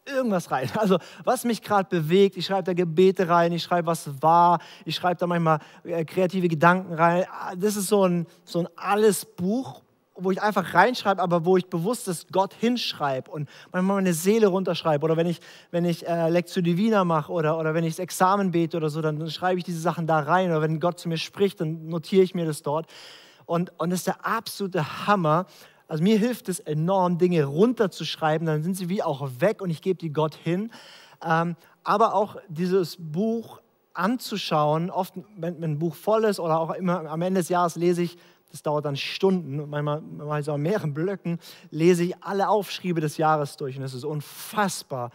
irgendwas 0.06 0.50
rein. 0.50 0.70
Also 0.78 0.98
was 1.24 1.44
mich 1.44 1.62
gerade 1.62 1.88
bewegt, 1.88 2.36
ich 2.36 2.46
schreibe 2.46 2.64
da 2.64 2.72
Gebete 2.74 3.28
rein, 3.28 3.52
ich 3.52 3.62
schreibe 3.62 3.86
was 3.86 4.22
war, 4.22 4.60
ich 4.84 4.94
schreibe 4.94 5.16
da 5.16 5.26
manchmal 5.26 5.58
äh, 5.84 6.04
kreative 6.04 6.48
Gedanken 6.48 6.94
rein. 6.94 7.24
Ah, 7.30 7.54
das 7.56 7.76
ist 7.76 7.88
so 7.88 8.06
ein, 8.06 8.26
so 8.44 8.60
ein 8.60 8.68
alles 8.76 9.24
Buch 9.24 9.82
wo 10.16 10.30
ich 10.30 10.40
einfach 10.40 10.74
reinschreibe, 10.74 11.20
aber 11.20 11.44
wo 11.44 11.56
ich 11.56 11.66
bewusst 11.66 12.06
das 12.06 12.26
Gott 12.30 12.54
hinschreibe 12.54 13.30
und 13.30 13.48
manchmal 13.72 13.96
meine 13.96 14.14
Seele 14.14 14.46
runterschreibe. 14.46 15.04
Oder 15.04 15.16
wenn 15.16 15.26
ich, 15.26 15.40
wenn 15.70 15.84
ich 15.84 16.06
äh, 16.06 16.28
Lectio 16.28 16.62
Divina 16.62 17.04
mache 17.04 17.32
oder, 17.32 17.58
oder 17.58 17.74
wenn 17.74 17.84
ich 17.84 17.94
das 17.94 17.98
Examen 17.98 18.52
bete 18.52 18.76
oder 18.76 18.90
so, 18.90 19.00
dann, 19.00 19.18
dann 19.18 19.30
schreibe 19.30 19.58
ich 19.58 19.64
diese 19.64 19.80
Sachen 19.80 20.06
da 20.06 20.20
rein. 20.20 20.50
Oder 20.50 20.62
wenn 20.62 20.78
Gott 20.78 21.00
zu 21.00 21.08
mir 21.08 21.18
spricht, 21.18 21.60
dann 21.60 21.88
notiere 21.88 22.22
ich 22.22 22.34
mir 22.34 22.46
das 22.46 22.62
dort. 22.62 22.86
Und, 23.46 23.72
und 23.78 23.90
das 23.90 24.00
ist 24.00 24.06
der 24.06 24.24
absolute 24.24 25.06
Hammer. 25.06 25.46
Also 25.88 26.02
mir 26.02 26.18
hilft 26.18 26.48
es 26.48 26.60
enorm, 26.60 27.18
Dinge 27.18 27.44
runterzuschreiben, 27.44 28.46
dann 28.46 28.62
sind 28.62 28.74
sie 28.74 28.88
wie 28.88 29.02
auch 29.02 29.28
weg 29.38 29.60
und 29.60 29.70
ich 29.70 29.82
gebe 29.82 29.98
die 29.98 30.12
Gott 30.12 30.34
hin. 30.34 30.70
Ähm, 31.22 31.56
aber 31.82 32.14
auch 32.14 32.36
dieses 32.48 32.96
Buch 32.98 33.60
anzuschauen, 33.92 34.90
oft, 34.90 35.14
wenn, 35.36 35.60
wenn 35.60 35.72
ein 35.72 35.78
Buch 35.78 35.94
voll 35.94 36.24
ist 36.24 36.40
oder 36.40 36.58
auch 36.58 36.70
immer 36.70 37.08
am 37.10 37.22
Ende 37.22 37.40
des 37.40 37.48
Jahres 37.48 37.76
lese 37.76 38.02
ich, 38.02 38.16
das 38.54 38.62
dauert 38.62 38.84
dann 38.84 38.94
Stunden 38.94 39.58
und 39.58 39.68
manchmal, 39.68 40.00
manchmal 40.00 40.44
so 40.44 40.52
an 40.52 40.62
mehreren 40.62 40.94
Blöcken, 40.94 41.40
lese 41.72 42.04
ich 42.04 42.22
alle 42.22 42.48
Aufschriebe 42.48 43.00
des 43.00 43.16
Jahres 43.16 43.56
durch 43.56 43.76
und 43.76 43.82
es 43.82 43.94
ist 43.94 44.04
unfassbar, 44.04 45.10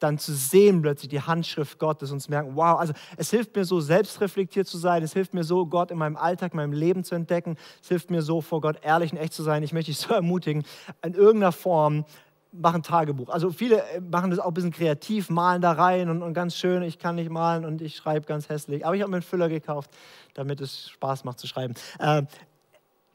dann 0.00 0.18
zu 0.18 0.34
sehen 0.34 0.82
plötzlich 0.82 1.08
die 1.08 1.20
Handschrift 1.20 1.78
Gottes 1.78 2.10
und 2.10 2.18
zu 2.18 2.32
merken, 2.32 2.56
wow, 2.56 2.80
also 2.80 2.92
es 3.16 3.30
hilft 3.30 3.54
mir 3.54 3.64
so, 3.64 3.78
selbstreflektiert 3.78 4.66
zu 4.66 4.76
sein, 4.76 5.04
es 5.04 5.12
hilft 5.12 5.34
mir 5.34 5.44
so, 5.44 5.66
Gott 5.66 5.92
in 5.92 5.98
meinem 5.98 6.16
Alltag, 6.16 6.52
in 6.52 6.56
meinem 6.56 6.72
Leben 6.72 7.04
zu 7.04 7.14
entdecken, 7.14 7.56
es 7.80 7.90
hilft 7.90 8.10
mir 8.10 8.22
so, 8.22 8.40
vor 8.40 8.60
Gott 8.60 8.78
ehrlich 8.82 9.12
und 9.12 9.18
echt 9.18 9.34
zu 9.34 9.44
sein. 9.44 9.62
Ich 9.62 9.72
möchte 9.72 9.92
dich 9.92 9.98
so 9.98 10.12
ermutigen, 10.14 10.64
in 11.04 11.14
irgendeiner 11.14 11.52
Form 11.52 12.04
mach 12.50 12.74
ein 12.74 12.82
Tagebuch. 12.82 13.28
Also 13.28 13.50
viele 13.50 13.82
äh, 13.82 14.00
machen 14.00 14.30
das 14.30 14.40
auch 14.40 14.48
ein 14.48 14.54
bisschen 14.54 14.72
kreativ, 14.72 15.30
malen 15.30 15.62
da 15.62 15.72
rein 15.72 16.08
und, 16.08 16.22
und 16.22 16.34
ganz 16.34 16.56
schön, 16.56 16.82
ich 16.82 16.98
kann 16.98 17.14
nicht 17.14 17.30
malen 17.30 17.64
und 17.64 17.82
ich 17.82 17.94
schreibe 17.94 18.26
ganz 18.26 18.48
hässlich. 18.48 18.84
Aber 18.84 18.96
ich 18.96 19.02
habe 19.02 19.10
mir 19.10 19.18
einen 19.18 19.22
Füller 19.22 19.48
gekauft, 19.48 19.92
damit 20.34 20.60
es 20.60 20.88
Spaß 20.90 21.22
macht 21.22 21.38
zu 21.38 21.46
schreiben. 21.46 21.74
Äh, 22.00 22.22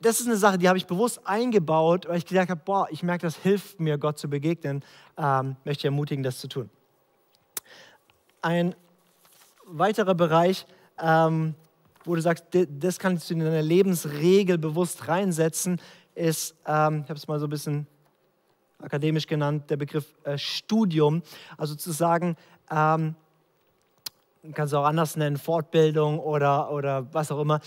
das 0.01 0.19
ist 0.19 0.27
eine 0.27 0.37
Sache, 0.37 0.57
die 0.57 0.67
habe 0.67 0.77
ich 0.77 0.87
bewusst 0.87 1.19
eingebaut, 1.25 2.07
weil 2.07 2.17
ich 2.17 2.25
gesagt 2.25 2.49
habe, 2.49 2.61
boah, 2.63 2.87
ich 2.89 3.03
merke, 3.03 3.25
das 3.25 3.35
hilft 3.35 3.79
mir, 3.79 3.97
Gott 3.97 4.17
zu 4.17 4.29
begegnen. 4.29 4.83
Ähm, 5.17 5.57
möchte 5.65 5.87
ermutigen, 5.87 6.23
das 6.23 6.39
zu 6.39 6.47
tun. 6.47 6.69
Ein 8.41 8.75
weiterer 9.65 10.15
Bereich, 10.15 10.65
ähm, 11.01 11.55
wo 12.05 12.15
du 12.15 12.21
sagst, 12.21 12.45
das 12.51 12.99
kannst 12.99 13.29
du 13.29 13.33
in 13.33 13.41
deine 13.41 13.61
Lebensregel 13.61 14.57
bewusst 14.57 15.07
reinsetzen, 15.07 15.81
ist, 16.15 16.55
ähm, 16.65 17.01
ich 17.03 17.09
habe 17.09 17.19
es 17.19 17.27
mal 17.27 17.39
so 17.39 17.47
ein 17.47 17.49
bisschen 17.49 17.85
akademisch 18.81 19.27
genannt, 19.27 19.69
der 19.69 19.77
Begriff 19.77 20.15
äh, 20.23 20.37
Studium. 20.37 21.21
Also 21.57 21.75
zu 21.75 21.91
sagen, 21.91 22.37
ähm, 22.71 23.15
kannst 24.53 24.73
du 24.73 24.77
auch 24.77 24.85
anders 24.85 25.17
nennen, 25.17 25.37
Fortbildung 25.37 26.19
oder, 26.19 26.71
oder 26.71 27.13
was 27.13 27.31
auch 27.31 27.41
immer 27.41 27.59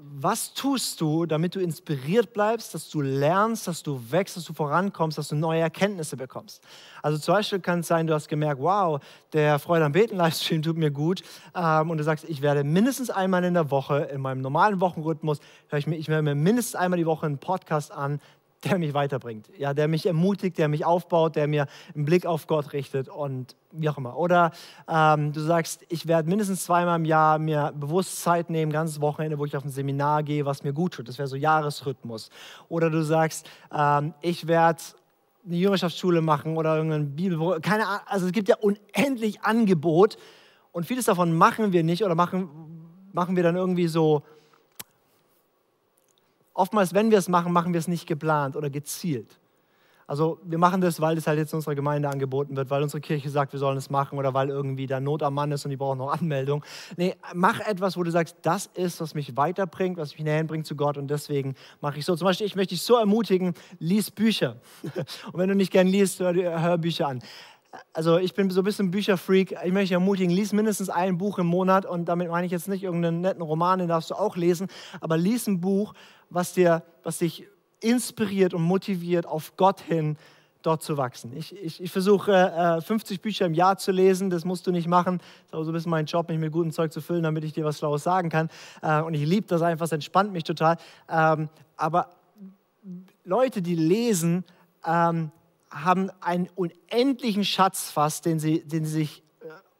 was 0.00 0.54
tust 0.54 1.00
du, 1.00 1.26
damit 1.26 1.56
du 1.56 1.60
inspiriert 1.60 2.32
bleibst, 2.32 2.72
dass 2.72 2.88
du 2.88 3.00
lernst, 3.00 3.66
dass 3.66 3.82
du 3.82 4.00
wächst, 4.10 4.36
dass 4.36 4.44
du 4.44 4.52
vorankommst, 4.52 5.18
dass 5.18 5.28
du 5.28 5.34
neue 5.34 5.60
Erkenntnisse 5.60 6.16
bekommst? 6.16 6.62
Also 7.02 7.18
zum 7.18 7.34
Beispiel 7.34 7.58
kann 7.58 7.80
es 7.80 7.88
sein, 7.88 8.06
du 8.06 8.14
hast 8.14 8.28
gemerkt, 8.28 8.60
wow, 8.60 9.00
der 9.32 9.58
Freude 9.58 9.84
am 9.84 9.92
Beten 9.92 10.16
Livestream 10.16 10.62
tut 10.62 10.76
mir 10.76 10.92
gut 10.92 11.22
ähm, 11.52 11.90
und 11.90 11.98
du 11.98 12.04
sagst, 12.04 12.24
ich 12.28 12.42
werde 12.42 12.62
mindestens 12.62 13.10
einmal 13.10 13.42
in 13.42 13.54
der 13.54 13.72
Woche 13.72 14.08
in 14.12 14.20
meinem 14.20 14.40
normalen 14.40 14.80
Wochenrhythmus, 14.80 15.40
höre 15.68 15.80
ich, 15.80 15.88
mir, 15.88 15.96
ich 15.96 16.06
höre 16.06 16.22
mir 16.22 16.36
mindestens 16.36 16.76
einmal 16.76 16.98
die 16.98 17.06
Woche 17.06 17.26
einen 17.26 17.38
Podcast 17.38 17.90
an, 17.90 18.20
der 18.64 18.78
mich 18.78 18.94
weiterbringt, 18.94 19.48
ja, 19.56 19.72
der 19.72 19.88
mich 19.88 20.06
ermutigt, 20.06 20.58
der 20.58 20.68
mich 20.68 20.84
aufbaut, 20.84 21.36
der 21.36 21.46
mir 21.46 21.66
einen 21.94 22.04
Blick 22.04 22.26
auf 22.26 22.46
Gott 22.46 22.72
richtet 22.72 23.08
und 23.08 23.54
wie 23.70 23.88
auch 23.88 23.98
immer. 23.98 24.16
Oder 24.16 24.50
ähm, 24.88 25.32
du 25.32 25.40
sagst, 25.40 25.84
ich 25.88 26.08
werde 26.08 26.28
mindestens 26.28 26.64
zweimal 26.64 26.98
im 26.98 27.04
Jahr 27.04 27.38
mir 27.38 27.72
bewusst 27.76 28.22
Zeit 28.22 28.50
nehmen, 28.50 28.72
ganzes 28.72 29.00
Wochenende, 29.00 29.38
wo 29.38 29.44
ich 29.44 29.56
auf 29.56 29.64
ein 29.64 29.70
Seminar 29.70 30.22
gehe, 30.22 30.44
was 30.44 30.64
mir 30.64 30.72
gut 30.72 30.94
tut. 30.94 31.08
Das 31.08 31.18
wäre 31.18 31.28
so 31.28 31.36
Jahresrhythmus. 31.36 32.30
Oder 32.68 32.90
du 32.90 33.02
sagst, 33.02 33.48
ähm, 33.72 34.14
ich 34.20 34.48
werde 34.48 34.82
eine 35.46 35.56
Jüngerschaftsschule 35.56 36.20
machen 36.20 36.56
oder 36.56 36.76
irgendein 36.76 37.14
Bibel, 37.14 37.60
keine 37.60 37.86
Ahnung. 37.86 38.06
Also 38.06 38.26
es 38.26 38.32
gibt 38.32 38.48
ja 38.48 38.56
unendlich 38.56 39.42
Angebot 39.42 40.18
und 40.72 40.84
vieles 40.84 41.04
davon 41.06 41.36
machen 41.36 41.72
wir 41.72 41.84
nicht 41.84 42.04
oder 42.04 42.14
machen, 42.14 42.48
machen 43.12 43.36
wir 43.36 43.42
dann 43.42 43.56
irgendwie 43.56 43.88
so 43.88 44.22
oftmals, 46.58 46.92
wenn 46.92 47.10
wir 47.10 47.18
es 47.18 47.28
machen, 47.28 47.52
machen 47.52 47.72
wir 47.72 47.78
es 47.78 47.88
nicht 47.88 48.06
geplant 48.06 48.56
oder 48.56 48.68
gezielt. 48.68 49.38
Also 50.08 50.40
wir 50.42 50.56
machen 50.56 50.80
das, 50.80 51.02
weil 51.02 51.18
es 51.18 51.26
halt 51.26 51.38
jetzt 51.38 51.52
in 51.52 51.58
unserer 51.58 51.74
Gemeinde 51.74 52.08
angeboten 52.08 52.56
wird, 52.56 52.70
weil 52.70 52.82
unsere 52.82 53.02
Kirche 53.02 53.28
sagt, 53.28 53.52
wir 53.52 53.60
sollen 53.60 53.76
es 53.76 53.90
machen 53.90 54.18
oder 54.18 54.32
weil 54.32 54.48
irgendwie 54.48 54.86
da 54.86 55.00
Not 55.00 55.22
am 55.22 55.34
Mann 55.34 55.52
ist 55.52 55.66
und 55.66 55.70
die 55.70 55.76
brauchen 55.76 55.98
noch 55.98 56.10
Anmeldung. 56.10 56.64
Nee, 56.96 57.14
mach 57.34 57.60
etwas, 57.60 57.96
wo 57.98 58.02
du 58.02 58.10
sagst, 58.10 58.36
das 58.40 58.70
ist, 58.74 59.02
was 59.02 59.14
mich 59.14 59.36
weiterbringt, 59.36 59.98
was 59.98 60.14
mich 60.14 60.24
näher 60.24 60.42
bringt 60.44 60.66
zu 60.66 60.76
Gott 60.76 60.96
und 60.96 61.08
deswegen 61.08 61.54
mache 61.82 61.98
ich 61.98 62.06
so. 62.06 62.16
Zum 62.16 62.24
Beispiel, 62.24 62.46
ich 62.46 62.56
möchte 62.56 62.74
dich 62.74 62.82
so 62.82 62.96
ermutigen, 62.96 63.52
lies 63.80 64.10
Bücher. 64.10 64.56
Und 65.32 65.38
wenn 65.38 65.48
du 65.48 65.54
nicht 65.54 65.70
gern 65.70 65.86
liest, 65.86 66.20
hör, 66.20 66.34
hör 66.34 66.78
Bücher 66.78 67.08
an 67.08 67.20
also 67.92 68.18
ich 68.18 68.34
bin 68.34 68.50
so 68.50 68.60
ein 68.60 68.64
bisschen 68.64 68.90
Bücherfreak. 68.90 69.52
Ich 69.52 69.72
möchte 69.72 69.80
dich 69.80 69.92
ermutigen, 69.92 70.30
lies 70.30 70.52
mindestens 70.52 70.88
ein 70.88 71.18
Buch 71.18 71.38
im 71.38 71.46
Monat 71.46 71.84
und 71.86 72.06
damit 72.06 72.30
meine 72.30 72.46
ich 72.46 72.52
jetzt 72.52 72.68
nicht 72.68 72.82
irgendeinen 72.82 73.20
netten 73.20 73.42
Roman, 73.42 73.78
den 73.78 73.88
darfst 73.88 74.10
du 74.10 74.14
auch 74.14 74.36
lesen, 74.36 74.68
aber 75.00 75.16
lies 75.16 75.46
ein 75.46 75.60
Buch, 75.60 75.92
was, 76.30 76.52
dir, 76.54 76.82
was 77.02 77.18
dich 77.18 77.46
inspiriert 77.80 78.54
und 78.54 78.62
motiviert, 78.62 79.26
auf 79.26 79.56
Gott 79.56 79.80
hin 79.80 80.16
dort 80.62 80.82
zu 80.82 80.96
wachsen. 80.96 81.36
Ich, 81.36 81.56
ich, 81.56 81.80
ich 81.80 81.90
versuche 81.90 82.32
äh, 82.32 82.80
50 82.80 83.20
Bücher 83.20 83.46
im 83.46 83.54
Jahr 83.54 83.78
zu 83.78 83.92
lesen, 83.92 84.28
das 84.28 84.44
musst 84.44 84.66
du 84.66 84.72
nicht 84.72 84.88
machen. 84.88 85.18
Das 85.18 85.26
ist 85.46 85.54
aber 85.54 85.64
so 85.64 85.70
ein 85.70 85.74
bisschen 85.74 85.90
mein 85.90 86.06
Job, 86.06 86.28
mich 86.28 86.38
mit 86.38 86.52
gutem 86.52 86.72
Zeug 86.72 86.92
zu 86.92 87.00
füllen, 87.00 87.22
damit 87.22 87.44
ich 87.44 87.52
dir 87.52 87.64
was 87.64 87.78
Schlaues 87.78 88.02
sagen 88.02 88.28
kann. 88.28 88.50
Äh, 88.82 89.00
und 89.02 89.14
ich 89.14 89.24
liebe 89.24 89.46
das 89.46 89.62
einfach, 89.62 89.86
es 89.86 89.92
entspannt 89.92 90.32
mich 90.32 90.44
total. 90.44 90.76
Ähm, 91.08 91.48
aber 91.76 92.10
Leute, 93.24 93.62
die 93.62 93.76
lesen, 93.76 94.44
ähm, 94.84 95.30
haben 95.70 96.10
einen 96.20 96.48
unendlichen 96.54 97.44
Schatz 97.44 97.90
fast, 97.90 98.24
den 98.24 98.40
sie, 98.40 98.64
den 98.64 98.84
sie 98.84 98.92
sich 98.92 99.22
äh, 99.22 99.27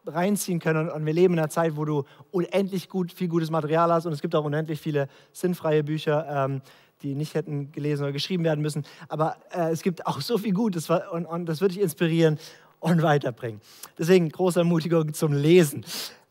reinziehen 0.08 0.58
können. 0.58 0.90
Und 0.90 1.06
wir 1.06 1.12
leben 1.12 1.34
in 1.34 1.40
einer 1.40 1.50
Zeit, 1.50 1.76
wo 1.76 1.84
du 1.84 2.04
unendlich 2.30 2.88
gut, 2.88 3.12
viel 3.12 3.28
gutes 3.28 3.50
Material 3.50 3.92
hast 3.92 4.06
und 4.06 4.12
es 4.12 4.20
gibt 4.20 4.34
auch 4.34 4.44
unendlich 4.44 4.80
viele 4.80 5.08
sinnfreie 5.32 5.84
Bücher, 5.84 6.26
ähm, 6.28 6.62
die 7.02 7.14
nicht 7.14 7.34
hätten 7.34 7.70
gelesen 7.72 8.02
oder 8.02 8.12
geschrieben 8.12 8.44
werden 8.44 8.60
müssen. 8.60 8.84
Aber 9.08 9.36
äh, 9.50 9.70
es 9.70 9.82
gibt 9.82 10.06
auch 10.06 10.20
so 10.20 10.38
viel 10.38 10.52
Gutes 10.52 10.90
und, 10.90 11.26
und 11.26 11.46
das 11.46 11.60
wird 11.60 11.72
dich 11.72 11.80
inspirieren 11.80 12.38
und 12.80 13.02
weiterbringen. 13.02 13.60
Deswegen 13.98 14.28
große 14.28 14.60
Ermutigung 14.60 15.12
zum 15.14 15.32
Lesen. 15.32 15.84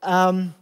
Ähm, 0.06 0.54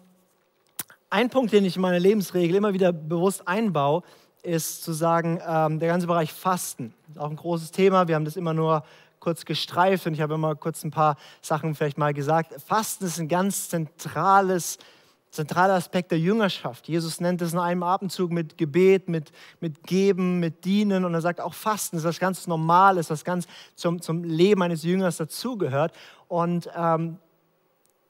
ein 1.09 1.29
Punkt, 1.29 1.53
den 1.53 1.65
ich 1.65 1.75
in 1.75 1.81
meine 1.81 1.99
Lebensregel 1.99 2.55
immer 2.55 2.73
wieder 2.73 2.91
bewusst 2.91 3.47
einbaue, 3.47 4.03
ist 4.43 4.83
zu 4.83 4.93
sagen, 4.93 5.39
ähm, 5.47 5.79
der 5.79 5.89
ganze 5.89 6.07
Bereich 6.07 6.31
Fasten. 6.31 6.93
Auch 7.17 7.29
ein 7.29 7.35
großes 7.35 7.71
Thema. 7.71 8.07
Wir 8.07 8.15
haben 8.15 8.25
das 8.25 8.35
immer 8.35 8.53
nur 8.53 8.83
kurz 9.25 9.43
gestreift 9.43 10.05
und 10.05 10.13
ich 10.13 10.21
habe 10.21 10.35
immer 10.35 10.55
kurz 10.55 10.83
ein 10.83 10.91
paar 10.91 11.17
Sachen 11.41 11.73
vielleicht 11.73 11.97
mal 11.97 12.13
gesagt. 12.13 12.53
Fasten 12.61 13.05
ist 13.05 13.19
ein 13.19 13.27
ganz 13.27 13.69
zentrales, 13.69 14.77
zentraler 15.31 15.73
Aspekt 15.73 16.11
der 16.11 16.19
Jüngerschaft. 16.19 16.87
Jesus 16.87 17.19
nennt 17.19 17.41
es 17.41 17.51
in 17.51 17.57
einem 17.57 17.81
Atemzug 17.81 18.31
mit 18.31 18.55
Gebet, 18.55 19.09
mit, 19.09 19.31
mit 19.59 19.81
Geben, 19.81 20.39
mit 20.39 20.63
Dienen 20.63 21.05
und 21.05 21.13
er 21.15 21.21
sagt 21.21 21.41
auch 21.41 21.55
Fasten 21.55 21.97
ist 21.97 22.03
was 22.03 22.19
ganz 22.19 22.45
Normales, 22.45 23.09
was 23.09 23.25
ganz 23.25 23.47
zum, 23.73 23.99
zum 23.99 24.23
Leben 24.23 24.61
eines 24.61 24.83
Jüngers 24.83 25.17
dazugehört. 25.17 25.91
Und 26.27 26.69
ähm, 26.75 27.17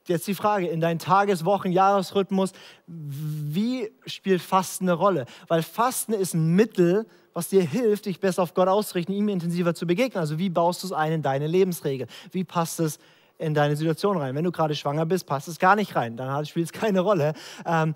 jetzt 0.10 0.28
die 0.28 0.36
Frage, 0.36 0.68
in 0.68 0.82
deinen 0.82 1.00
Tages-, 1.00 1.46
Wochen-, 1.46 1.72
Jahresrhythmus, 1.72 2.52
wie 2.88 3.92
spielt 4.06 4.42
Fasten 4.42 4.86
eine 4.86 4.94
Rolle? 4.94 5.26
Weil 5.48 5.64
Fasten 5.64 6.14
ist 6.14 6.34
ein 6.34 6.56
Mittel, 6.56 7.06
was 7.34 7.50
dir 7.50 7.62
hilft, 7.62 8.06
dich 8.06 8.20
besser 8.20 8.44
auf 8.44 8.54
Gott 8.54 8.68
auszurichten, 8.68 9.14
ihm 9.14 9.28
intensiver 9.28 9.76
zu 9.76 9.86
begegnen. 9.86 10.22
Also 10.22 10.40
wie 10.40 10.50
baust 10.50 10.84
du 10.84 10.88
es 10.88 10.94
ein 10.94 11.12
in 11.12 11.22
deine 11.22 11.48
Lebensregel? 11.48 12.08
Wie 12.32 12.46
passt 12.46 12.80
es 12.80 12.98
in 13.38 13.54
deine 13.54 13.76
Situation 13.76 14.18
rein? 14.18 14.34
Wenn 14.36 14.46
du 14.46 14.52
gerade 14.52 14.74
schwanger 14.74 15.06
bist, 15.06 15.28
passt 15.28 15.50
es 15.50 15.60
gar 15.60 15.76
nicht 15.76 15.96
rein. 15.98 16.16
Dann 16.16 16.46
spielt 16.46 16.68
es 16.68 16.72
keine 16.72 17.02
Rolle. 17.02 17.34
Ähm, 17.66 17.94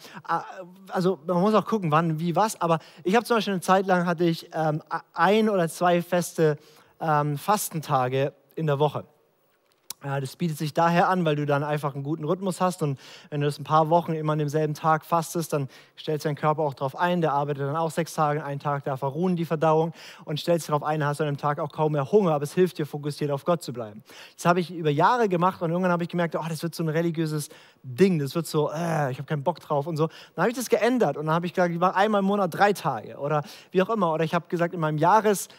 also 0.90 1.20
man 1.26 1.40
muss 1.42 1.54
auch 1.54 1.66
gucken, 1.66 1.90
wann, 1.92 2.20
wie, 2.20 2.36
was. 2.36 2.60
Aber 2.60 2.80
ich 3.06 3.16
habe 3.16 3.26
zum 3.26 3.38
Beispiel 3.38 3.54
eine 3.54 3.62
Zeit 3.62 3.88
lang 3.88 4.06
hatte 4.06 4.26
ich 4.26 4.50
ähm, 4.54 4.84
ein 5.14 5.48
oder 5.48 5.70
zwei 5.70 6.02
feste 6.02 6.58
ähm, 7.00 7.38
Fastentage 7.38 8.34
in 8.56 8.68
der 8.68 8.80
Woche. 8.80 9.06
Ja, 10.02 10.22
das 10.22 10.38
bietet 10.38 10.58
sich 10.58 10.74
daher 10.74 11.10
an, 11.10 11.26
weil 11.26 11.36
du 11.36 11.46
dann 11.46 11.62
einfach 11.62 11.94
einen 11.94 12.06
guten 12.06 12.24
Rhythmus 12.24 12.62
hast 12.62 12.82
und 12.82 12.98
wenn 13.32 13.42
du 13.42 13.48
das 13.48 13.60
ein 13.60 13.66
paar 13.66 13.90
Wochen 13.90 14.14
immer 14.14 14.32
an 14.32 14.40
demselben 14.40 14.74
Tag 14.74 15.04
fastest, 15.04 15.52
dann 15.52 15.68
stellst 16.00 16.26
dein 16.26 16.36
Körper 16.36 16.62
auch 16.62 16.74
darauf 16.74 16.96
ein, 16.96 17.20
der 17.20 17.34
arbeitet 17.34 17.64
dann 17.64 17.76
auch 17.76 17.92
sechs 17.92 18.14
Tage, 18.14 18.42
einen 18.46 18.62
Tag 18.62 18.86
darf 18.86 19.02
er 19.02 19.10
ruhen, 19.10 19.36
die 19.36 19.44
Verdauung 19.44 19.92
und 20.24 20.40
stellst 20.40 20.70
darauf 20.70 20.84
ein, 20.84 21.04
hast 21.04 21.20
du 21.20 21.26
an 21.26 21.34
dem 21.34 21.38
Tag 21.38 21.60
auch 21.60 21.74
kaum 21.74 21.92
mehr 21.92 22.14
Hunger, 22.14 22.32
aber 22.32 22.46
es 22.46 22.54
hilft 22.54 22.78
dir, 22.78 22.86
fokussiert 22.86 23.30
auf 23.30 23.44
Gott 23.44 23.62
zu 23.62 23.74
bleiben. 23.74 24.02
Das 24.38 24.46
habe 24.46 24.62
ich 24.62 24.72
über 24.72 24.90
Jahre 24.90 25.28
gemacht 25.28 25.62
und 25.62 25.70
irgendwann 25.70 25.92
habe 25.92 26.04
ich 26.04 26.10
gemerkt, 26.10 26.34
oh, 26.38 26.46
das 26.48 26.64
wird 26.64 26.74
so 26.74 26.84
ein 26.84 26.90
religiöses 26.90 27.50
Ding, 27.84 28.20
das 28.20 28.36
wird 28.36 28.48
so, 28.48 28.72
äh, 28.72 29.12
ich 29.12 29.18
habe 29.18 29.26
keinen 29.26 29.44
Bock 29.44 29.60
drauf 29.60 29.86
und 29.86 29.98
so. 29.98 30.08
Dann 30.34 30.44
habe 30.44 30.50
ich 30.50 30.56
das 30.56 30.70
geändert 30.70 31.18
und 31.18 31.26
dann 31.26 31.36
habe 31.36 31.46
ich 31.46 31.54
gesagt, 31.54 31.74
ich 31.74 31.80
mache 31.80 31.96
einmal 31.96 32.20
im 32.20 32.26
Monat 32.26 32.54
drei 32.54 32.72
Tage 32.72 33.18
oder 33.18 33.44
wie 33.72 33.82
auch 33.82 33.90
immer 33.90 34.14
oder 34.14 34.24
ich 34.24 34.34
habe 34.34 34.46
gesagt, 34.48 34.74
in 34.74 34.80
meinem 34.80 34.98
Jahres 34.98 35.50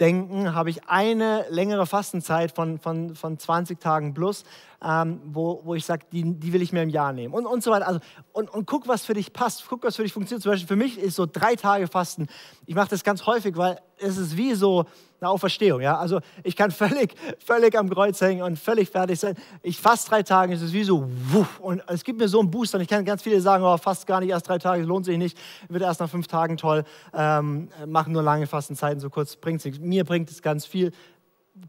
denken, 0.00 0.54
habe 0.54 0.70
ich 0.70 0.88
eine 0.88 1.44
längere 1.50 1.86
Fastenzeit 1.86 2.52
von, 2.52 2.78
von, 2.78 3.14
von 3.14 3.38
20 3.38 3.78
Tagen 3.80 4.14
plus, 4.14 4.44
ähm, 4.82 5.20
wo, 5.24 5.60
wo 5.64 5.74
ich 5.74 5.84
sage, 5.84 6.06
die, 6.10 6.22
die 6.22 6.52
will 6.52 6.62
ich 6.62 6.72
mir 6.72 6.82
im 6.82 6.88
Jahr 6.88 7.12
nehmen 7.12 7.34
und, 7.34 7.46
und 7.46 7.62
so 7.62 7.70
weiter. 7.70 7.86
Also, 7.86 8.00
und, 8.32 8.50
und 8.50 8.66
guck, 8.66 8.88
was 8.88 9.04
für 9.04 9.14
dich 9.14 9.32
passt, 9.32 9.64
guck, 9.68 9.84
was 9.84 9.96
für 9.96 10.02
dich 10.02 10.12
funktioniert. 10.12 10.42
Zum 10.42 10.52
Beispiel 10.52 10.68
für 10.68 10.76
mich 10.76 10.98
ist 10.98 11.16
so 11.16 11.26
drei 11.26 11.54
Tage 11.54 11.86
Fasten, 11.86 12.26
ich 12.66 12.74
mache 12.74 12.88
das 12.88 13.04
ganz 13.04 13.26
häufig, 13.26 13.56
weil 13.56 13.78
es 13.98 14.16
ist 14.16 14.36
wie 14.36 14.54
so 14.54 14.86
eine 15.20 15.28
Auferstehung. 15.28 15.82
Ja? 15.82 15.98
Also 15.98 16.20
ich 16.42 16.56
kann 16.56 16.70
völlig, 16.70 17.14
völlig 17.44 17.76
am 17.78 17.90
Kreuz 17.90 18.20
hängen 18.20 18.42
und 18.42 18.58
völlig 18.58 18.88
fertig 18.88 19.20
sein. 19.20 19.36
Ich 19.62 19.78
faste 19.78 20.10
drei 20.10 20.22
Tage, 20.22 20.54
es 20.54 20.62
ist 20.62 20.72
wie 20.72 20.84
so, 20.84 21.08
wuff, 21.30 21.60
und 21.60 21.82
es 21.86 22.02
gibt 22.04 22.18
mir 22.18 22.28
so 22.28 22.40
einen 22.40 22.50
Boost. 22.50 22.74
Und 22.74 22.80
ich 22.80 22.88
kann 22.88 23.04
ganz 23.04 23.22
viele 23.22 23.40
sagen, 23.40 23.62
oh, 23.64 23.76
fast 23.76 24.06
gar 24.06 24.20
nicht 24.20 24.30
erst 24.30 24.48
drei 24.48 24.58
Tage, 24.58 24.82
lohnt 24.84 25.04
sich 25.04 25.18
nicht, 25.18 25.36
wird 25.68 25.82
erst 25.82 26.00
nach 26.00 26.08
fünf 26.08 26.26
Tagen 26.26 26.56
toll, 26.56 26.84
ähm, 27.12 27.68
machen 27.86 28.12
nur 28.12 28.22
lange 28.22 28.46
Fastenzeiten, 28.46 29.00
so 29.00 29.10
kurz 29.10 29.36
bringt 29.36 29.60
es 29.60 29.66
nichts. 29.66 29.80
Mir 29.80 30.04
bringt 30.04 30.30
es 30.30 30.40
ganz 30.40 30.64
viel. 30.64 30.92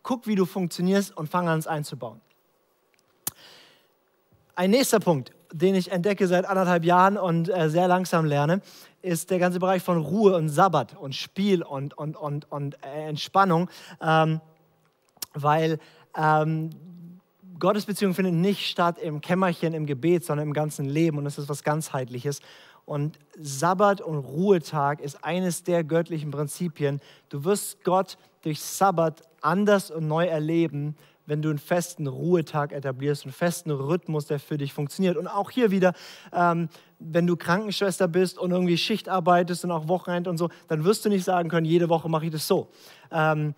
Guck, 0.04 0.28
wie 0.28 0.36
du 0.36 0.46
funktionierst 0.46 1.18
und 1.18 1.28
fang 1.28 1.50
an, 1.50 1.60
es 1.60 1.68
einzubauen. 1.68 2.22
Ein 4.62 4.70
nächster 4.70 5.00
Punkt, 5.00 5.32
den 5.52 5.74
ich 5.74 5.92
entdecke 5.92 6.28
seit 6.28 6.46
anderthalb 6.46 6.86
Jahren 6.86 7.18
und 7.18 7.50
äh, 7.50 7.68
sehr 7.68 7.88
langsam 7.88 8.26
lerne, 8.26 8.62
ist 9.02 9.32
der 9.32 9.40
ganze 9.40 9.60
Bereich 9.60 9.82
von 9.82 9.98
Ruhe 9.98 10.36
und 10.36 10.50
Sabbat 10.50 10.96
und 10.96 11.16
Spiel 11.16 11.64
und, 11.64 11.98
und, 11.98 12.16
und, 12.16 12.52
und 12.52 12.76
äh, 12.86 13.08
Entspannung, 13.10 13.72
ähm, 14.00 14.40
weil 15.34 15.80
ähm, 16.16 16.70
Gottesbeziehung 17.58 18.14
findet 18.14 18.36
nicht 18.36 18.70
statt 18.70 19.00
im 19.00 19.20
Kämmerchen, 19.20 19.74
im 19.74 19.88
Gebet, 19.88 20.26
sondern 20.26 20.50
im 20.50 20.54
ganzen 20.54 20.86
Leben 20.86 21.18
und 21.18 21.26
es 21.26 21.40
ist 21.40 21.50
was 21.50 21.64
ganzheitliches. 21.64 22.40
Und 22.86 23.18
Sabbat 23.40 24.00
und 24.00 24.20
Ruhetag 24.20 25.00
ist 25.02 25.26
eines 25.26 25.64
der 25.64 25.84
göttlichen 25.84 26.30
Prinzipien. 26.30 27.02
Du 27.30 27.46
wirst 27.46 27.84
Gott 27.84 28.16
durch 28.44 28.62
Sabbat 28.62 29.24
anders 29.42 29.90
und 29.90 30.08
neu 30.08 30.28
erleben, 30.28 30.96
wenn 31.26 31.42
du 31.42 31.50
einen 31.50 31.60
festen 31.60 32.08
Ruhetag 32.08 32.72
etablierst, 32.72 33.26
einen 33.26 33.34
festen 33.34 33.72
Rhythmus, 33.72 34.26
der 34.26 34.40
für 34.40 34.58
dich 34.58 34.74
funktioniert. 34.74 35.18
Und 35.18 35.28
auch 35.28 35.52
hier 35.52 35.72
wieder, 35.72 35.94
ähm, 36.34 36.70
wenn 37.00 37.28
du 37.28 37.36
Krankenschwester 37.36 38.08
bist 38.08 38.38
und 38.38 38.52
irgendwie 38.52 38.78
Schicht 38.78 39.10
arbeitest 39.10 39.66
und 39.66 39.72
auch 39.72 39.88
Wochenende 39.88 40.30
und 40.30 40.38
so, 40.38 40.50
dann 40.68 40.84
wirst 40.84 41.06
du 41.06 41.10
nicht 41.10 41.24
sagen 41.24 41.50
können, 41.50 41.66
jede 41.66 41.90
Woche 41.90 42.10
mache 42.10 42.26
ich 42.26 42.32
das 42.32 42.48
so. 42.48 42.70
Ähm, 43.12 43.56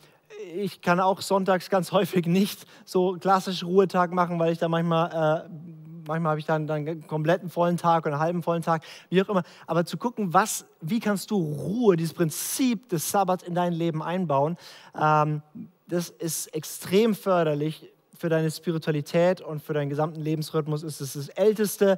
ich 0.56 0.82
kann 0.82 1.00
auch 1.00 1.22
sonntags 1.22 1.70
ganz 1.70 1.92
häufig 1.94 2.26
nicht 2.26 2.66
so 2.86 3.18
klassisch 3.20 3.64
Ruhetag 3.64 4.12
machen, 4.12 4.40
weil 4.40 4.54
ich 4.54 4.60
da 4.60 4.68
manchmal, 4.68 5.46
äh, 5.46 5.50
manchmal 6.08 6.32
habe 6.32 6.40
ich 6.40 6.46
dann, 6.46 6.68
dann 6.68 6.88
einen 6.88 7.08
kompletten 7.08 7.50
vollen 7.50 7.78
Tag 7.78 8.06
oder 8.06 8.16
einen 8.16 8.22
halben 8.22 8.44
vollen 8.44 8.62
Tag, 8.62 8.84
wie 9.10 9.22
auch 9.22 9.30
immer. 9.30 9.44
Aber 9.68 9.86
zu 9.86 9.98
gucken, 9.98 10.34
was, 10.34 10.66
wie 10.82 11.00
kannst 11.00 11.32
du 11.32 11.38
Ruhe, 11.38 11.96
dieses 11.96 12.14
Prinzip 12.14 12.90
des 12.90 13.10
Sabbats 13.10 13.44
in 13.44 13.56
dein 13.56 13.74
Leben 13.74 14.04
einbauen, 14.04 14.58
ähm, 15.00 15.42
das 15.88 16.10
ist 16.10 16.48
extrem 16.48 17.16
förderlich 17.16 17.92
für 18.18 18.30
deine 18.30 18.52
Spiritualität 18.52 19.42
und 19.42 19.62
für 19.62 19.74
deinen 19.74 19.90
gesamten 19.90 20.22
Lebensrhythmus. 20.22 20.84
Es 20.84 21.02
ist 21.02 21.16
das 21.16 21.30
älteste 21.30 21.98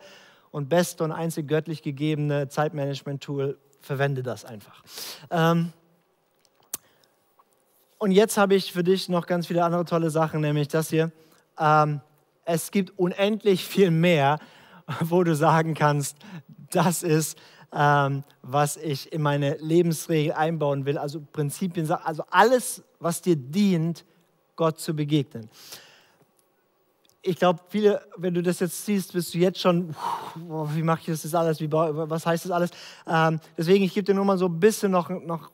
und 0.52 0.70
beste 0.70 1.04
und 1.04 1.12
einzig 1.12 1.48
göttlich 1.48 1.82
gegebene 1.84 2.48
Zeitmanagement-Tool. 2.48 3.58
Verwende 3.82 4.24
das 4.24 4.46
einfach. 4.46 4.84
Ähm 5.30 5.72
und 7.98 8.12
jetzt 8.12 8.38
habe 8.38 8.56
ich 8.56 8.72
für 8.72 8.84
dich 8.84 9.10
noch 9.10 9.28
ganz 9.28 9.48
viele 9.48 9.64
andere 9.64 9.86
tolle 9.86 10.10
Sachen, 10.10 10.42
nämlich 10.42 10.68
das 10.68 10.90
hier. 10.90 11.12
Ähm, 11.60 12.02
es 12.44 12.72
gibt 12.72 12.98
unendlich 12.98 13.66
viel 13.66 13.92
mehr, 13.92 14.40
wo 15.02 15.24
du 15.24 15.36
sagen 15.36 15.74
kannst, 15.74 16.18
das 16.72 17.04
ist, 17.04 17.38
ähm, 17.74 18.24
was 18.42 18.78
ich 18.78 19.12
in 19.12 19.22
meine 19.22 19.56
Lebensregel 19.58 20.34
einbauen 20.34 20.86
will. 20.86 20.98
Also 20.98 21.22
Prinzipien, 21.22 21.90
also 21.92 22.24
alles, 22.30 22.84
was 23.06 23.22
dir 23.22 23.36
dient, 23.36 24.04
Gott 24.56 24.80
zu 24.80 24.96
begegnen. 24.96 25.48
Ich 27.22 27.36
glaube, 27.36 27.60
viele, 27.70 28.02
wenn 28.18 28.34
du 28.34 28.42
das 28.42 28.60
jetzt 28.62 28.84
siehst, 28.84 29.14
bist 29.14 29.32
du 29.36 29.38
jetzt 29.38 29.60
schon, 29.60 29.96
wie 30.74 30.82
mache 30.82 31.02
ich 31.02 31.22
das 31.22 31.36
alles, 31.36 31.62
wie, 31.62 31.72
was 31.72 32.26
heißt 32.26 32.46
das 32.46 32.52
alles? 32.52 32.72
Ähm, 33.06 33.40
deswegen, 33.56 33.86
ich 33.86 33.94
gebe 33.94 34.06
dir 34.06 34.16
nur 34.16 34.26
mal 34.26 34.40
so 34.40 34.48
ein 34.48 34.60
bisschen 34.60 34.92
noch, 34.92 35.10
noch 35.10 35.52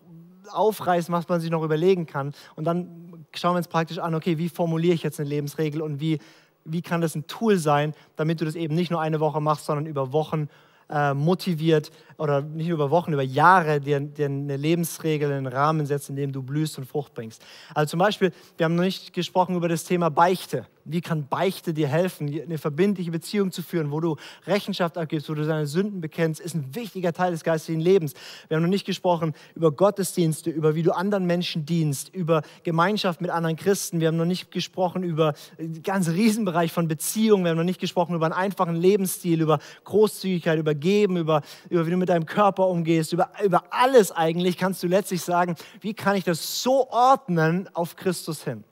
aufreißen, 0.49 1.13
was 1.13 1.27
man 1.27 1.41
sich 1.41 1.51
noch 1.51 1.61
überlegen 1.61 2.05
kann. 2.05 2.33
Und 2.55 2.63
dann 2.63 3.25
schauen 3.33 3.55
wir 3.55 3.57
uns 3.57 3.67
praktisch 3.67 3.99
an, 3.99 4.15
okay, 4.15 4.37
wie 4.37 4.47
formuliere 4.47 4.93
ich 4.93 5.03
jetzt 5.03 5.19
eine 5.19 5.27
Lebensregel 5.27 5.81
und 5.81 5.99
wie, 5.99 6.19
wie 6.63 6.81
kann 6.81 7.01
das 7.01 7.15
ein 7.15 7.27
Tool 7.27 7.57
sein, 7.57 7.93
damit 8.15 8.39
du 8.39 8.45
das 8.45 8.55
eben 8.55 8.75
nicht 8.75 8.91
nur 8.91 9.01
eine 9.01 9.19
Woche 9.19 9.41
machst, 9.41 9.65
sondern 9.65 9.87
über 9.87 10.13
Wochen 10.13 10.47
äh, 10.89 11.13
motiviert 11.13 11.91
oder 12.21 12.41
nicht 12.41 12.69
über 12.69 12.91
Wochen, 12.91 13.13
über 13.13 13.23
Jahre 13.23 13.81
dir, 13.81 13.99
dir 13.99 14.27
eine 14.27 14.55
Lebensregel, 14.55 15.31
einen 15.31 15.47
Rahmen 15.47 15.87
setzt, 15.87 16.07
in 16.09 16.15
dem 16.15 16.31
du 16.31 16.43
blühst 16.43 16.77
und 16.77 16.85
Frucht 16.85 17.15
bringst. 17.15 17.43
Also 17.73 17.91
zum 17.91 17.99
Beispiel, 17.99 18.31
wir 18.57 18.65
haben 18.65 18.75
noch 18.75 18.83
nicht 18.83 19.11
gesprochen 19.11 19.55
über 19.55 19.67
das 19.67 19.85
Thema 19.85 20.09
Beichte. 20.09 20.67
Wie 20.85 21.01
kann 21.01 21.27
Beichte 21.27 21.73
dir 21.73 21.87
helfen, 21.87 22.27
eine 22.27 22.57
verbindliche 22.57 23.11
Beziehung 23.11 23.51
zu 23.51 23.61
führen, 23.61 23.91
wo 23.91 23.99
du 23.99 24.15
Rechenschaft 24.45 24.97
abgibst, 24.97 25.29
wo 25.29 25.33
du 25.33 25.45
deine 25.45 25.67
Sünden 25.67 26.01
bekennst, 26.01 26.41
ist 26.41 26.55
ein 26.55 26.73
wichtiger 26.73 27.13
Teil 27.13 27.31
des 27.31 27.43
geistigen 27.43 27.79
Lebens. 27.79 28.13
Wir 28.47 28.57
haben 28.57 28.63
noch 28.63 28.69
nicht 28.69 28.85
gesprochen 28.85 29.33
über 29.55 29.71
Gottesdienste, 29.71 30.49
über 30.49 30.75
wie 30.75 30.83
du 30.83 30.91
anderen 30.91 31.25
Menschen 31.25 31.65
dienst, 31.65 32.13
über 32.13 32.41
Gemeinschaft 32.63 33.21
mit 33.21 33.29
anderen 33.29 33.55
Christen. 33.55 33.99
Wir 33.99 34.07
haben 34.07 34.17
noch 34.17 34.25
nicht 34.25 34.51
gesprochen 34.51 35.03
über 35.03 35.33
den 35.59 35.83
ganzen 35.83 36.13
Riesenbereich 36.13 36.71
von 36.71 36.87
Beziehungen. 36.87 37.43
Wir 37.43 37.51
haben 37.51 37.57
noch 37.57 37.63
nicht 37.63 37.81
gesprochen 37.81 38.15
über 38.15 38.25
einen 38.25 38.33
einfachen 38.33 38.75
Lebensstil, 38.75 39.41
über 39.41 39.59
Großzügigkeit, 39.83 40.57
über 40.57 40.73
Geben, 40.73 41.17
über, 41.17 41.41
über 41.69 41.85
wie 41.85 41.91
du 41.91 41.97
mit 41.97 42.10
deinem 42.11 42.25
Körper 42.25 42.67
umgehst, 42.67 43.13
über, 43.13 43.31
über 43.43 43.63
alles 43.71 44.11
eigentlich 44.11 44.57
kannst 44.57 44.83
du 44.83 44.87
letztlich 44.87 45.21
sagen, 45.21 45.55
wie 45.79 45.93
kann 45.93 46.15
ich 46.15 46.23
das 46.23 46.61
so 46.61 46.89
ordnen 46.89 47.69
auf 47.73 47.95
Christus 47.95 48.43
hin? 48.43 48.63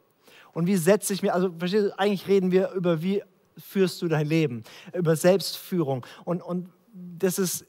Und 0.54 0.68
wie 0.68 0.76
setze 0.76 1.14
ich 1.14 1.22
mir, 1.22 1.34
also 1.34 1.52
verstehst 1.58 1.88
du, 1.88 2.00
eigentlich 2.00 2.28
reden 2.28 2.52
wir 2.52 2.72
über, 2.72 3.02
wie 3.02 3.24
führst 3.58 4.02
du 4.02 4.08
dein 4.08 4.28
Leben, 4.28 4.64
über 4.94 5.16
Selbstführung. 5.16 6.06
Und, 6.26 6.42
und 6.42 6.70
das 6.94 7.40
ist, 7.40 7.66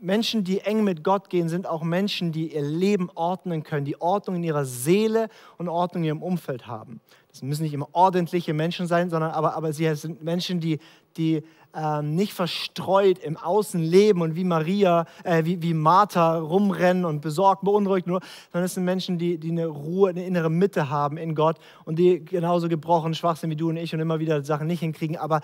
Menschen, 0.00 0.44
die 0.44 0.60
eng 0.60 0.84
mit 0.84 1.02
Gott 1.02 1.28
gehen, 1.28 1.48
sind 1.48 1.66
auch 1.66 1.82
Menschen, 1.82 2.30
die 2.30 2.54
ihr 2.54 2.62
Leben 2.62 3.10
ordnen 3.14 3.64
können, 3.64 3.84
die 3.84 4.00
Ordnung 4.00 4.36
in 4.36 4.44
ihrer 4.44 4.64
Seele 4.64 5.28
und 5.58 5.68
Ordnung 5.68 6.04
in 6.04 6.08
ihrem 6.08 6.22
Umfeld 6.22 6.68
haben. 6.68 7.00
Das 7.30 7.42
müssen 7.42 7.64
nicht 7.64 7.74
immer 7.74 7.88
ordentliche 7.92 8.54
Menschen 8.54 8.86
sein, 8.86 9.10
sondern 9.10 9.32
aber, 9.32 9.56
aber 9.56 9.72
sie 9.72 9.92
sind 9.96 10.22
Menschen, 10.22 10.60
die, 10.60 10.78
die 11.16 11.42
ähm, 11.78 12.16
nicht 12.16 12.32
verstreut 12.32 13.18
im 13.18 13.36
Außen 13.36 13.80
leben 13.80 14.20
und 14.20 14.34
wie 14.34 14.42
Maria, 14.42 15.06
äh, 15.22 15.44
wie, 15.44 15.62
wie 15.62 15.74
Martha 15.74 16.36
rumrennen 16.38 17.04
und 17.04 17.20
besorgt, 17.20 17.62
beunruhigt 17.62 18.08
nur, 18.08 18.20
sondern 18.52 18.66
es 18.66 18.74
sind 18.74 18.84
Menschen, 18.84 19.16
die, 19.16 19.38
die 19.38 19.52
eine 19.52 19.66
Ruhe, 19.66 20.10
eine 20.10 20.26
innere 20.26 20.50
Mitte 20.50 20.90
haben 20.90 21.16
in 21.16 21.36
Gott 21.36 21.56
und 21.84 21.96
die 21.98 22.24
genauso 22.24 22.68
gebrochen, 22.68 23.14
schwach 23.14 23.36
sind 23.36 23.50
wie 23.50 23.56
du 23.56 23.68
und 23.68 23.76
ich 23.76 23.94
und 23.94 24.00
immer 24.00 24.18
wieder 24.18 24.42
Sachen 24.42 24.66
nicht 24.66 24.80
hinkriegen, 24.80 25.16
aber 25.16 25.40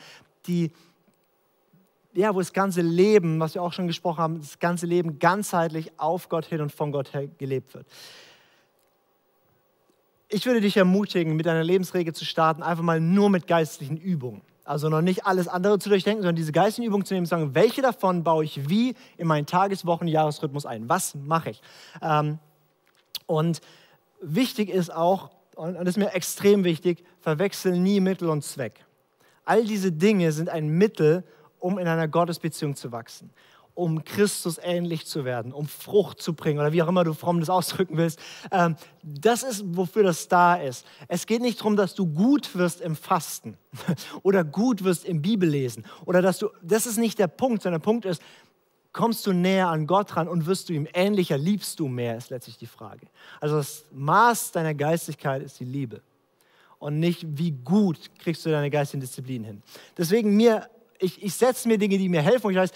die, 0.47 0.73
ja, 2.15 2.35
wo 2.35 2.41
das 2.41 2.53
ganze 2.53 2.81
Leben, 2.81 3.39
was 3.39 3.55
wir 3.55 3.63
auch 3.63 3.73
schon 3.73 3.87
gesprochen 3.87 4.19
haben, 4.19 4.41
das 4.41 4.59
ganze 4.59 4.87
Leben 4.87 5.21
ganzheitlich 5.21 5.93
auf 5.99 6.29
Gott 6.29 6.47
hin 6.47 6.61
und 6.61 6.73
von 6.73 6.91
Gott 6.91 7.15
her 7.15 7.29
gelebt 7.39 7.75
wird. 7.75 7.87
Ich 10.29 10.47
würde 10.47 10.61
dich 10.61 10.77
ermutigen, 10.77 11.37
mit 11.37 11.47
deiner 11.47 11.63
Lebensregel 11.63 12.13
zu 12.13 12.25
starten, 12.25 12.65
einfach 12.65 12.83
mal 12.83 12.99
nur 12.99 13.31
mit 13.31 13.47
geistlichen 13.47 13.97
Übungen. 13.97 14.41
Also 14.65 14.89
noch 14.89 15.03
nicht 15.03 15.27
alles 15.27 15.47
andere 15.47 15.79
zu 15.79 15.91
durchdenken, 15.91 16.23
sondern 16.23 16.37
diese 16.37 16.53
geistigen 16.53 16.87
Übungen 16.87 17.05
zu 17.05 17.13
nehmen 17.13 17.25
und 17.25 17.27
zu 17.27 17.31
sagen, 17.37 17.55
welche 17.55 17.83
davon 17.83 18.25
baue 18.25 18.45
ich 18.45 18.69
wie 18.69 18.95
in 19.19 19.27
meinen 19.27 19.47
Tages-, 19.47 19.85
Wochen-, 19.85 20.09
Jahresrhythmus 20.09 20.65
ein? 20.65 20.89
Was 20.89 21.15
mache 21.15 21.51
ich? 21.51 21.63
Ähm, 22.01 22.39
und 23.27 23.61
wichtig 24.23 24.71
ist 24.71 24.93
auch, 24.93 25.31
und 25.55 25.75
das 25.75 25.89
ist 25.89 25.97
mir 25.99 26.13
extrem 26.15 26.65
wichtig, 26.65 27.05
verwechsel 27.21 27.79
nie 27.79 28.01
Mittel 28.01 28.29
und 28.29 28.43
Zweck. 28.43 28.85
All 29.45 29.65
diese 29.65 29.93
Dinge 29.93 30.33
sind 30.33 30.49
ein 30.49 30.69
Mittel, 30.69 31.25
um 31.59 31.79
in 31.79 31.87
einer 31.87 32.09
Gottesbeziehung 32.09 32.75
zu 32.75 32.91
wachsen 32.91 33.31
um 33.75 34.05
Christus 34.05 34.59
ähnlich 34.63 35.07
zu 35.07 35.25
werden, 35.25 35.53
um 35.53 35.67
Frucht 35.67 36.23
zu 36.23 36.35
bringen 36.35 36.61
oder 36.61 36.73
wie 36.73 36.83
auch 36.83 36.89
immer 36.89 37.05
du 37.05 37.13
fromm 37.13 37.41
das 37.41 37.51
ausdrücken 37.51 37.97
willst. 37.97 38.21
Ähm, 38.51 38.77
das 39.03 39.43
ist, 39.43 39.65
wofür 39.67 40.05
das 40.05 40.29
da 40.29 40.55
ist. 40.55 40.87
Es 41.09 41.27
geht 41.27 41.43
nicht 41.43 41.59
darum, 41.61 41.77
dass 41.77 41.95
du 41.95 42.07
gut 42.07 42.55
wirst 42.55 42.81
im 42.81 42.97
Fasten 42.97 43.57
oder 44.23 44.45
gut 44.45 44.85
wirst 44.85 45.05
im 45.05 45.23
Bibellesen 45.23 45.85
oder 46.07 46.23
dass 46.23 46.39
du, 46.39 46.51
das 46.63 46.87
ist 46.87 46.99
nicht 46.99 47.19
der 47.19 47.27
Punkt, 47.27 47.63
sondern 47.63 47.81
der 47.81 47.85
Punkt 47.85 48.05
ist, 48.05 48.23
kommst 48.93 49.27
du 49.27 49.33
näher 49.33 49.69
an 49.69 49.87
Gott 49.89 50.17
ran 50.17 50.29
und 50.29 50.47
wirst 50.47 50.69
du 50.69 50.73
ihm 50.73 50.87
ähnlicher, 50.95 51.37
liebst 51.37 51.81
du 51.81 51.89
mehr, 51.89 52.17
ist 52.17 52.31
letztlich 52.31 52.57
die 52.57 52.67
Frage. 52.67 53.07
Also 53.41 53.57
das 53.57 53.85
Maß 53.93 54.53
deiner 54.53 54.73
Geistigkeit 54.73 55.43
ist 55.43 55.59
die 55.59 55.65
Liebe 55.65 56.01
und 56.79 57.01
nicht, 57.01 57.27
wie 57.27 57.51
gut 57.51 58.11
kriegst 58.19 58.47
du 58.47 58.51
deine 58.51 58.71
geistigen 58.71 59.01
Disziplinen 59.01 59.45
hin. 59.45 59.63
Deswegen 59.99 60.37
mir, 60.37 60.69
ich, 61.01 61.23
ich 61.23 61.35
setze 61.35 61.67
mir 61.67 61.77
Dinge, 61.77 61.99
die 61.99 62.09
mir 62.09 62.23
helfen 62.23 62.47
und 62.47 62.53
ich 62.53 62.59
weiß, 62.59 62.71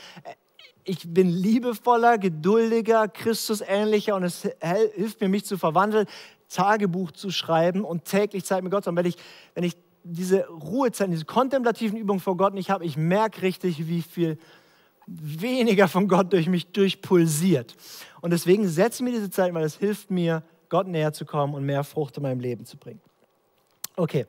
ich 0.88 1.12
bin 1.12 1.28
liebevoller, 1.28 2.18
geduldiger, 2.18 3.08
Christusähnlicher 3.08 4.16
und 4.16 4.24
es 4.24 4.48
hilft 4.94 5.20
mir, 5.20 5.28
mich 5.28 5.44
zu 5.44 5.58
verwandeln, 5.58 6.06
Tagebuch 6.48 7.12
zu 7.12 7.30
schreiben 7.30 7.84
und 7.84 8.04
täglich 8.04 8.44
Zeit 8.44 8.62
mit 8.62 8.72
Gott 8.72 8.84
zu 8.84 8.88
haben. 8.88 8.96
Wenn 8.96 9.06
ich, 9.06 9.16
wenn 9.54 9.64
ich 9.64 9.76
diese 10.02 10.46
Ruhezeit, 10.48 11.10
diese 11.10 11.26
kontemplativen 11.26 11.98
Übungen 11.98 12.20
vor 12.20 12.36
Gott 12.36 12.54
nicht 12.54 12.70
habe, 12.70 12.84
ich 12.86 12.96
merke 12.96 13.42
richtig, 13.42 13.86
wie 13.86 14.02
viel 14.02 14.38
weniger 15.06 15.88
von 15.88 16.08
Gott 16.08 16.32
durch 16.32 16.48
mich 16.48 16.72
durchpulsiert. 16.72 17.76
Und 18.20 18.30
deswegen 18.30 18.68
setze 18.68 19.04
mir 19.04 19.12
diese 19.12 19.30
Zeit, 19.30 19.52
weil 19.54 19.64
es 19.64 19.76
hilft 19.76 20.10
mir, 20.10 20.42
Gott 20.70 20.86
näher 20.86 21.12
zu 21.12 21.24
kommen 21.24 21.54
und 21.54 21.64
mehr 21.64 21.84
Frucht 21.84 22.16
in 22.16 22.22
meinem 22.22 22.40
Leben 22.40 22.66
zu 22.66 22.76
bringen. 22.76 23.00
Okay. 23.96 24.26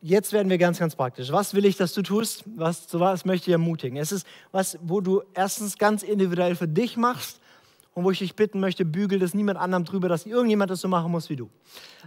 Jetzt 0.00 0.32
werden 0.32 0.50
wir 0.50 0.58
ganz, 0.58 0.78
ganz 0.78 0.94
praktisch. 0.94 1.32
Was 1.32 1.54
will 1.54 1.64
ich, 1.64 1.76
dass 1.76 1.94
du 1.94 2.02
tust? 2.02 2.44
Was, 2.56 2.88
so 2.88 3.00
was 3.00 3.24
möchte 3.24 3.50
ich 3.50 3.52
ermutigen? 3.52 3.96
Es 3.96 4.12
ist 4.12 4.26
was, 4.52 4.78
wo 4.82 5.00
du 5.00 5.22
erstens 5.34 5.78
ganz 5.78 6.02
individuell 6.02 6.54
für 6.56 6.68
dich 6.68 6.96
machst 6.96 7.40
und 7.94 8.04
wo 8.04 8.10
ich 8.10 8.18
dich 8.18 8.34
bitten 8.34 8.60
möchte, 8.60 8.84
bügel 8.84 9.18
das 9.18 9.34
niemand 9.34 9.58
anderem 9.58 9.84
drüber, 9.84 10.08
dass 10.08 10.26
irgendjemand 10.26 10.70
das 10.70 10.80
so 10.80 10.88
machen 10.88 11.10
muss 11.10 11.30
wie 11.30 11.36
du. 11.36 11.48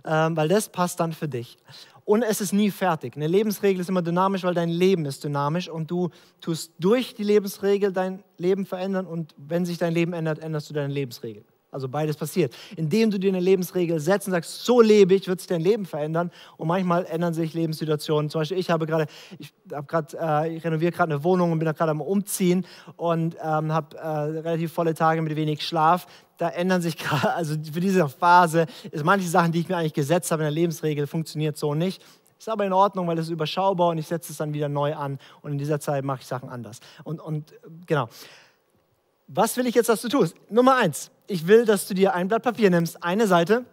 Ähm, 0.05 0.35
weil 0.35 0.47
das 0.47 0.69
passt 0.69 0.99
dann 0.99 1.13
für 1.13 1.27
dich. 1.27 1.57
Und 2.05 2.23
es 2.23 2.39
ist 2.39 2.53
nie 2.53 2.71
fertig. 2.71 3.15
Eine 3.15 3.27
Lebensregel 3.27 3.81
ist 3.81 3.89
immer 3.89 4.01
dynamisch, 4.01 4.43
weil 4.43 4.53
dein 4.53 4.69
Leben 4.69 5.05
ist 5.05 5.23
dynamisch 5.23 5.67
und 5.67 5.91
du 5.91 6.09
tust 6.39 6.71
durch 6.79 7.15
die 7.15 7.23
Lebensregel 7.23 7.91
dein 7.91 8.23
Leben 8.37 8.65
verändern 8.65 9.05
und 9.05 9.33
wenn 9.37 9.65
sich 9.65 9.77
dein 9.77 9.93
Leben 9.93 10.13
ändert, 10.13 10.39
änderst 10.39 10.69
du 10.69 10.73
deine 10.73 10.93
Lebensregel. 10.93 11.43
Also 11.77 11.89
beides 11.89 12.17
passiert. 12.17 12.55
Indem 12.75 13.11
du 13.11 13.19
dir 13.19 13.29
eine 13.29 13.39
Lebensregel 13.39 13.99
setzt 13.99 14.25
und 14.25 14.31
sagst, 14.31 14.65
so 14.65 14.81
lebe 14.81 15.13
ich, 15.13 15.27
wird 15.27 15.39
sich 15.39 15.47
dein 15.47 15.61
Leben 15.61 15.85
verändern. 15.85 16.31
Und 16.57 16.67
manchmal 16.67 17.05
ändern 17.05 17.35
sich 17.35 17.53
Lebenssituationen. 17.53 18.31
Zum 18.31 18.41
Beispiel, 18.41 18.57
ich 18.57 18.71
habe 18.71 18.87
gerade, 18.87 19.05
ich 19.37 19.53
habe 19.71 19.85
gerade, 19.85 20.17
äh, 20.19 20.55
ich 20.55 20.63
renoviere 20.63 20.91
gerade 20.91 21.13
eine 21.13 21.23
Wohnung 21.23 21.51
und 21.51 21.59
bin 21.59 21.71
gerade 21.71 21.91
am 21.91 22.01
Umziehen 22.01 22.65
und 22.95 23.35
ähm, 23.35 23.71
habe 23.71 23.95
äh, 23.95 24.07
relativ 24.07 24.73
volle 24.73 24.95
Tage 24.95 25.21
mit 25.21 25.35
wenig 25.35 25.63
Schlaf. 25.63 26.07
Da 26.39 26.49
ändern 26.49 26.81
sich 26.81 26.97
gerade, 26.97 27.35
also 27.35 27.53
für 27.71 27.79
diese 27.79 28.09
Phase, 28.09 28.65
ist 28.89 29.05
manche 29.05 29.27
Sachen, 29.27 29.51
die 29.51 29.59
ich 29.59 29.69
mir 29.69 29.77
eigentlich 29.77 29.93
gesetzt 29.93 30.31
habe 30.31 30.41
in 30.41 30.45
der 30.45 30.51
Lebensregel, 30.51 31.05
funktioniert 31.05 31.57
so 31.57 31.75
nicht. 31.75 32.03
Ist 32.39 32.49
aber 32.49 32.65
in 32.65 32.73
Ordnung, 32.73 33.07
weil 33.07 33.19
es 33.19 33.27
ist 33.27 33.31
überschaubar 33.31 33.89
und 33.89 33.99
ich 33.99 34.07
setze 34.07 34.31
es 34.31 34.39
dann 34.39 34.51
wieder 34.51 34.67
neu 34.67 34.95
an 34.95 35.19
und 35.43 35.51
in 35.51 35.59
dieser 35.59 35.79
Zeit 35.79 36.03
mache 36.03 36.21
ich 36.21 36.27
Sachen 36.27 36.49
anders. 36.49 36.79
Und, 37.03 37.19
und 37.19 37.53
genau. 37.85 38.09
Was 39.27 39.57
will 39.57 39.67
ich 39.67 39.75
jetzt, 39.75 39.89
dass 39.89 40.01
du 40.01 40.09
tust? 40.09 40.35
Nummer 40.49 40.77
eins, 40.77 41.11
ich 41.27 41.47
will, 41.47 41.65
dass 41.65 41.87
du 41.87 41.93
dir 41.93 42.13
ein 42.13 42.27
Blatt 42.27 42.43
Papier 42.43 42.69
nimmst, 42.69 43.03
eine 43.03 43.27
Seite, 43.27 43.65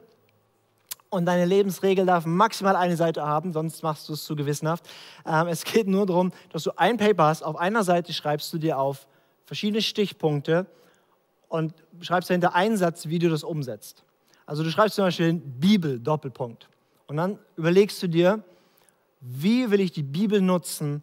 und 1.15 1.27
deine 1.27 1.45
Lebensregel 1.45 2.07
darf 2.07 2.27
maximal 2.27 2.75
eine 2.75 2.97
Seite 2.97 3.25
haben, 3.25 3.53
sonst 3.53 3.85
machst 3.85 4.09
du 4.09 4.15
es 4.15 4.25
zu 4.25 4.35
gewissenhaft. 4.35 4.85
Ähm, 5.25 5.47
es 5.47 5.63
geht 5.65 5.87
nur 5.87 6.07
darum, 6.07 6.33
dass 6.53 6.65
du 6.65 6.73
ein 6.77 6.97
Paper 6.97 7.27
hast. 7.27 7.43
Auf 7.43 7.55
einer 7.57 7.85
Seite 7.85 8.13
schreibst 8.13 8.53
du 8.53 8.59
dir 8.59 8.79
auf 8.79 9.07
verschiedene 9.47 9.81
Stichpunkte 9.81 10.67
und 11.49 11.73
schreibst 12.01 12.31
dahinter 12.31 12.57
einen 12.57 12.77
Satz, 12.77 13.07
wie 13.07 13.21
du 13.21 13.31
das 13.31 13.45
umsetzt. 13.45 14.03
Also 14.45 14.65
du 14.65 14.71
schreibst 14.71 14.97
zum 14.97 15.05
Beispiel 15.05 15.35
Bibel, 15.35 16.01
Doppelpunkt. 16.01 16.69
Und 17.07 17.17
dann 17.17 17.39
überlegst 17.57 18.03
du 18.03 18.09
dir, 18.09 18.43
wie 19.21 19.71
will 19.71 19.81
ich 19.81 19.93
die 19.93 20.03
Bibel 20.03 20.41
nutzen, 20.41 21.03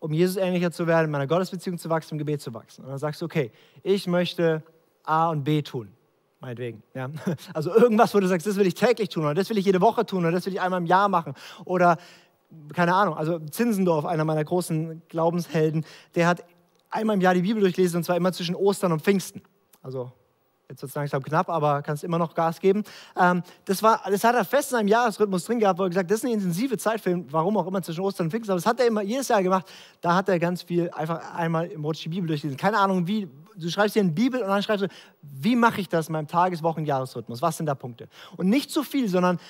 um 0.00 0.12
Jesus 0.12 0.36
ähnlicher 0.36 0.70
zu 0.70 0.86
werden, 0.86 1.06
in 1.06 1.10
meiner 1.10 1.26
Gottesbeziehung 1.26 1.78
zu 1.78 1.90
wachsen, 1.90 2.14
im 2.14 2.18
Gebet 2.18 2.40
zu 2.40 2.54
wachsen. 2.54 2.84
Und 2.84 2.90
dann 2.90 2.98
sagst 2.98 3.20
du, 3.20 3.24
okay, 3.24 3.50
ich 3.82 4.06
möchte 4.06 4.62
A 5.02 5.30
und 5.30 5.44
B 5.44 5.62
tun, 5.62 5.88
meinetwegen. 6.40 6.82
Ja? 6.94 7.10
Also 7.54 7.74
irgendwas, 7.74 8.14
wo 8.14 8.20
du 8.20 8.26
sagst, 8.26 8.46
das 8.46 8.56
will 8.56 8.66
ich 8.66 8.74
täglich 8.74 9.08
tun 9.08 9.24
oder 9.24 9.34
das 9.34 9.50
will 9.50 9.58
ich 9.58 9.64
jede 9.64 9.80
Woche 9.80 10.06
tun 10.06 10.24
oder 10.24 10.32
das 10.32 10.46
will 10.46 10.52
ich 10.52 10.60
einmal 10.60 10.80
im 10.80 10.86
Jahr 10.86 11.08
machen. 11.08 11.34
Oder 11.64 11.98
keine 12.74 12.94
Ahnung, 12.94 13.16
also 13.16 13.38
Zinsendorf, 13.38 14.04
einer 14.04 14.24
meiner 14.24 14.44
großen 14.44 15.02
Glaubenshelden, 15.08 15.84
der 16.14 16.26
hat 16.26 16.44
einmal 16.90 17.16
im 17.16 17.20
Jahr 17.20 17.34
die 17.34 17.42
Bibel 17.42 17.60
durchlesen 17.60 17.98
und 17.98 18.04
zwar 18.04 18.16
immer 18.16 18.32
zwischen 18.32 18.54
Ostern 18.54 18.92
und 18.92 19.02
Pfingsten. 19.02 19.42
Also 19.82 20.12
jetzt 20.68 20.82
wird 20.82 20.90
es 20.90 20.94
langsam 20.94 21.22
knapp, 21.22 21.48
aber 21.48 21.82
kannst 21.82 22.04
immer 22.04 22.18
noch 22.18 22.34
Gas 22.34 22.60
geben. 22.60 22.84
Ähm, 23.16 23.42
das, 23.64 23.82
war, 23.82 24.02
das 24.08 24.22
hat 24.24 24.34
er 24.34 24.44
fest 24.44 24.70
in 24.72 24.78
seinem 24.78 24.88
Jahresrhythmus 24.88 25.44
drin 25.44 25.58
gehabt, 25.58 25.78
wo 25.78 25.84
er 25.84 25.88
gesagt 25.88 26.10
das 26.10 26.18
ist 26.18 26.24
eine 26.24 26.34
intensive 26.34 26.76
Zeit 26.76 27.00
für 27.00 27.10
ihn, 27.10 27.26
warum 27.30 27.56
auch 27.56 27.66
immer 27.66 27.82
zwischen 27.82 28.00
Ostern 28.00 28.26
und 28.26 28.30
Pfingsten. 28.30 28.52
Aber 28.52 28.58
das 28.58 28.66
hat 28.66 28.78
er 28.80 28.86
immer 28.86 29.02
jedes 29.02 29.28
Jahr 29.28 29.42
gemacht. 29.42 29.66
Da 30.00 30.14
hat 30.14 30.28
er 30.28 30.38
ganz 30.38 30.62
viel 30.62 30.90
einfach 30.90 31.34
einmal 31.34 31.66
im 31.66 31.84
Rutsch 31.84 32.04
die 32.04 32.08
Bibel 32.08 32.26
durchlesen. 32.26 32.56
Keine 32.56 32.78
Ahnung, 32.78 33.06
wie. 33.06 33.28
Du 33.56 33.68
schreibst 33.70 33.96
dir 33.96 34.00
eine 34.02 34.12
Bibel 34.12 34.40
und 34.40 34.46
dann 34.46 34.62
schreibst 34.62 34.84
du, 34.84 34.88
wie 35.20 35.56
mache 35.56 35.80
ich 35.80 35.88
das 35.88 36.06
in 36.06 36.12
meinem 36.12 36.28
Tages-, 36.28 36.62
Wochen-, 36.62 36.84
Jahresrhythmus? 36.84 37.42
Was 37.42 37.56
sind 37.56 37.66
da 37.66 37.74
Punkte? 37.74 38.08
Und 38.36 38.48
nicht 38.48 38.70
zu 38.70 38.84
viel, 38.84 39.08
sondern 39.08 39.40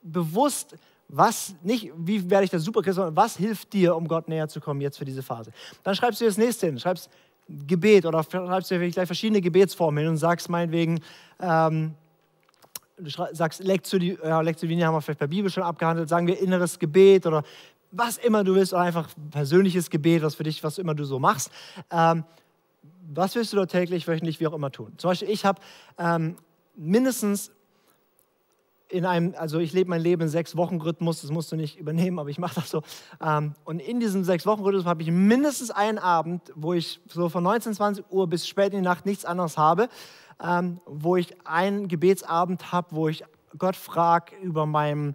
bewusst 0.00 0.74
was, 1.14 1.54
nicht, 1.62 1.92
wie 1.94 2.30
werde 2.30 2.44
ich 2.44 2.50
der 2.50 2.60
Superchrist, 2.60 2.96
sondern 2.96 3.14
was 3.14 3.36
hilft 3.36 3.74
dir, 3.74 3.94
um 3.94 4.08
Gott 4.08 4.28
näher 4.28 4.48
zu 4.48 4.62
kommen 4.62 4.80
jetzt 4.80 4.96
für 4.96 5.04
diese 5.04 5.22
Phase? 5.22 5.52
Dann 5.82 5.94
schreibst 5.94 6.22
du 6.22 6.24
das 6.24 6.38
nächste 6.38 6.64
hin, 6.64 6.78
schreibst 6.78 7.10
Gebet 7.48 8.06
oder 8.06 8.22
schreibst 8.22 8.70
dir 8.70 8.90
gleich 8.90 9.06
verschiedene 9.06 9.40
Gebetsformen 9.40 9.98
hin 9.98 10.08
und 10.08 10.16
sagst 10.16 10.48
meinetwegen, 10.48 11.00
ähm, 11.40 11.94
du 12.96 13.10
sagst 13.32 13.62
Lektion, 13.62 14.00
die, 14.00 14.18
ja, 14.22 14.40
Lektion 14.40 14.70
die 14.70 14.84
haben 14.84 14.94
wir 14.94 15.02
vielleicht 15.02 15.20
bei 15.20 15.26
Bibel 15.26 15.50
schon 15.50 15.62
abgehandelt, 15.62 16.08
sagen 16.08 16.26
wir 16.26 16.38
inneres 16.38 16.78
Gebet 16.78 17.26
oder 17.26 17.42
was 17.90 18.16
immer 18.16 18.42
du 18.42 18.54
willst 18.54 18.72
oder 18.72 18.82
einfach 18.82 19.08
persönliches 19.30 19.90
Gebet, 19.90 20.22
was 20.22 20.34
für 20.34 20.44
dich, 20.44 20.62
was 20.64 20.78
immer 20.78 20.94
du 20.94 21.04
so 21.04 21.18
machst. 21.18 21.50
Ähm, 21.90 22.24
was 23.14 23.34
willst 23.34 23.52
du 23.52 23.56
dort 23.56 23.70
täglich, 23.70 24.08
wöchentlich, 24.08 24.40
wie 24.40 24.46
auch 24.46 24.54
immer 24.54 24.70
tun? 24.70 24.92
Zum 24.96 25.10
Beispiel, 25.10 25.28
ich 25.28 25.44
habe 25.44 25.60
ähm, 25.98 26.36
mindestens 26.74 27.50
in 28.92 29.06
einem, 29.06 29.34
also 29.38 29.58
ich 29.58 29.72
lebe 29.72 29.90
mein 29.90 30.02
Leben 30.02 30.22
in 30.22 30.28
sechs 30.28 30.56
Wochen 30.56 30.80
Rhythmus, 30.80 31.22
das 31.22 31.30
musst 31.30 31.50
du 31.50 31.56
nicht 31.56 31.78
übernehmen, 31.78 32.18
aber 32.18 32.28
ich 32.28 32.38
mache 32.38 32.56
das 32.56 32.70
so. 32.70 32.82
Ähm, 33.24 33.54
und 33.64 33.80
in 33.80 34.00
diesem 34.00 34.22
sechs 34.22 34.44
Wochen 34.44 34.62
Rhythmus 34.62 34.84
habe 34.84 35.02
ich 35.02 35.10
mindestens 35.10 35.70
einen 35.70 35.98
Abend, 35.98 36.52
wo 36.54 36.74
ich 36.74 37.00
so 37.08 37.28
von 37.28 37.42
19, 37.42 37.74
20 37.74 38.04
Uhr 38.10 38.26
bis 38.26 38.46
spät 38.46 38.72
in 38.72 38.80
die 38.80 38.84
Nacht 38.84 39.06
nichts 39.06 39.24
anderes 39.24 39.56
habe, 39.56 39.88
ähm, 40.42 40.80
wo 40.86 41.16
ich 41.16 41.34
einen 41.46 41.88
Gebetsabend 41.88 42.70
habe, 42.70 42.88
wo 42.90 43.08
ich 43.08 43.24
Gott 43.56 43.76
frage 43.76 44.36
über 44.42 44.66
meinem 44.66 45.14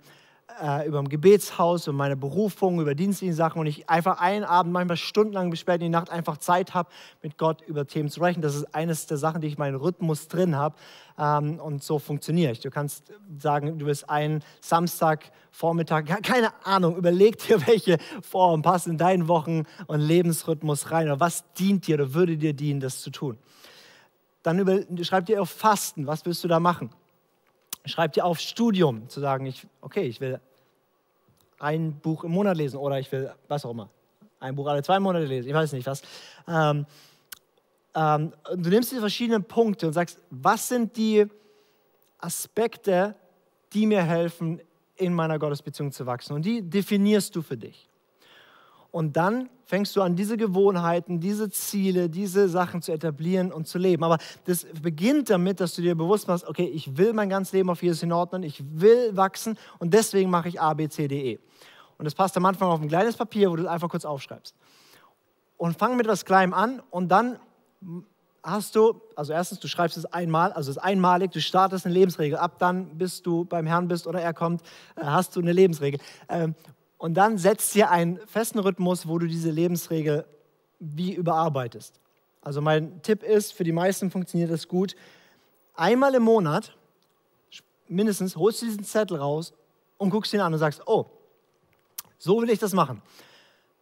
äh, 0.62 0.88
über 0.88 0.98
dem 0.98 1.10
Gebetshaus, 1.10 1.88
über 1.88 1.96
meine 1.96 2.16
Berufung, 2.16 2.82
über 2.82 2.96
dienstliche 2.96 3.34
Sachen 3.34 3.60
und 3.60 3.68
ich 3.68 3.90
einfach 3.90 4.20
einen 4.20 4.44
Abend, 4.44 4.74
manchmal 4.74 4.98
stundenlang 4.98 5.50
bis 5.50 5.60
spät 5.60 5.76
in 5.76 5.82
die 5.82 5.90
Nacht 5.90 6.10
einfach 6.10 6.38
Zeit 6.38 6.74
habe, 6.74 6.90
mit 7.22 7.38
Gott 7.38 7.62
über 7.62 7.88
Themen 7.88 8.10
zu 8.10 8.20
sprechen. 8.20 8.42
Das 8.42 8.56
ist 8.56 8.74
eines 8.76 9.06
der 9.06 9.18
Sachen, 9.18 9.42
die 9.42 9.48
ich 9.48 9.58
meinen 9.58 9.76
Rhythmus 9.76 10.28
drin 10.28 10.56
habe 10.56 10.76
ähm, 11.18 11.60
und 11.60 11.84
so 11.84 12.00
funktioniere 12.00 12.52
ich. 12.52 12.60
Du 12.60 12.70
kannst 12.70 13.12
sagen, 13.38 13.78
du 13.80 13.86
bist 13.86 14.10
ein 14.10 14.44
Samstagvormittag, 14.62 16.06
keine 16.24 16.50
Ahnung, 16.66 16.96
überleg 16.98 17.38
dir, 17.40 17.66
welche 17.68 17.98
Form 18.22 18.62
passt 18.62 18.88
in 18.88 18.98
deinen 18.98 19.28
Wochen 19.28 19.64
und 19.88 20.00
Lebensrhythmus 20.00 20.92
rein 20.92 21.08
oder 21.08 21.20
was 21.20 21.52
dient 21.54 21.88
dir 21.88 21.96
oder 21.96 22.14
würde 22.14 22.38
dir 22.38 22.54
dienen, 22.54 22.80
das 22.80 23.02
zu 23.02 23.10
tun. 23.10 23.38
Dann 24.44 24.60
über, 24.60 24.80
schreib 25.02 25.26
dir 25.26 25.42
auf 25.42 25.50
Fasten, 25.50 26.08
was 26.08 26.26
willst 26.26 26.44
du 26.44 26.48
da 26.48 26.60
machen? 26.60 26.90
Schreib 27.88 28.14
dir 28.14 28.26
auf 28.26 28.40
Studium, 28.40 29.10
zu 29.10 29.20
sagen, 29.20 29.46
ich, 29.46 29.66
okay, 29.82 30.04
ich 30.04 30.20
will 30.22 30.40
ein 31.60 32.00
Buch 32.00 32.24
im 32.24 32.32
Monat 32.32 32.58
lesen 32.58 32.78
oder 32.78 33.00
ich 33.00 33.12
will, 33.12 33.32
was 33.48 33.66
auch 33.66 33.72
immer, 33.72 33.90
ein 34.40 34.56
Buch 34.56 34.68
alle 34.68 34.84
zwei 34.84 35.00
Monate 35.00 35.26
lesen, 35.26 35.48
ich 35.48 35.54
weiß 35.54 35.74
nicht 35.74 35.88
was. 35.88 36.02
Ähm, 36.48 36.86
ähm, 37.96 38.34
du 38.56 38.70
nimmst 38.70 38.92
die 38.92 39.00
verschiedenen 39.00 39.44
Punkte 39.44 39.88
und 39.88 39.94
sagst, 39.94 40.20
was 40.30 40.68
sind 40.68 40.96
die 40.98 41.26
Aspekte, 42.20 43.16
die 43.74 43.86
mir 43.86 44.04
helfen, 44.04 44.62
in 44.96 45.14
meiner 45.14 45.40
Gottesbeziehung 45.40 45.92
zu 45.92 46.06
wachsen. 46.06 46.34
Und 46.34 46.46
die 46.46 46.62
definierst 46.62 47.36
du 47.36 47.42
für 47.42 47.58
dich. 47.58 47.87
Und 48.98 49.16
dann 49.16 49.48
fängst 49.66 49.96
du 49.96 50.02
an, 50.02 50.16
diese 50.16 50.38
Gewohnheiten, 50.38 51.20
diese 51.20 51.52
Ziele, 51.52 52.10
diese 52.10 52.50
Sachen 52.50 52.82
zu 52.82 52.92
etablieren 52.92 53.52
und 53.52 53.68
zu 53.68 53.78
leben. 53.78 54.04
Aber 54.04 54.18
das 54.46 54.66
beginnt 54.82 55.30
damit, 55.30 55.60
dass 55.60 55.76
du 55.76 55.84
dir 55.84 55.94
bewusst 55.94 56.28
machst, 56.28 56.48
okay, 56.48 56.66
ich 56.66 56.98
will 56.98 57.14
mein 57.14 57.30
ganzes 57.30 57.54
Leben 57.54 57.70
auf 57.70 57.84
Jesus 57.84 58.00
hinordnen, 58.00 58.42
ich 58.42 58.64
will 58.68 59.16
wachsen 59.16 59.56
und 59.78 59.94
deswegen 59.94 60.32
mache 60.32 60.50
ich 60.50 60.60
A, 60.60 60.74
B, 60.74 60.90
C, 60.90 61.08
D, 61.08 61.34
E. 61.34 61.40
Und 62.00 62.06
das 62.06 62.16
passt 62.16 62.36
am 62.38 62.46
Anfang 62.46 62.70
auf 62.70 62.82
ein 62.82 62.88
kleines 62.88 63.16
Papier, 63.16 63.52
wo 63.52 63.56
du 63.56 63.62
es 63.62 63.70
einfach 63.70 63.88
kurz 63.88 64.04
aufschreibst. 64.04 64.56
Und 65.58 65.78
fang 65.78 65.96
mit 65.96 66.08
etwas 66.08 66.26
Kleinem 66.26 66.56
an 66.56 66.82
und 66.90 67.10
dann 67.10 67.38
hast 68.42 68.76
du, 68.76 69.00
also 69.16 69.32
erstens, 69.32 69.60
du 69.60 69.68
schreibst 69.68 69.96
es 69.96 70.06
einmal, 70.06 70.54
also 70.54 70.72
es 70.72 70.78
ist 70.78 70.84
einmalig, 70.84 71.30
du 71.34 71.40
startest 71.40 71.86
eine 71.86 71.94
Lebensregel. 71.94 72.40
Ab 72.40 72.58
dann, 72.58 72.98
bis 72.98 73.22
du 73.22 73.46
beim 73.46 73.68
Herrn 73.68 73.88
bist 73.88 74.08
oder 74.08 74.22
er 74.22 74.34
kommt, 74.34 74.64
äh, 74.96 75.04
hast 75.04 75.36
du 75.36 75.40
eine 75.40 75.52
Lebensregel. 75.52 76.00
Und 76.98 77.14
dann 77.16 77.38
setzt 77.38 77.76
dir 77.76 77.92
einen 77.92 78.20
festen 78.28 78.60
Rhythmus, 78.60 79.08
wo 79.08 79.20
du 79.20 79.28
diese 79.28 79.52
Lebensregel 79.52 80.26
wie 80.80 81.14
überarbeitest. 81.14 82.00
Also 82.42 82.62
mein 82.62 83.02
Tipp 83.02 83.24
ist, 83.24 83.54
für 83.54 83.64
die 83.64 83.72
meisten 83.72 84.10
funktioniert 84.10 84.52
das 84.52 84.68
gut. 84.68 84.96
Einmal 85.76 86.16
im 86.16 86.24
Monat, 86.24 86.76
mindestens, 87.88 88.36
holst 88.36 88.62
du 88.62 88.66
diesen 88.66 88.84
Zettel 88.84 89.18
raus 89.18 89.54
und 89.98 90.10
guckst 90.10 90.34
ihn 90.34 90.40
an 90.40 90.54
und 90.54 90.60
sagst, 90.60 90.82
oh, 90.86 91.06
so 92.18 92.42
will 92.42 92.50
ich 92.50 92.60
das 92.60 92.74
machen. 92.74 93.02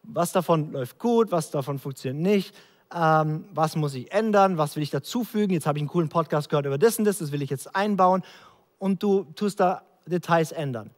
Was 0.04 0.32
davon 0.32 0.72
läuft 0.72 1.00
gut, 1.00 1.32
was 1.32 1.52
davon 1.52 1.80
funktioniert 1.80 2.22
nicht, 2.22 2.56
ähm, 2.94 3.46
was 3.54 3.76
muss 3.76 3.94
ich 3.94 4.12
ändern, 4.12 4.58
was 4.58 4.76
will 4.76 4.84
ich 4.84 4.92
dazufügen. 4.92 5.54
Jetzt 5.54 5.68
habe 5.68 5.78
ich 5.78 5.82
einen 5.82 5.90
coolen 5.90 6.10
Podcast 6.10 6.50
gehört 6.50 6.66
über 6.66 6.78
das 6.78 7.00
und 7.00 7.06
das, 7.06 7.20
das 7.20 7.32
will 7.32 7.42
ich 7.42 7.50
jetzt 7.50 7.76
einbauen. 7.76 8.24
Und 8.78 9.02
du 9.02 9.24
tust 9.36 9.60
da 9.60 9.84
Details 10.06 10.52
ändern. 10.52 10.92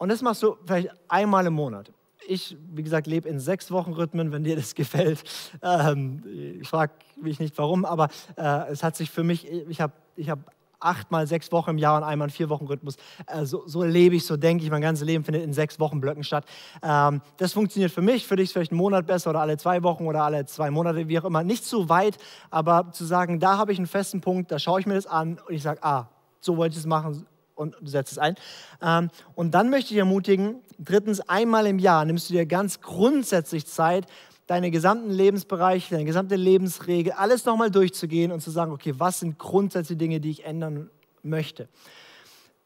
Und 0.00 0.08
das 0.08 0.22
machst 0.22 0.42
du 0.42 0.56
vielleicht 0.64 0.88
einmal 1.08 1.46
im 1.46 1.52
Monat. 1.52 1.92
Ich, 2.26 2.56
wie 2.72 2.82
gesagt, 2.82 3.06
lebe 3.06 3.28
in 3.28 3.38
sechs 3.38 3.70
Wochen 3.70 3.92
Rhythmen, 3.92 4.32
wenn 4.32 4.42
dir 4.44 4.56
das 4.56 4.74
gefällt. 4.74 5.22
Ähm, 5.62 6.22
ich 6.58 6.66
frage 6.66 6.94
mich 7.20 7.38
nicht 7.38 7.56
warum, 7.58 7.84
aber 7.84 8.08
äh, 8.36 8.70
es 8.70 8.82
hat 8.82 8.96
sich 8.96 9.10
für 9.10 9.22
mich, 9.22 9.46
ich 9.46 9.78
habe 9.78 9.92
ich 10.16 10.30
hab 10.30 10.38
achtmal 10.80 11.26
sechs 11.26 11.52
Wochen 11.52 11.72
im 11.72 11.78
Jahr 11.78 11.98
und 11.98 12.04
einmal 12.04 12.28
in 12.28 12.32
vier 12.32 12.48
Wochen 12.48 12.64
Rhythmus. 12.64 12.96
Äh, 13.26 13.44
so, 13.44 13.66
so, 13.66 13.84
lebe 13.84 14.16
ich, 14.16 14.24
so 14.24 14.38
denke 14.38 14.64
ich. 14.64 14.70
Mein 14.70 14.80
ganzes 14.80 15.06
Leben 15.06 15.22
findet 15.22 15.44
in 15.44 15.52
sechs 15.52 15.78
Wochen 15.78 16.00
Blöcken 16.00 16.24
statt. 16.24 16.46
Ähm, 16.82 17.20
das 17.36 17.52
funktioniert 17.52 17.92
für 17.92 18.00
mich, 18.00 18.26
für 18.26 18.36
dich 18.36 18.54
vielleicht 18.54 18.72
einen 18.72 18.78
Monat 18.78 19.06
besser 19.06 19.28
oder 19.28 19.40
alle 19.40 19.58
zwei 19.58 19.82
Wochen 19.82 20.06
oder 20.06 20.24
alle 20.24 20.46
zwei 20.46 20.70
Monate, 20.70 21.08
wie 21.08 21.18
auch 21.18 21.26
immer. 21.26 21.44
Nicht 21.44 21.66
zu 21.66 21.90
weit, 21.90 22.16
aber 22.48 22.90
zu 22.92 23.04
sagen, 23.04 23.38
da 23.38 23.58
habe 23.58 23.72
ich 23.72 23.78
einen 23.78 23.86
festen 23.86 24.22
Punkt, 24.22 24.50
da 24.50 24.58
schaue 24.58 24.80
ich 24.80 24.86
mir 24.86 24.94
das 24.94 25.06
an 25.06 25.38
und 25.46 25.54
ich 25.54 25.62
sage, 25.62 25.84
ah, 25.84 26.08
so 26.40 26.56
wollte 26.56 26.72
ich 26.72 26.78
es 26.78 26.86
machen 26.86 27.26
und 27.60 27.76
du 27.80 27.86
setzt 27.86 28.12
es 28.12 28.18
ein. 28.18 28.34
Ähm, 28.82 29.10
und 29.34 29.52
dann 29.52 29.70
möchte 29.70 29.92
ich 29.92 29.98
ermutigen, 29.98 30.56
drittens, 30.78 31.20
einmal 31.20 31.66
im 31.66 31.78
Jahr 31.78 32.04
nimmst 32.04 32.30
du 32.30 32.34
dir 32.34 32.46
ganz 32.46 32.80
grundsätzlich 32.80 33.66
Zeit, 33.66 34.06
deine 34.46 34.72
gesamten 34.72 35.10
Lebensbereiche, 35.10 35.94
deine 35.94 36.04
gesamte 36.04 36.34
Lebensregel, 36.34 37.12
alles 37.12 37.44
nochmal 37.44 37.70
durchzugehen 37.70 38.32
und 38.32 38.40
zu 38.40 38.50
sagen, 38.50 38.72
okay, 38.72 38.94
was 38.96 39.20
sind 39.20 39.38
grundsätzliche 39.38 39.96
Dinge, 39.96 40.20
die 40.20 40.30
ich 40.30 40.44
ändern 40.44 40.90
möchte. 41.22 41.68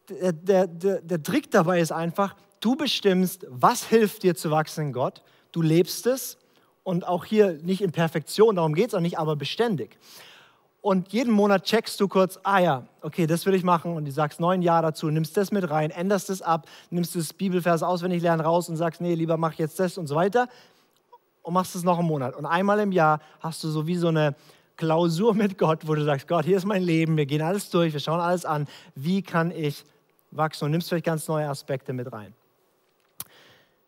Der, 0.09 0.33
der, 0.33 0.67
der, 0.67 1.01
der 1.03 1.23
Trick 1.23 1.51
dabei 1.51 1.81
ist 1.81 1.93
einfach, 1.93 2.37
du 2.61 2.77
bestimmst, 2.77 3.47
was 3.51 3.85
hilft 3.85 4.23
dir 4.23 4.35
zu 4.35 4.51
wachsen 4.51 4.87
in 4.87 4.93
Gott, 4.93 5.23
du 5.53 5.61
lebst 5.61 6.07
es 6.07 6.39
und 6.85 7.07
auch 7.07 7.27
hier 7.27 7.59
nicht 7.63 7.83
in 7.83 7.93
Perfektion, 7.93 8.57
darum 8.57 8.75
geht 8.75 8.89
es 8.89 8.95
auch 8.95 9.01
nicht, 9.01 9.19
aber 9.19 9.37
beständig. 9.37 9.99
Und 10.85 11.15
jeden 11.15 11.33
Monat 11.33 11.65
checkst 11.65 11.99
du 11.99 12.09
kurz, 12.09 12.39
ah 12.43 12.59
ja, 12.59 12.87
okay, 13.01 13.27
das 13.27 13.47
will 13.47 13.55
ich 13.55 13.65
machen 13.65 13.97
und 13.97 14.05
du 14.05 14.11
sagst 14.13 14.39
neun 14.39 14.61
Ja 14.61 14.83
dazu, 14.83 15.09
nimmst 15.09 15.35
das 15.35 15.51
mit 15.51 15.71
rein, 15.71 15.91
änderst 15.91 16.29
es 16.29 16.43
ab, 16.43 16.69
nimmst 16.91 17.17
das 17.17 17.33
Bibelvers 17.33 17.83
auswendig 17.83 18.21
lernen 18.21 18.43
raus 18.43 18.69
und 18.69 18.77
sagst, 18.77 19.01
nee, 19.01 19.15
lieber 19.15 19.39
mach 19.39 19.55
jetzt 19.55 19.81
das 19.81 19.97
und 19.97 20.09
so 20.09 20.15
weiter 20.15 20.47
und 21.41 21.55
machst 21.55 21.75
es 21.75 21.85
noch 21.85 21.99
einen 21.99 22.07
Monat. 22.07 22.37
Und 22.37 22.45
einmal 22.45 22.81
im 22.81 22.93
Jahr 22.93 23.21
hast 23.41 23.65
du 23.65 23.69
so 23.69 23.87
wie 23.87 23.97
so 23.97 24.09
eine 24.09 24.35
Klausur 24.77 25.33
mit 25.33 25.57
Gott, 25.57 25.89
wo 25.89 25.95
du 25.95 26.05
sagst, 26.05 26.29
Gott, 26.29 26.45
hier 26.45 26.59
ist 26.59 26.67
mein 26.67 26.83
Leben, 26.83 27.17
wir 27.17 27.25
gehen 27.25 27.41
alles 27.41 27.71
durch, 27.71 27.95
wir 27.95 28.01
schauen 28.01 28.21
alles 28.21 28.45
an, 28.45 28.69
wie 28.95 29.23
kann 29.23 29.53
ich 29.53 29.87
wachsen 30.33 30.67
und 30.67 30.73
nimmst 30.73 30.91
vielleicht 30.91 31.07
ganz 31.07 31.27
neue 31.29 31.49
Aspekte 31.49 31.95
mit 31.95 32.13
rein. 32.13 32.35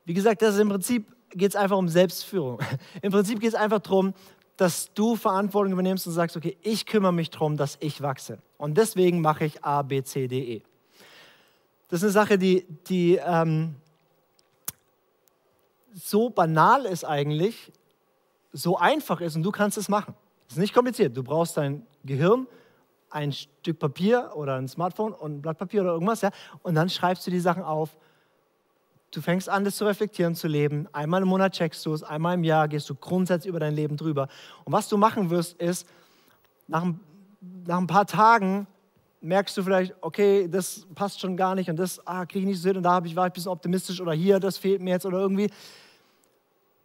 Wie 0.07 0.15
gesagt, 0.15 0.41
das 0.41 0.55
ist 0.55 0.61
im 0.63 0.71
Prinzip 0.71 1.15
geht 1.29 1.51
es 1.51 1.57
einfach 1.57 1.77
um 1.77 1.91
Selbstführung. 1.91 2.59
Im 3.03 3.13
Prinzip 3.13 3.41
geht 3.41 3.51
es 3.51 3.55
einfach 3.55 3.81
darum, 3.81 4.15
dass 4.57 4.93
du 4.95 5.17
Verantwortung 5.17 5.73
übernimmst 5.73 6.07
und 6.07 6.13
sagst, 6.13 6.37
okay, 6.37 6.57
ich 6.63 6.87
kümmere 6.87 7.13
mich 7.13 7.31
darum, 7.31 7.57
dass 7.57 7.77
ich 7.81 8.01
wachse. 8.01 8.39
Und 8.57 8.79
deswegen 8.79 9.21
mache 9.21 9.45
ich 9.45 9.65
A, 9.65 9.83
B, 9.83 10.03
C, 10.03 10.29
D, 10.29 10.57
E. 10.57 10.63
Das 11.89 11.99
ist 11.99 12.05
eine 12.05 12.13
Sache, 12.13 12.39
die, 12.39 12.67
die 12.89 13.21
ähm, 13.25 13.77
so 15.95 16.31
banal 16.31 16.85
ist 16.87 17.05
eigentlich, 17.05 17.73
so 18.53 18.77
einfach 18.77 19.21
ist 19.21 19.37
und 19.37 19.43
du 19.43 19.53
kannst 19.53 19.79
es 19.79 19.89
machen. 19.89 20.15
Es 20.49 20.55
ist 20.55 20.61
nicht 20.61 20.75
kompliziert. 20.75 21.17
Du 21.17 21.23
brauchst 21.23 21.57
dein 21.57 21.87
Gehirn, 22.05 22.47
ein 23.11 23.33
Stück 23.33 23.79
Papier 23.79 24.33
oder 24.35 24.57
ein 24.57 24.69
Smartphone 24.69 25.13
und 25.13 25.37
ein 25.37 25.43
Blatt 25.43 25.59
Papier 25.59 25.83
oder 25.83 25.93
irgendwas, 25.93 26.23
ja, 26.23 26.31
und 26.63 26.75
dann 26.75 26.89
schreibst 26.89 27.27
du 27.27 27.31
die 27.31 27.41
Sachen 27.41 27.63
auf 27.63 27.97
Du 29.17 29.23
fängst 29.23 29.49
an, 29.49 29.65
das 29.65 29.77
zu 29.77 29.87
reflektieren, 29.87 30.35
zu 30.35 30.47
leben. 30.47 30.89
Einmal 30.93 31.23
im 31.23 31.29
Monat 31.29 31.55
checkst 31.55 31.87
du 31.87 31.95
es, 31.95 32.03
einmal 32.03 32.35
im 32.35 32.45
Jahr 32.45 32.69
gehst 32.69 32.91
du 32.91 32.95
grundsätzlich 32.95 33.49
über 33.49 33.59
dein 33.59 33.75
Leben 33.75 33.97
drüber. 33.97 34.29
Und 34.65 34.75
was 34.75 34.91
du 34.91 34.99
machen 34.99 35.31
wirst, 35.31 35.55
ist, 35.55 35.89
nach, 36.69 36.85
nach 37.67 37.79
ein 37.79 37.87
paar 37.87 38.07
Tagen 38.07 38.67
merkst 39.23 39.57
du 39.57 39.63
vielleicht, 39.63 39.95
okay, 40.03 40.49
das 40.49 40.87
passt 40.95 41.19
schon 41.19 41.35
gar 41.35 41.55
nicht 41.55 41.71
und 41.71 41.77
das 41.77 42.07
ah, 42.07 42.27
kriege 42.27 42.41
ich 42.41 42.45
nicht 42.45 42.61
so 42.61 42.69
hin 42.69 42.77
und 42.77 42.83
da 42.83 43.03
war 43.03 43.07
ich 43.07 43.17
ein 43.17 43.33
bisschen 43.33 43.51
optimistisch 43.51 44.03
oder 44.03 44.13
hier, 44.13 44.39
das 44.39 44.59
fehlt 44.59 44.83
mir 44.83 44.91
jetzt 44.91 45.07
oder 45.07 45.19
irgendwie. 45.19 45.49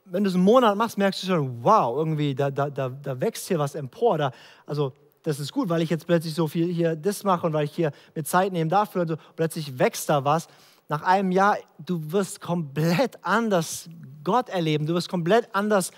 Wenn 0.06 0.24
du 0.24 0.30
es 0.30 0.36
einen 0.36 0.46
Monat 0.46 0.78
machst, 0.78 0.98
merkst 0.98 1.24
du 1.24 1.28
schon, 1.28 1.62
wow, 1.62 1.98
irgendwie, 1.98 2.34
da, 2.34 2.50
da, 2.50 2.70
da, 2.70 2.88
da 2.88 3.20
wächst 3.20 3.50
hier 3.50 3.60
was 3.60 3.76
empor. 3.76 4.18
Da, 4.18 4.32
also 4.66 4.94
das 5.24 5.42
ist 5.42 5.52
gut, 5.52 5.68
weil 5.68 5.82
ich 5.82 5.90
jetzt 5.90 6.08
plötzlich 6.08 6.34
so 6.34 6.48
viel 6.48 6.72
hier 6.72 6.96
das 6.96 7.26
mache 7.26 7.46
und 7.46 7.52
weil 7.52 7.66
ich 7.66 7.74
hier 7.74 7.92
mit 8.16 8.26
Zeit 8.26 8.54
nehme 8.54 8.70
dafür 8.70 9.02
und 9.02 9.18
plötzlich 9.36 9.78
wächst 9.78 10.08
da 10.08 10.24
was 10.24 10.48
nach 10.92 11.04
einem 11.04 11.32
Jahr, 11.32 11.58
du 11.80 12.12
wirst 12.12 12.42
komplett 12.42 13.18
anders 13.24 13.90
Gott 14.26 14.50
erleben, 14.50 14.86
du 14.86 14.94
wirst 14.94 15.08
komplett 15.08 15.48
anders, 15.56 15.92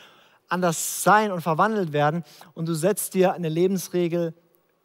anders 0.50 1.02
sein 1.02 1.32
und 1.32 1.42
verwandelt 1.42 1.94
werden 1.94 2.24
und 2.54 2.68
du 2.68 2.76
setzt 2.76 3.16
dir 3.16 3.34
eine 3.34 3.50
Lebensregel 3.50 4.36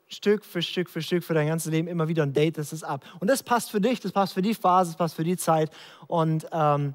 Stück 0.06 0.46
für 0.46 0.62
Stück 0.62 0.88
für 0.88 1.02
Stück 1.02 1.22
für 1.22 1.34
dein 1.34 1.46
ganzes 1.46 1.70
Leben 1.70 1.88
immer 1.88 2.08
wieder 2.08 2.22
und 2.22 2.34
datest 2.34 2.72
es 2.72 2.82
ab. 2.82 3.04
Und 3.20 3.28
das 3.28 3.42
passt 3.42 3.70
für 3.70 3.82
dich, 3.82 4.00
das 4.00 4.12
passt 4.12 4.32
für 4.32 4.40
die 4.40 4.54
Phase, 4.54 4.92
das 4.92 4.96
passt 4.96 5.14
für 5.14 5.24
die 5.24 5.36
Zeit. 5.36 5.70
Und 6.06 6.46
ähm, 6.52 6.94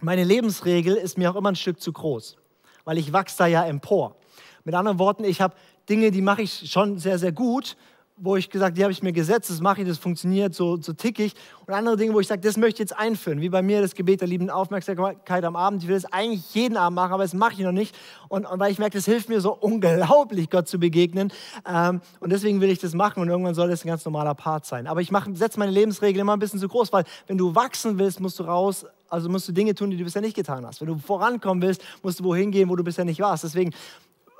meine 0.00 0.24
Lebensregel 0.24 0.96
ist 0.96 1.16
mir 1.18 1.30
auch 1.30 1.36
immer 1.36 1.52
ein 1.52 1.56
Stück 1.56 1.80
zu 1.80 1.92
groß, 1.92 2.38
weil 2.84 2.98
ich 2.98 3.12
wachse 3.12 3.38
da 3.38 3.46
ja 3.46 3.64
empor. 3.64 4.16
Mit 4.64 4.74
anderen 4.74 4.98
Worten, 4.98 5.22
ich 5.22 5.40
habe 5.40 5.54
Dinge, 5.88 6.10
die 6.10 6.22
mache 6.22 6.42
ich 6.42 6.68
schon 6.72 6.98
sehr, 6.98 7.20
sehr 7.20 7.30
gut 7.30 7.76
wo 8.18 8.36
ich 8.36 8.48
gesagt, 8.48 8.78
die 8.78 8.82
habe 8.82 8.92
ich 8.92 9.02
mir 9.02 9.12
gesetzt, 9.12 9.50
das 9.50 9.60
mache 9.60 9.82
ich, 9.82 9.88
das 9.88 9.98
funktioniert, 9.98 10.54
so, 10.54 10.80
so 10.80 10.94
tick 10.94 11.18
ich. 11.18 11.34
Und 11.66 11.74
andere 11.74 11.96
Dinge, 11.96 12.14
wo 12.14 12.20
ich 12.20 12.26
sage, 12.26 12.40
das 12.40 12.56
möchte 12.56 12.76
ich 12.82 12.88
jetzt 12.88 12.98
einführen. 12.98 13.40
Wie 13.42 13.50
bei 13.50 13.60
mir 13.60 13.82
das 13.82 13.94
Gebet 13.94 14.22
der 14.22 14.28
liebenden 14.28 14.54
Aufmerksamkeit 14.54 15.44
am 15.44 15.54
Abend. 15.54 15.82
Ich 15.82 15.88
will 15.88 15.96
das 15.96 16.10
eigentlich 16.10 16.54
jeden 16.54 16.78
Abend 16.78 16.96
machen, 16.96 17.12
aber 17.12 17.24
das 17.24 17.34
mache 17.34 17.52
ich 17.52 17.58
noch 17.58 17.72
nicht. 17.72 17.94
Und, 18.28 18.46
und 18.46 18.58
weil 18.58 18.72
ich 18.72 18.78
merke, 18.78 18.96
das 18.96 19.04
hilft 19.04 19.28
mir 19.28 19.40
so 19.40 19.52
unglaublich, 19.60 20.48
Gott 20.48 20.66
zu 20.66 20.78
begegnen. 20.78 21.30
Ähm, 21.68 22.00
und 22.20 22.30
deswegen 22.30 22.60
will 22.60 22.70
ich 22.70 22.78
das 22.78 22.94
machen 22.94 23.20
und 23.20 23.28
irgendwann 23.28 23.54
soll 23.54 23.68
das 23.68 23.84
ein 23.84 23.88
ganz 23.88 24.04
normaler 24.04 24.34
Part 24.34 24.64
sein. 24.64 24.86
Aber 24.86 25.02
ich 25.02 25.10
setze 25.34 25.58
meine 25.58 25.72
Lebensregeln 25.72 26.22
immer 26.22 26.34
ein 26.34 26.38
bisschen 26.38 26.60
zu 26.60 26.68
groß, 26.68 26.92
weil 26.92 27.04
wenn 27.26 27.36
du 27.36 27.54
wachsen 27.54 27.98
willst, 27.98 28.20
musst 28.20 28.38
du 28.38 28.44
raus 28.44 28.86
also 29.08 29.28
musst 29.28 29.48
du 29.48 29.52
Dinge 29.52 29.74
tun, 29.74 29.90
die 29.90 29.96
du 29.96 30.04
bisher 30.04 30.22
nicht 30.22 30.34
getan 30.34 30.66
hast. 30.66 30.80
Wenn 30.80 30.88
du 30.88 30.98
vorankommen 30.98 31.62
willst, 31.62 31.82
musst 32.02 32.20
du 32.20 32.24
wohin 32.24 32.50
gehen, 32.50 32.68
wo 32.68 32.76
du 32.76 32.82
bisher 32.82 33.04
nicht 33.04 33.20
warst. 33.20 33.44
Deswegen 33.44 33.72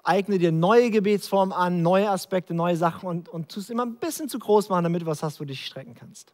eigne 0.06 0.38
dir 0.38 0.52
neue 0.52 0.90
Gebetsformen 0.90 1.52
an, 1.52 1.82
neue 1.82 2.08
Aspekte, 2.08 2.54
neue 2.54 2.76
Sachen 2.76 3.08
und, 3.08 3.28
und 3.28 3.48
tu 3.50 3.60
immer 3.68 3.84
ein 3.84 3.96
bisschen 3.96 4.28
zu 4.28 4.38
groß 4.38 4.68
machen, 4.68 4.84
damit 4.84 5.02
du 5.02 5.06
was 5.06 5.22
hast, 5.22 5.40
wo 5.40 5.44
du 5.44 5.48
dich 5.48 5.66
strecken 5.66 5.94
kannst. 5.94 6.32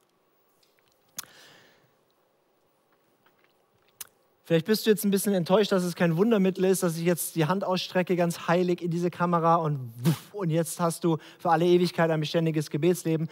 Vielleicht 4.44 4.66
bist 4.66 4.84
du 4.84 4.90
jetzt 4.90 5.04
ein 5.04 5.10
bisschen 5.10 5.32
enttäuscht, 5.34 5.72
dass 5.72 5.84
es 5.84 5.94
kein 5.94 6.16
Wundermittel 6.16 6.64
ist, 6.64 6.82
dass 6.82 6.98
ich 6.98 7.04
jetzt 7.04 7.36
die 7.36 7.46
Hand 7.46 7.64
ausstrecke, 7.64 8.16
ganz 8.16 8.48
heilig 8.48 8.82
in 8.82 8.90
diese 8.90 9.10
Kamera 9.10 9.54
und, 9.54 9.92
und 10.32 10.50
jetzt 10.50 10.80
hast 10.80 11.04
du 11.04 11.18
für 11.38 11.50
alle 11.50 11.64
Ewigkeit 11.64 12.10
ein 12.10 12.20
beständiges 12.20 12.68
Gebetsleben. 12.68 13.28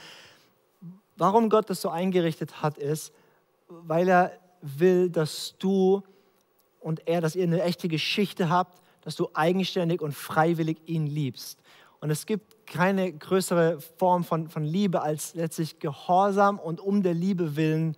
Warum 1.16 1.50
Gott 1.50 1.68
das 1.68 1.82
so 1.82 1.90
eingerichtet 1.90 2.62
hat, 2.62 2.78
ist, 2.78 3.12
weil 3.68 4.08
er 4.08 4.32
will, 4.62 5.10
dass 5.10 5.56
du 5.58 6.02
und 6.78 7.06
er, 7.06 7.20
dass 7.20 7.36
ihr 7.36 7.44
eine 7.44 7.62
echte 7.62 7.88
Geschichte 7.88 8.48
habt, 8.48 8.80
dass 9.02 9.16
du 9.16 9.28
eigenständig 9.34 10.00
und 10.00 10.14
freiwillig 10.14 10.78
ihn 10.86 11.06
liebst. 11.06 11.58
Und 12.00 12.10
es 12.10 12.26
gibt 12.26 12.66
keine 12.66 13.12
größere 13.12 13.80
Form 13.98 14.24
von, 14.24 14.48
von 14.48 14.64
Liebe 14.64 15.02
als 15.02 15.34
letztlich 15.34 15.78
Gehorsam 15.78 16.58
und 16.58 16.80
um 16.80 17.02
der 17.02 17.14
Liebe 17.14 17.56
willen 17.56 17.96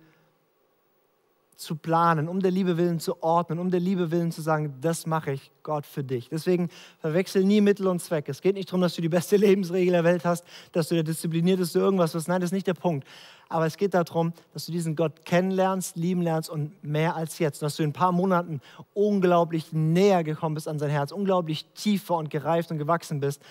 zu 1.63 1.75
planen, 1.75 2.27
um 2.27 2.39
der 2.39 2.51
Liebe 2.51 2.77
willen 2.77 2.99
zu 2.99 3.23
ordnen, 3.23 3.59
um 3.59 3.71
der 3.71 3.79
Liebe 3.79 4.11
willen 4.11 4.31
zu 4.31 4.41
sagen, 4.41 4.75
das 4.81 5.05
mache 5.05 5.31
ich 5.31 5.51
Gott 5.63 5.85
für 5.85 6.03
dich. 6.03 6.29
Deswegen 6.29 6.69
verwechsel 6.99 7.43
nie 7.43 7.61
Mittel 7.61 7.87
und 7.87 7.99
Zweck. 7.99 8.29
Es 8.29 8.41
geht 8.41 8.55
nicht 8.55 8.69
darum, 8.69 8.81
dass 8.81 8.95
du 8.95 9.01
die 9.01 9.09
beste 9.09 9.37
Lebensregel 9.37 9.93
der 9.93 10.03
Welt 10.03 10.25
hast, 10.25 10.45
dass 10.71 10.89
du 10.89 10.95
der 10.95 11.03
disziplinierteste 11.03 11.79
irgendwas 11.79 12.13
bist. 12.13 12.27
Nein, 12.27 12.41
das 12.41 12.49
ist 12.49 12.53
nicht 12.53 12.67
der 12.67 12.73
Punkt. 12.73 13.07
Aber 13.49 13.65
es 13.65 13.77
geht 13.77 13.93
darum, 13.93 14.33
dass 14.53 14.65
du 14.65 14.71
diesen 14.71 14.95
Gott 14.95 15.25
kennenlernst, 15.25 15.95
lieben 15.95 16.21
lernst 16.21 16.49
und 16.49 16.83
mehr 16.83 17.15
als 17.15 17.39
jetzt. 17.39 17.61
Dass 17.61 17.75
du 17.75 17.83
in 17.83 17.89
ein 17.89 17.93
paar 17.93 18.11
Monaten 18.11 18.61
unglaublich 18.93 19.73
näher 19.73 20.23
gekommen 20.23 20.55
bist 20.55 20.67
an 20.67 20.79
sein 20.79 20.89
Herz, 20.89 21.11
unglaublich 21.11 21.65
tiefer 21.73 22.15
und 22.15 22.29
gereift 22.29 22.71
und 22.71 22.77
gewachsen 22.77 23.19
bist. 23.19 23.41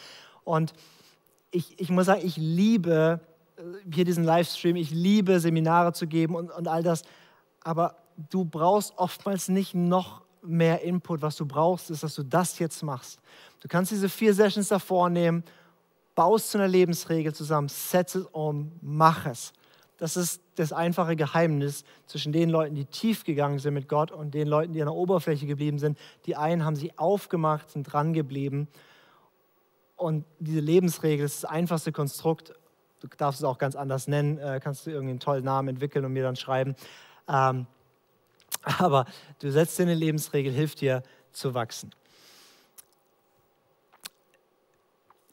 Und 0.44 0.72
ich, 1.50 1.80
ich 1.80 1.90
muss 1.90 2.06
sagen, 2.06 2.22
ich 2.24 2.36
liebe 2.36 3.20
äh, 3.56 3.62
hier 3.92 4.04
diesen 4.04 4.24
Livestream, 4.24 4.76
ich 4.76 4.90
liebe 4.90 5.40
Seminare 5.40 5.92
zu 5.92 6.06
geben 6.06 6.34
und, 6.34 6.50
und 6.50 6.68
all 6.68 6.82
das 6.82 7.02
aber 7.64 7.96
du 8.16 8.44
brauchst 8.44 8.96
oftmals 8.96 9.48
nicht 9.48 9.74
noch 9.74 10.22
mehr 10.42 10.82
Input. 10.82 11.22
Was 11.22 11.36
du 11.36 11.46
brauchst, 11.46 11.90
ist, 11.90 12.02
dass 12.02 12.14
du 12.14 12.22
das 12.22 12.58
jetzt 12.58 12.82
machst. 12.82 13.20
Du 13.60 13.68
kannst 13.68 13.92
diese 13.92 14.08
vier 14.08 14.34
Sessions 14.34 14.68
davor 14.68 15.08
nehmen, 15.08 15.44
baust 16.14 16.50
zu 16.50 16.58
einer 16.58 16.68
Lebensregel 16.68 17.34
zusammen, 17.34 17.68
setz 17.68 18.14
es 18.14 18.26
um, 18.26 18.72
mach 18.80 19.26
es. 19.26 19.52
Das 19.98 20.16
ist 20.16 20.42
das 20.56 20.72
einfache 20.72 21.14
Geheimnis 21.14 21.84
zwischen 22.06 22.32
den 22.32 22.50
Leuten, 22.50 22.74
die 22.74 22.86
tief 22.86 23.22
gegangen 23.24 23.60
sind 23.60 23.74
mit 23.74 23.88
Gott 23.88 24.10
und 24.10 24.34
den 24.34 24.48
Leuten, 24.48 24.72
die 24.72 24.82
an 24.82 24.86
der 24.86 24.94
Oberfläche 24.94 25.46
geblieben 25.46 25.78
sind. 25.78 25.96
Die 26.26 26.34
einen 26.34 26.64
haben 26.64 26.74
sie 26.74 26.98
aufgemacht, 26.98 27.70
sind 27.70 27.84
dran 27.84 28.12
geblieben. 28.12 28.66
Und 29.96 30.24
diese 30.40 30.58
Lebensregel 30.58 31.24
ist 31.24 31.44
das 31.44 31.50
einfachste 31.50 31.92
Konstrukt. 31.92 32.52
Du 33.00 33.06
darfst 33.16 33.40
es 33.40 33.44
auch 33.44 33.58
ganz 33.58 33.76
anders 33.76 34.08
nennen, 34.08 34.38
äh, 34.38 34.58
kannst 34.60 34.86
du 34.86 34.90
irgendwie 34.90 35.10
einen 35.10 35.20
tollen 35.20 35.44
Namen 35.44 35.68
entwickeln 35.68 36.04
und 36.04 36.12
mir 36.12 36.24
dann 36.24 36.34
schreiben. 36.34 36.74
Ähm, 37.28 37.66
aber 38.78 39.06
du 39.40 39.50
setzt 39.50 39.78
dir 39.78 39.84
eine 39.84 39.94
Lebensregel, 39.94 40.52
hilft 40.52 40.80
dir 40.80 41.02
zu 41.32 41.54
wachsen. 41.54 41.90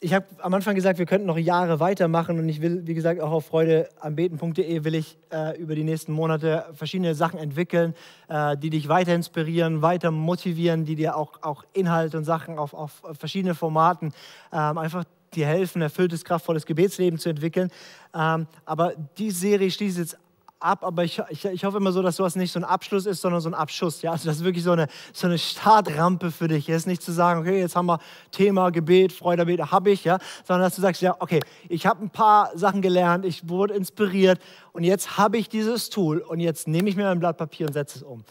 Ich 0.02 0.14
habe 0.14 0.24
am 0.38 0.54
Anfang 0.54 0.74
gesagt, 0.74 0.98
wir 0.98 1.04
könnten 1.04 1.26
noch 1.26 1.36
Jahre 1.36 1.78
weitermachen 1.78 2.38
und 2.38 2.48
ich 2.48 2.62
will, 2.62 2.86
wie 2.86 2.94
gesagt, 2.94 3.20
auch 3.20 3.32
auf 3.32 3.46
freudeambeten.de 3.48 4.82
will 4.82 4.94
ich 4.94 5.18
äh, 5.30 5.58
über 5.60 5.74
die 5.74 5.84
nächsten 5.84 6.12
Monate 6.12 6.64
verschiedene 6.72 7.14
Sachen 7.14 7.38
entwickeln, 7.38 7.94
äh, 8.28 8.56
die 8.56 8.70
dich 8.70 8.88
weiter 8.88 9.14
inspirieren, 9.14 9.82
weiter 9.82 10.10
motivieren, 10.10 10.86
die 10.86 10.96
dir 10.96 11.16
auch, 11.16 11.42
auch 11.42 11.64
Inhalte 11.74 12.16
und 12.16 12.24
Sachen 12.24 12.56
auf, 12.56 12.72
auf 12.72 13.02
verschiedene 13.12 13.54
Formaten 13.54 14.14
ähm, 14.54 14.78
einfach 14.78 15.04
dir 15.34 15.46
helfen, 15.46 15.82
erfülltes, 15.82 16.24
kraftvolles 16.24 16.64
Gebetsleben 16.64 17.18
zu 17.18 17.28
entwickeln. 17.28 17.70
Ähm, 18.14 18.46
aber 18.64 18.94
die 19.18 19.30
Serie 19.30 19.70
schließt 19.70 19.98
jetzt 19.98 20.16
ab, 20.60 20.84
aber 20.84 21.04
ich, 21.04 21.20
ich, 21.30 21.44
ich 21.44 21.64
hoffe 21.64 21.78
immer 21.78 21.92
so, 21.92 22.02
dass 22.02 22.16
sowas 22.16 22.36
nicht 22.36 22.52
so 22.52 22.60
ein 22.60 22.64
Abschluss 22.64 23.06
ist, 23.06 23.20
sondern 23.20 23.40
so 23.40 23.48
ein 23.48 23.54
Abschuss. 23.54 24.02
Ja? 24.02 24.12
Also 24.12 24.28
das 24.28 24.36
ist 24.36 24.44
wirklich 24.44 24.64
so 24.64 24.72
eine, 24.72 24.86
so 25.12 25.26
eine 25.26 25.38
Startrampe 25.38 26.30
für 26.30 26.48
dich 26.48 26.68
ist. 26.68 26.86
Nicht 26.86 27.02
zu 27.02 27.12
sagen, 27.12 27.40
okay, 27.40 27.60
jetzt 27.60 27.76
haben 27.76 27.86
wir 27.86 27.98
Thema 28.30 28.70
Gebet, 28.70 29.12
Freude, 29.12 29.44
Gebet, 29.44 29.72
habe 29.72 29.90
ich, 29.90 30.04
ja, 30.04 30.18
sondern 30.44 30.66
dass 30.66 30.76
du 30.76 30.82
sagst, 30.82 31.02
ja, 31.02 31.16
okay, 31.18 31.40
ich 31.68 31.86
habe 31.86 32.04
ein 32.04 32.10
paar 32.10 32.56
Sachen 32.56 32.82
gelernt, 32.82 33.24
ich 33.24 33.48
wurde 33.48 33.74
inspiriert 33.74 34.40
und 34.72 34.84
jetzt 34.84 35.16
habe 35.16 35.38
ich 35.38 35.48
dieses 35.48 35.90
Tool 35.90 36.18
und 36.18 36.40
jetzt 36.40 36.68
nehme 36.68 36.88
ich 36.88 36.96
mir 36.96 37.04
mein 37.04 37.20
Blatt 37.20 37.36
Papier 37.36 37.66
und 37.66 37.72
setze 37.72 37.98
es 37.98 38.02
um. 38.02 38.24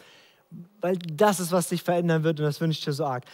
Weil 0.80 0.96
das 0.98 1.40
ist, 1.40 1.52
was 1.52 1.68
sich 1.68 1.82
verändern 1.82 2.22
wird 2.24 2.40
und 2.40 2.46
das 2.46 2.60
wünsche 2.60 2.78
ich 2.78 2.84
dir 2.84 2.92
so 2.92 3.04
arg 3.04 3.24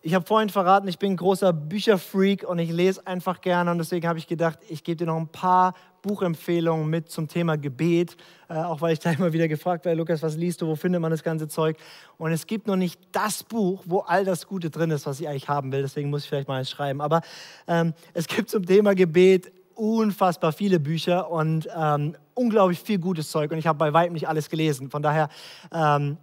ich 0.00 0.14
habe 0.14 0.24
vorhin 0.24 0.48
verraten, 0.48 0.86
ich 0.88 0.98
bin 0.98 1.12
ein 1.12 1.16
großer 1.16 1.52
Bücherfreak 1.52 2.48
und 2.48 2.58
ich 2.58 2.70
lese 2.70 3.06
einfach 3.06 3.40
gerne 3.40 3.70
und 3.70 3.78
deswegen 3.78 4.06
habe 4.06 4.18
ich 4.18 4.26
gedacht, 4.26 4.58
ich 4.68 4.84
gebe 4.84 4.96
dir 4.96 5.06
noch 5.06 5.16
ein 5.16 5.28
paar 5.28 5.74
Buchempfehlungen 6.02 6.88
mit 6.88 7.10
zum 7.10 7.28
Thema 7.28 7.56
Gebet, 7.56 8.16
äh, 8.48 8.54
auch 8.54 8.80
weil 8.80 8.92
ich 8.92 8.98
da 8.98 9.10
immer 9.18 9.32
wieder 9.32 9.48
gefragt 9.48 9.84
werde, 9.84 9.98
Lukas, 9.98 10.22
was 10.22 10.36
liest 10.36 10.62
du, 10.62 10.66
wo 10.66 10.76
findet 10.76 11.00
man 11.00 11.10
das 11.10 11.22
ganze 11.22 11.48
Zeug? 11.48 11.76
Und 12.18 12.32
es 12.32 12.46
gibt 12.46 12.66
noch 12.66 12.76
nicht 12.76 13.00
das 13.12 13.42
Buch, 13.42 13.82
wo 13.86 14.00
all 14.00 14.24
das 14.24 14.46
Gute 14.46 14.70
drin 14.70 14.90
ist, 14.90 15.06
was 15.06 15.20
ich 15.20 15.28
eigentlich 15.28 15.48
haben 15.48 15.72
will, 15.72 15.82
deswegen 15.82 16.10
muss 16.10 16.24
ich 16.24 16.28
vielleicht 16.28 16.48
mal 16.48 16.58
eins 16.58 16.70
schreiben. 16.70 17.00
Aber 17.00 17.22
ähm, 17.66 17.94
es 18.14 18.26
gibt 18.26 18.50
zum 18.50 18.64
Thema 18.64 18.94
Gebet 18.94 19.52
unfassbar 19.74 20.52
viele 20.52 20.80
Bücher 20.80 21.30
und 21.30 21.68
ähm, 21.76 22.16
unglaublich 22.34 22.80
viel 22.80 22.98
gutes 22.98 23.30
Zeug 23.30 23.50
und 23.52 23.58
ich 23.58 23.66
habe 23.66 23.78
bei 23.78 23.92
weitem 23.92 24.14
nicht 24.14 24.28
alles 24.28 24.50
gelesen. 24.50 24.90
Von 24.90 25.02
daher 25.02 25.28
ähm, 25.72 26.18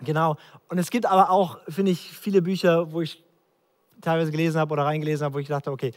Genau. 0.00 0.36
Und 0.68 0.78
es 0.78 0.90
gibt 0.90 1.06
aber 1.06 1.30
auch, 1.30 1.58
finde 1.68 1.92
ich, 1.92 2.00
viele 2.00 2.42
Bücher, 2.42 2.92
wo 2.92 3.00
ich 3.00 3.22
teilweise 4.00 4.30
gelesen 4.30 4.60
habe 4.60 4.72
oder 4.72 4.84
reingelesen 4.84 5.24
habe, 5.24 5.34
wo 5.34 5.38
ich 5.38 5.48
dachte, 5.48 5.72
okay, 5.72 5.92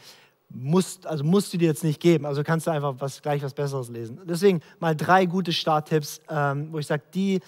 musst, 0.50 1.06
also 1.06 1.24
musst 1.24 1.52
du 1.52 1.58
dir 1.58 1.68
jetzt 1.68 1.84
nicht 1.84 2.00
geben. 2.00 2.26
Also 2.26 2.42
kannst 2.42 2.66
du 2.66 2.70
einfach 2.70 2.94
was, 2.98 3.22
gleich 3.22 3.42
was 3.42 3.54
Besseres 3.54 3.88
lesen. 3.88 4.20
Deswegen 4.24 4.60
mal 4.80 4.94
drei 4.94 5.26
gute 5.26 5.52
Starttipps, 5.52 6.20
ähm, 6.28 6.68
wo 6.72 6.78
ich 6.78 6.86
sage, 6.86 7.02
die, 7.14 7.40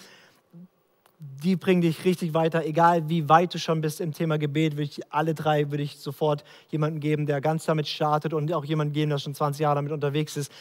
die 1.19 1.55
bringen 1.55 1.81
dich 1.81 2.05
richtig 2.05 2.33
weiter. 2.33 2.65
Egal 2.65 3.09
wie 3.09 3.27
weit 3.29 3.53
du 3.53 3.59
schon 3.59 3.81
bist 3.81 4.01
im 4.01 4.13
Thema 4.13 4.37
Gebet, 4.37 4.73
würde 4.73 4.83
ich 4.83 5.01
alle 5.13 5.33
drei 5.33 5.69
würde 5.69 5.83
ich 5.83 5.97
sofort 5.97 6.43
jemanden 6.69 6.99
geben, 6.99 7.25
der 7.25 7.41
ganz 7.41 7.65
damit 7.65 7.87
startet 7.87 8.33
und 8.33 8.51
auch 8.53 8.65
jemanden 8.65 8.93
geben, 8.93 9.09
der 9.09 9.19
schon 9.19 9.35
20 9.35 9.61
Jahre 9.61 9.75
damit 9.75 9.91
unterwegs 9.91 10.37
ist, 10.37 10.51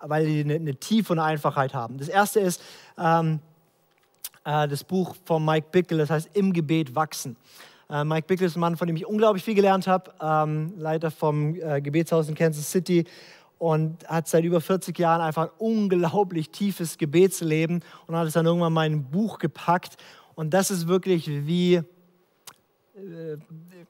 weil 0.00 0.26
die 0.26 0.40
eine, 0.40 0.54
eine 0.54 0.74
Tiefe 0.74 1.12
und 1.12 1.18
Einfachheit 1.18 1.74
haben. 1.74 1.98
Das 1.98 2.08
erste 2.08 2.40
ist, 2.40 2.62
ähm, 2.98 3.40
äh, 4.44 4.66
das 4.68 4.84
Buch 4.84 5.14
von 5.24 5.44
Mike 5.44 5.68
Bickle, 5.70 5.98
das 5.98 6.10
heißt 6.10 6.30
Im 6.34 6.52
Gebet 6.52 6.94
wachsen. 6.94 7.36
Äh, 7.92 8.04
Mike 8.04 8.26
Bickle 8.26 8.46
ist 8.46 8.56
ein 8.56 8.60
Mann, 8.60 8.76
von 8.76 8.86
dem 8.86 8.96
ich 8.96 9.06
unglaublich 9.06 9.44
viel 9.44 9.54
gelernt 9.54 9.86
habe, 9.86 10.12
ähm, 10.22 10.72
Leiter 10.78 11.10
vom 11.10 11.54
äh, 11.56 11.82
Gebetshaus 11.82 12.26
in 12.26 12.34
Kansas 12.34 12.70
City 12.70 13.04
und 13.58 14.08
hat 14.08 14.26
seit 14.28 14.44
über 14.44 14.62
40 14.62 14.98
Jahren 14.98 15.20
einfach 15.20 15.42
ein 15.42 15.50
unglaublich 15.58 16.48
tiefes 16.48 16.96
Gebetsleben 16.96 17.84
und 18.06 18.16
hat 18.16 18.26
es 18.26 18.32
dann 18.32 18.46
irgendwann 18.46 18.72
mal 18.72 18.86
in 18.86 18.94
ein 18.94 19.10
Buch 19.10 19.38
gepackt. 19.38 19.98
Und 20.34 20.54
das 20.54 20.70
ist 20.70 20.88
wirklich 20.88 21.28
wie, 21.28 21.74
äh, 21.74 21.84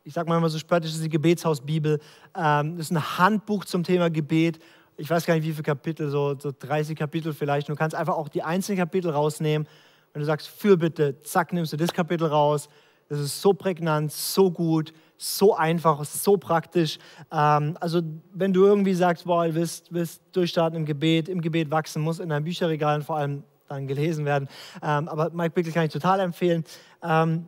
ich 0.03 0.13
sage 0.13 0.29
mal 0.29 0.39
immer 0.39 0.51
so 0.51 0.59
spöttisch, 0.59 0.91
ist 0.91 1.05
die 1.05 1.09
Gebetshausbibel. 1.09 2.01
Ähm, 2.37 2.77
das 2.77 2.87
ist 2.87 2.91
ein 2.91 3.19
Handbuch 3.19 3.65
zum 3.67 3.85
Thema 3.85 4.11
Gebet. 4.11 4.59
Ich 4.97 5.09
weiß 5.09 5.25
gar 5.25 5.35
nicht, 5.35 5.45
wie 5.45 5.53
viele 5.53 5.63
Kapitel, 5.63 6.11
so, 6.11 6.37
so 6.37 6.51
30 6.59 6.99
Kapitel 6.99 7.33
vielleicht. 7.33 7.69
Du 7.69 7.77
kannst 7.77 7.95
einfach 7.95 8.17
auch 8.17 8.29
die 8.29 8.43
einzelnen 8.43 8.79
Kapitel 8.79 9.11
rausnehmen 9.11 9.69
wenn 10.13 10.21
du 10.21 10.27
sagst, 10.27 10.49
Fürbitte, 10.49 11.21
zack, 11.23 11.53
nimmst 11.53 11.73
du 11.73 11.77
das 11.77 11.93
Kapitel 11.93 12.27
raus. 12.27 12.69
Das 13.09 13.19
ist 13.19 13.43
so 13.43 13.53
prägnant, 13.53 14.13
so 14.13 14.51
gut, 14.51 14.93
so 15.17 15.55
einfach, 15.55 16.05
so 16.05 16.37
praktisch. 16.37 16.99
Ähm, 17.31 17.77
also 17.81 18.01
wenn 18.33 18.53
du 18.53 18.65
irgendwie 18.65 18.95
sagst, 18.95 19.25
boah, 19.25 19.47
du 19.47 19.55
willst, 19.55 19.93
willst 19.93 20.23
durchstarten 20.33 20.79
im 20.79 20.87
Gebet, 20.87 21.29
im 21.29 21.41
Gebet 21.41 21.71
wachsen, 21.71 22.03
muss 22.03 22.19
in 22.19 22.29
deinem 22.29 22.45
Bücherregal 22.45 23.03
vor 23.03 23.17
allem 23.17 23.45
dann 23.69 23.87
gelesen 23.87 24.25
werden. 24.25 24.49
Ähm, 24.83 25.09
aber 25.09 25.31
Mike 25.31 25.55
Bickle 25.55 25.73
kann 25.73 25.87
ich 25.87 25.93
total 25.93 26.21
empfehlen. 26.21 26.65
Ähm, 27.03 27.47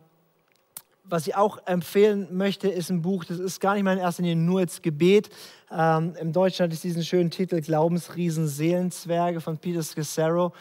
was 1.07 1.27
ich 1.27 1.35
auch 1.35 1.59
empfehlen 1.67 2.35
möchte, 2.35 2.67
ist 2.67 2.89
ein 2.89 3.01
Buch, 3.01 3.25
das 3.25 3.37
ist 3.37 3.59
gar 3.59 3.75
nicht 3.75 3.83
mal 3.83 3.93
in 3.93 3.99
erster 3.99 4.23
Linie 4.23 4.37
nur 4.37 4.61
jetzt 4.61 4.81
Gebet. 4.81 5.29
Ähm, 5.71 6.15
Im 6.19 6.33
Deutschen 6.33 6.63
hat 6.63 6.73
es 6.73 6.81
diesen 6.81 7.03
schönen 7.03 7.29
Titel 7.29 7.61
Glaubensriesen 7.61 8.47
Seelenzwerge 8.47 9.39
von 9.39 9.57
Peter 9.57 9.83
Scassaro. 9.83 10.53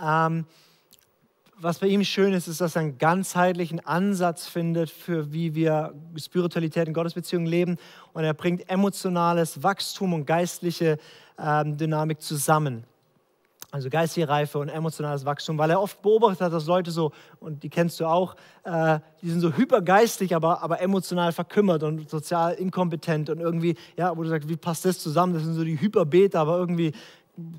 Ähm, 0.00 0.44
was 1.62 1.78
bei 1.78 1.86
ihm 1.86 2.02
schön 2.02 2.32
ist, 2.32 2.48
ist, 2.48 2.60
dass 2.60 2.76
er 2.76 2.82
einen 2.82 2.98
ganzheitlichen 2.98 3.80
Ansatz 3.86 4.48
findet 4.48 4.90
für 4.90 5.32
wie 5.32 5.54
wir 5.54 5.94
Spiritualität 6.16 6.88
in 6.88 6.94
Gottesbeziehungen 6.94 7.46
leben. 7.46 7.78
Und 8.12 8.24
er 8.24 8.34
bringt 8.34 8.68
emotionales 8.68 9.62
Wachstum 9.62 10.12
und 10.12 10.26
geistliche 10.26 10.98
ähm, 11.38 11.76
Dynamik 11.76 12.20
zusammen. 12.20 12.84
Also 13.70 13.88
geistige 13.88 14.28
Reife 14.28 14.58
und 14.58 14.68
emotionales 14.68 15.24
Wachstum, 15.24 15.56
weil 15.56 15.70
er 15.70 15.80
oft 15.80 16.02
beobachtet 16.02 16.42
hat, 16.42 16.52
dass 16.52 16.66
Leute 16.66 16.90
so, 16.90 17.10
und 17.40 17.62
die 17.62 17.70
kennst 17.70 18.00
du 18.00 18.06
auch, 18.06 18.34
äh, 18.64 18.98
die 19.22 19.30
sind 19.30 19.40
so 19.40 19.56
hypergeistig, 19.56 20.36
aber, 20.36 20.62
aber 20.62 20.80
emotional 20.82 21.32
verkümmert 21.32 21.82
und 21.82 22.10
sozial 22.10 22.52
inkompetent 22.52 23.30
und 23.30 23.40
irgendwie, 23.40 23.76
ja, 23.96 24.14
wo 24.14 24.24
du 24.24 24.28
sagst, 24.28 24.48
wie 24.50 24.56
passt 24.56 24.84
das 24.84 24.98
zusammen? 24.98 25.32
Das 25.32 25.44
sind 25.44 25.54
so 25.54 25.64
die 25.64 25.80
Hyperbeter, 25.80 26.40
aber 26.40 26.58
irgendwie 26.58 26.92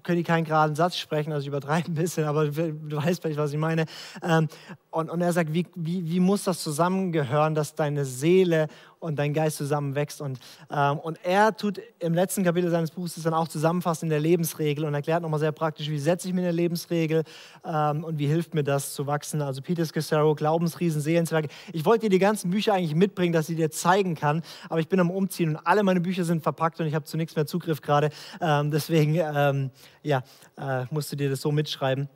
können 0.03 0.17
die 0.17 0.23
keinen 0.23 0.43
geraden 0.43 0.75
Satz 0.75 0.97
sprechen, 0.97 1.31
also 1.31 1.43
ich 1.43 1.47
übertreibe 1.47 1.91
ein 1.91 1.95
bisschen, 1.95 2.25
aber 2.25 2.47
du 2.47 2.97
weißt 2.97 3.21
vielleicht, 3.21 3.39
was 3.39 3.51
ich 3.51 3.57
meine. 3.57 3.85
Ähm, 4.21 4.47
und, 4.91 5.09
und 5.09 5.21
er 5.21 5.33
sagt, 5.33 5.53
wie, 5.53 5.65
wie, 5.75 6.09
wie 6.09 6.19
muss 6.19 6.43
das 6.43 6.61
zusammengehören, 6.61 7.55
dass 7.55 7.73
deine 7.73 8.05
Seele 8.05 8.67
und 9.03 9.17
dein 9.17 9.33
Geist 9.33 9.57
zusammenwächst. 9.57 10.21
Und, 10.21 10.39
ähm, 10.71 10.97
und 10.99 11.19
er 11.23 11.55
tut 11.55 11.79
im 11.99 12.13
letzten 12.13 12.43
Kapitel 12.43 12.69
seines 12.71 12.91
Buches 12.91 13.21
dann 13.21 13.33
auch 13.33 13.47
zusammenfassend 13.47 14.03
in 14.03 14.09
der 14.09 14.19
Lebensregel 14.19 14.85
und 14.85 14.93
erklärt 14.93 15.21
nochmal 15.21 15.39
sehr 15.39 15.51
praktisch, 15.51 15.89
wie 15.89 15.99
setze 15.99 16.27
ich 16.27 16.33
mir 16.33 16.41
eine 16.41 16.51
Lebensregel 16.51 17.23
ähm, 17.65 18.03
und 18.03 18.17
wie 18.17 18.27
hilft 18.27 18.53
mir 18.53 18.63
das 18.63 18.93
zu 18.93 19.05
wachsen. 19.05 19.41
Also 19.41 19.61
Peter 19.61 19.85
Scassaro, 19.85 20.33
Glaubensriesen, 20.35 21.01
Seelenzwerke. 21.01 21.49
Ich 21.73 21.85
wollte 21.85 22.05
dir 22.05 22.09
die 22.09 22.19
ganzen 22.19 22.49
Bücher 22.49 22.73
eigentlich 22.73 22.95
mitbringen, 22.95 23.33
dass 23.33 23.49
ich 23.49 23.57
dir 23.57 23.69
zeigen 23.69 24.15
kann, 24.15 24.41
aber 24.69 24.79
ich 24.79 24.87
bin 24.87 24.99
am 24.99 25.11
Umziehen 25.11 25.49
und 25.49 25.57
alle 25.57 25.83
meine 25.83 26.01
Bücher 26.01 26.23
sind 26.23 26.41
verpackt 26.41 26.79
und 26.79 26.87
ich 26.87 26.95
habe 26.95 27.05
zu 27.05 27.17
nichts 27.17 27.35
mehr 27.35 27.45
Zugriff 27.45 27.81
gerade. 27.81 28.09
Ähm, 28.39 28.71
deswegen 28.71 29.15
ähm, 29.15 29.71
ja, 30.01 30.23
äh, 30.57 30.85
musst 30.91 31.11
du 31.11 31.15
dir 31.15 31.29
das 31.29 31.41
so 31.41 31.51
mitschreiben. 31.51 32.07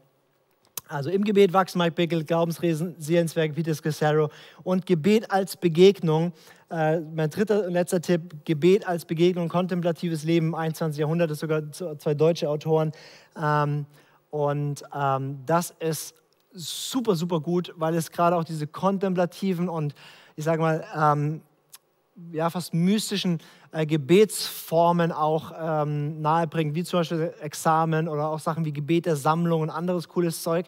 Also 0.89 1.09
im 1.09 1.23
Gebet 1.23 1.51
wachsen 1.53 1.79
Mike 1.79 1.95
Bickle, 1.95 2.23
Glaubensriesen, 2.23 2.95
Seelenzwerke, 2.97 3.53
Peter 3.53 3.75
Scassaro 3.75 4.29
und 4.63 4.85
Gebet 4.85 5.29
als 5.29 5.57
Begegnung 5.57 6.31
äh, 6.69 6.99
mein 6.99 7.29
dritter 7.29 7.65
und 7.65 7.73
letzter 7.73 8.01
Tipp, 8.01 8.45
Gebet 8.45 8.87
als 8.87 9.05
Begegnung, 9.05 9.49
kontemplatives 9.49 10.23
Leben 10.23 10.47
im 10.47 10.55
21. 10.55 10.99
Jahrhundert, 10.99 11.31
das 11.31 11.39
sogar 11.39 11.71
zwei 11.71 12.13
deutsche 12.13 12.49
Autoren. 12.49 12.91
Ähm, 13.41 13.85
und 14.29 14.83
ähm, 14.93 15.39
das 15.45 15.73
ist 15.79 16.15
super, 16.51 17.15
super 17.15 17.39
gut, 17.39 17.73
weil 17.77 17.95
es 17.95 18.11
gerade 18.11 18.35
auch 18.35 18.43
diese 18.43 18.67
kontemplativen 18.67 19.69
und 19.69 19.93
ich 20.35 20.43
sage 20.43 20.61
mal, 20.61 20.83
ähm, 20.95 21.41
ja, 22.31 22.49
fast 22.49 22.73
mystischen 22.73 23.39
äh, 23.71 23.85
Gebetsformen 23.85 25.11
auch 25.11 25.51
ähm, 25.59 26.21
nahebringt, 26.21 26.75
wie 26.75 26.83
zum 26.83 26.99
Beispiel 26.99 27.33
Examen 27.41 28.07
oder 28.07 28.29
auch 28.29 28.39
Sachen 28.39 28.65
wie 28.65 28.73
Gebet 28.73 29.05
der 29.05 29.15
Sammlung 29.15 29.61
und 29.61 29.69
anderes 29.69 30.07
cooles 30.07 30.41
Zeug. 30.43 30.65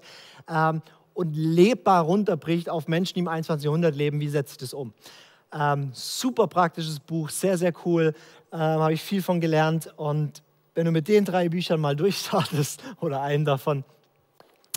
Ähm, 0.48 0.82
und 1.14 1.36
lebbar 1.36 2.04
runterbricht 2.04 2.70
auf 2.70 2.88
Menschen, 2.88 3.16
die 3.16 3.20
im 3.20 3.28
21. 3.28 3.66
Jahrhundert 3.66 3.94
leben, 3.94 4.22
wie 4.22 4.28
ich 4.28 4.32
das 4.32 4.74
um? 4.74 4.94
Ähm, 5.52 5.90
super 5.94 6.48
praktisches 6.48 7.00
Buch, 7.00 7.30
sehr, 7.30 7.58
sehr 7.58 7.74
cool. 7.86 8.14
Ähm, 8.52 8.60
Habe 8.60 8.94
ich 8.94 9.02
viel 9.02 9.22
von 9.22 9.42
gelernt. 9.42 9.92
Und 9.98 10.44
wenn 10.76 10.86
du 10.86 10.92
mit 10.92 11.08
den 11.08 11.26
drei 11.26 11.50
Büchern 11.50 11.80
mal 11.80 11.96
durchstartest 11.96 12.84
oder 13.00 13.22
einen 13.22 13.46
davon, 13.46 13.84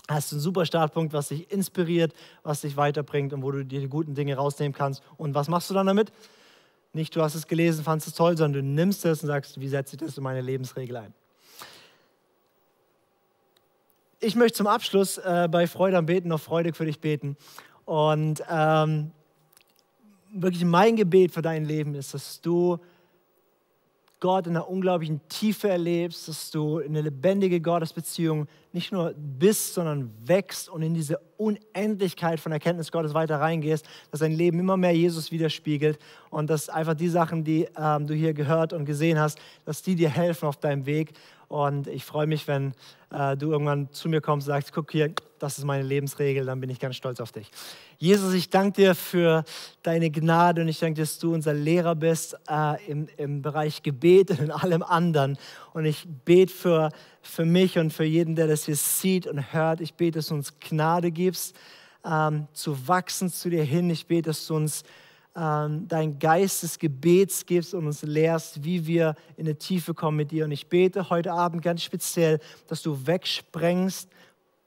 hast 0.09 0.33
du 0.33 0.37
einen 0.37 0.41
super 0.41 0.67
Startpunkt, 0.67 1.13
was 1.13 1.29
dich 1.29 1.51
inspiriert, 1.51 2.13
was 2.43 2.63
dich 2.63 2.77
weiterbringt 2.77 3.33
und 3.33 3.43
wo 3.43 3.51
du 3.51 3.65
dir 3.65 3.81
die 3.81 3.89
guten 3.89 4.15
Dinge 4.15 4.37
rausnehmen 4.37 4.73
kannst. 4.73 5.03
Und 5.17 5.35
was 5.35 5.49
machst 5.49 5.71
du 5.71 5.75
dann 5.75 5.87
damit? 5.87 6.13
Nicht, 6.95 7.15
du 7.17 7.23
hast 7.23 7.35
es 7.35 7.47
gelesen, 7.47 7.85
fandest 7.85 8.09
es 8.09 8.15
toll, 8.15 8.37
sondern 8.37 8.65
du 8.65 8.69
nimmst 8.69 9.05
es 9.05 9.23
und 9.23 9.29
sagst, 9.29 9.61
wie 9.61 9.69
setze 9.69 9.97
ich 9.97 10.01
das 10.01 10.17
in 10.17 10.23
meine 10.23 10.41
Lebensregel 10.41 10.97
ein? 10.97 11.15
Ich 14.21 14.37
möchte 14.37 14.59
zum 14.59 14.67
Abschluss 14.67 15.19
äh, 15.19 15.49
bei 15.51 15.67
Freude 15.67 15.97
am 15.97 16.07
Beten 16.07 16.29
noch 16.29 16.41
freudig 16.41 16.77
für 16.77 16.85
dich 16.85 17.01
beten. 17.01 17.37
Und 17.87 18.43
ähm, 18.49 19.11
wirklich 20.33 20.65
mein 20.65 20.97
Gebet 20.97 21.33
für 21.33 21.43
dein 21.43 21.65
Leben 21.65 21.95
ist, 21.95 22.15
dass 22.15 22.41
du 22.41 22.79
Gott 24.23 24.47
in 24.47 24.55
einer 24.55 24.69
unglaublichen 24.69 25.21
Tiefe 25.29 25.69
erlebst, 25.69 26.29
dass 26.29 26.53
du 26.53 26.79
in 26.79 26.93
eine 26.93 27.01
lebendige 27.01 27.61
Gottesbeziehung 27.61 28.47
nicht 28.73 28.93
nur 28.93 29.15
bist, 29.17 29.75
sondern 29.75 30.13
wächst 30.25 30.69
und 30.69 30.83
in 30.83 30.95
diese 30.95 31.19
Unendlichkeit 31.39 32.39
von 32.39 32.53
Erkenntnis 32.53 32.93
Gottes 32.93 33.15
weiter 33.15 33.41
reingehst, 33.41 33.85
dass 34.13 34.21
dein 34.21 34.31
Leben 34.31 34.61
immer 34.61 34.77
mehr 34.77 34.93
Jesus 34.93 35.33
widerspiegelt 35.33 35.99
und 36.31 36.49
dass 36.49 36.69
einfach 36.69 36.95
die 36.95 37.09
Sachen, 37.09 37.43
die 37.43 37.67
ähm, 37.77 38.07
du 38.07 38.15
hier 38.15 38.33
gehört 38.33 38.73
und 38.73 38.85
gesehen 38.85 39.19
hast, 39.19 39.41
dass 39.65 39.83
die 39.83 39.97
dir 39.97 40.09
helfen 40.09 40.47
auf 40.47 40.57
deinem 40.57 40.87
Weg 40.87 41.15
Und 41.53 41.87
ich 41.87 42.07
freue 42.07 42.27
mich, 42.27 42.49
wenn 42.49 42.73
äh, 43.11 43.37
du 43.37 43.51
irgendwann 43.51 43.93
zu 43.93 44.09
mir 44.09 44.23
kommst 44.23 44.49
und 44.49 44.55
sagst, 44.55 44.73
guck 44.73 44.91
hier, 44.91 45.13
das 45.39 45.59
ist 45.59 45.65
meine 45.65 45.83
Lebensregel, 45.83 46.47
dann 46.47 46.61
bin 46.63 46.71
ich 46.71 46.81
ganz 46.81 46.97
stolz 46.97 47.21
auf 47.21 47.31
dich. 47.31 47.51
Jesus, 47.99 48.33
ich 48.33 48.49
danke 48.49 48.81
dir 48.81 48.95
für 48.95 49.45
deine 49.83 50.11
Gnade 50.11 50.63
und 50.63 50.69
ich 50.69 50.79
danke 50.79 50.95
dir, 50.95 51.03
dass 51.03 51.19
du 51.19 51.35
unser 51.35 51.53
Lehrer 51.53 51.95
bist 51.95 52.39
äh, 52.49 52.83
im, 52.91 53.07
im 53.19 53.43
Bereich 53.43 53.83
Gebet 53.83 54.31
und 54.31 54.41
in 54.41 54.51
allem 54.51 54.83
anderen. 54.83 55.37
Und 55.75 55.85
ich 55.85 56.09
bete 56.25 56.51
für, 56.51 56.89
für 57.21 57.45
mich 57.45 57.79
und 57.79 57.93
für 57.93 58.05
jeden, 58.05 58.35
der 58.35 58.47
das 58.47 58.65
hier 58.65 58.77
sieht 58.77 59.27
und 59.27 59.53
hört. 59.53 59.83
Ich 59.83 59.93
bete, 59.93 60.21
dass 60.21 60.29
du 60.29 60.35
uns 60.37 60.59
Gnade 60.59 61.11
gibst, 61.11 61.55
ähm, 62.03 62.47
zu 62.55 62.89
wachsen 62.89 63.31
zu 63.31 63.51
dir 63.51 63.63
hin. 63.63 63.91
Ich 63.91 64.07
bete, 64.07 64.31
dass 64.31 64.47
du 64.47 64.57
uns 64.57 64.85
ähm, 65.35 65.89
dein 65.89 66.19
Geist 66.19 66.63
des 66.63 66.79
Gebets 66.79 67.47
gibst 67.47 67.75
und 67.75 67.87
uns 67.87 68.03
lehrst, 68.03 68.65
wie 68.65 68.87
wir 68.87 69.15
in 69.37 69.47
die 69.47 69.55
Tiefe 69.55 69.95
kommen 69.95 70.17
mit 70.17 70.31
dir. 70.31 70.45
Und 70.45 70.53
ich 70.53 70.69
bete 70.69 71.11
heute 71.11 71.33
Abend 71.33 71.63
ganz 71.63 71.83
speziell, 71.83 72.39
dass 72.69 72.83
du 72.83 73.07
wegsprengst 73.07 74.09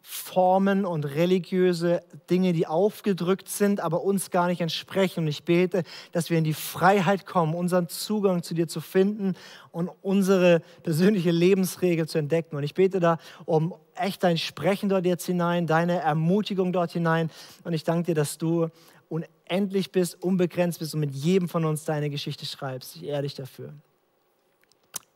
Formen 0.07 0.85
und 0.85 1.03
religiöse 1.03 2.03
Dinge, 2.29 2.53
die 2.53 2.67
aufgedrückt 2.67 3.49
sind, 3.49 3.79
aber 3.79 4.03
uns 4.03 4.29
gar 4.29 4.45
nicht 4.45 4.61
entsprechen. 4.61 5.21
Und 5.21 5.27
ich 5.27 5.45
bete, 5.45 5.83
dass 6.11 6.29
wir 6.29 6.37
in 6.37 6.43
die 6.43 6.53
Freiheit 6.53 7.25
kommen, 7.25 7.55
unseren 7.55 7.89
Zugang 7.89 8.43
zu 8.43 8.53
dir 8.53 8.67
zu 8.67 8.81
finden 8.81 9.33
und 9.71 9.89
unsere 10.03 10.61
persönliche 10.83 11.31
Lebensregel 11.31 12.07
zu 12.07 12.19
entdecken. 12.19 12.55
Und 12.55 12.61
ich 12.61 12.75
bete 12.75 12.99
da 12.99 13.17
um 13.45 13.73
echt 13.95 14.23
dein 14.23 14.37
Sprechen 14.37 14.89
dort 14.89 15.07
jetzt 15.07 15.25
hinein, 15.25 15.65
deine 15.65 15.99
Ermutigung 16.01 16.71
dort 16.71 16.91
hinein. 16.91 17.31
Und 17.63 17.73
ich 17.73 17.83
danke 17.83 18.11
dir, 18.11 18.15
dass 18.15 18.37
du 18.37 18.69
unendlich 19.09 19.91
bist, 19.91 20.21
unbegrenzt 20.21 20.79
bist 20.79 20.93
und 20.93 20.99
mit 20.99 21.11
jedem 21.11 21.47
von 21.49 21.65
uns 21.65 21.85
deine 21.85 22.09
Geschichte 22.09 22.45
schreibst. 22.45 22.95
Ich 22.95 23.03
ehre 23.03 23.23
dich 23.23 23.35
dafür. 23.35 23.73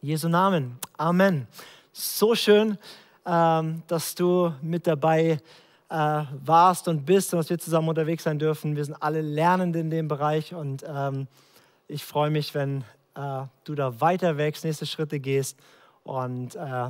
Jesu 0.01 0.29
Namen. 0.29 0.77
Amen. 0.97 1.47
So 1.91 2.35
schön, 2.35 2.77
ähm, 3.25 3.83
dass 3.87 4.15
du 4.15 4.53
mit 4.61 4.87
dabei 4.87 5.39
äh, 5.89 6.23
warst 6.45 6.87
und 6.87 7.05
bist 7.05 7.33
und 7.33 7.39
dass 7.39 7.49
wir 7.49 7.59
zusammen 7.59 7.89
unterwegs 7.89 8.23
sein 8.23 8.39
dürfen. 8.39 8.75
Wir 8.75 8.85
sind 8.85 8.95
alle 9.01 9.21
Lernende 9.21 9.79
in 9.79 9.89
dem 9.89 10.07
Bereich 10.07 10.53
und 10.53 10.83
ähm, 10.87 11.27
ich 11.87 12.05
freue 12.05 12.29
mich, 12.29 12.53
wenn 12.53 12.83
äh, 13.15 13.43
du 13.63 13.75
da 13.75 13.99
weiter 13.99 14.37
wächst, 14.37 14.63
nächste 14.63 14.85
Schritte 14.85 15.19
gehst 15.19 15.57
und 16.03 16.55
äh, 16.55 16.87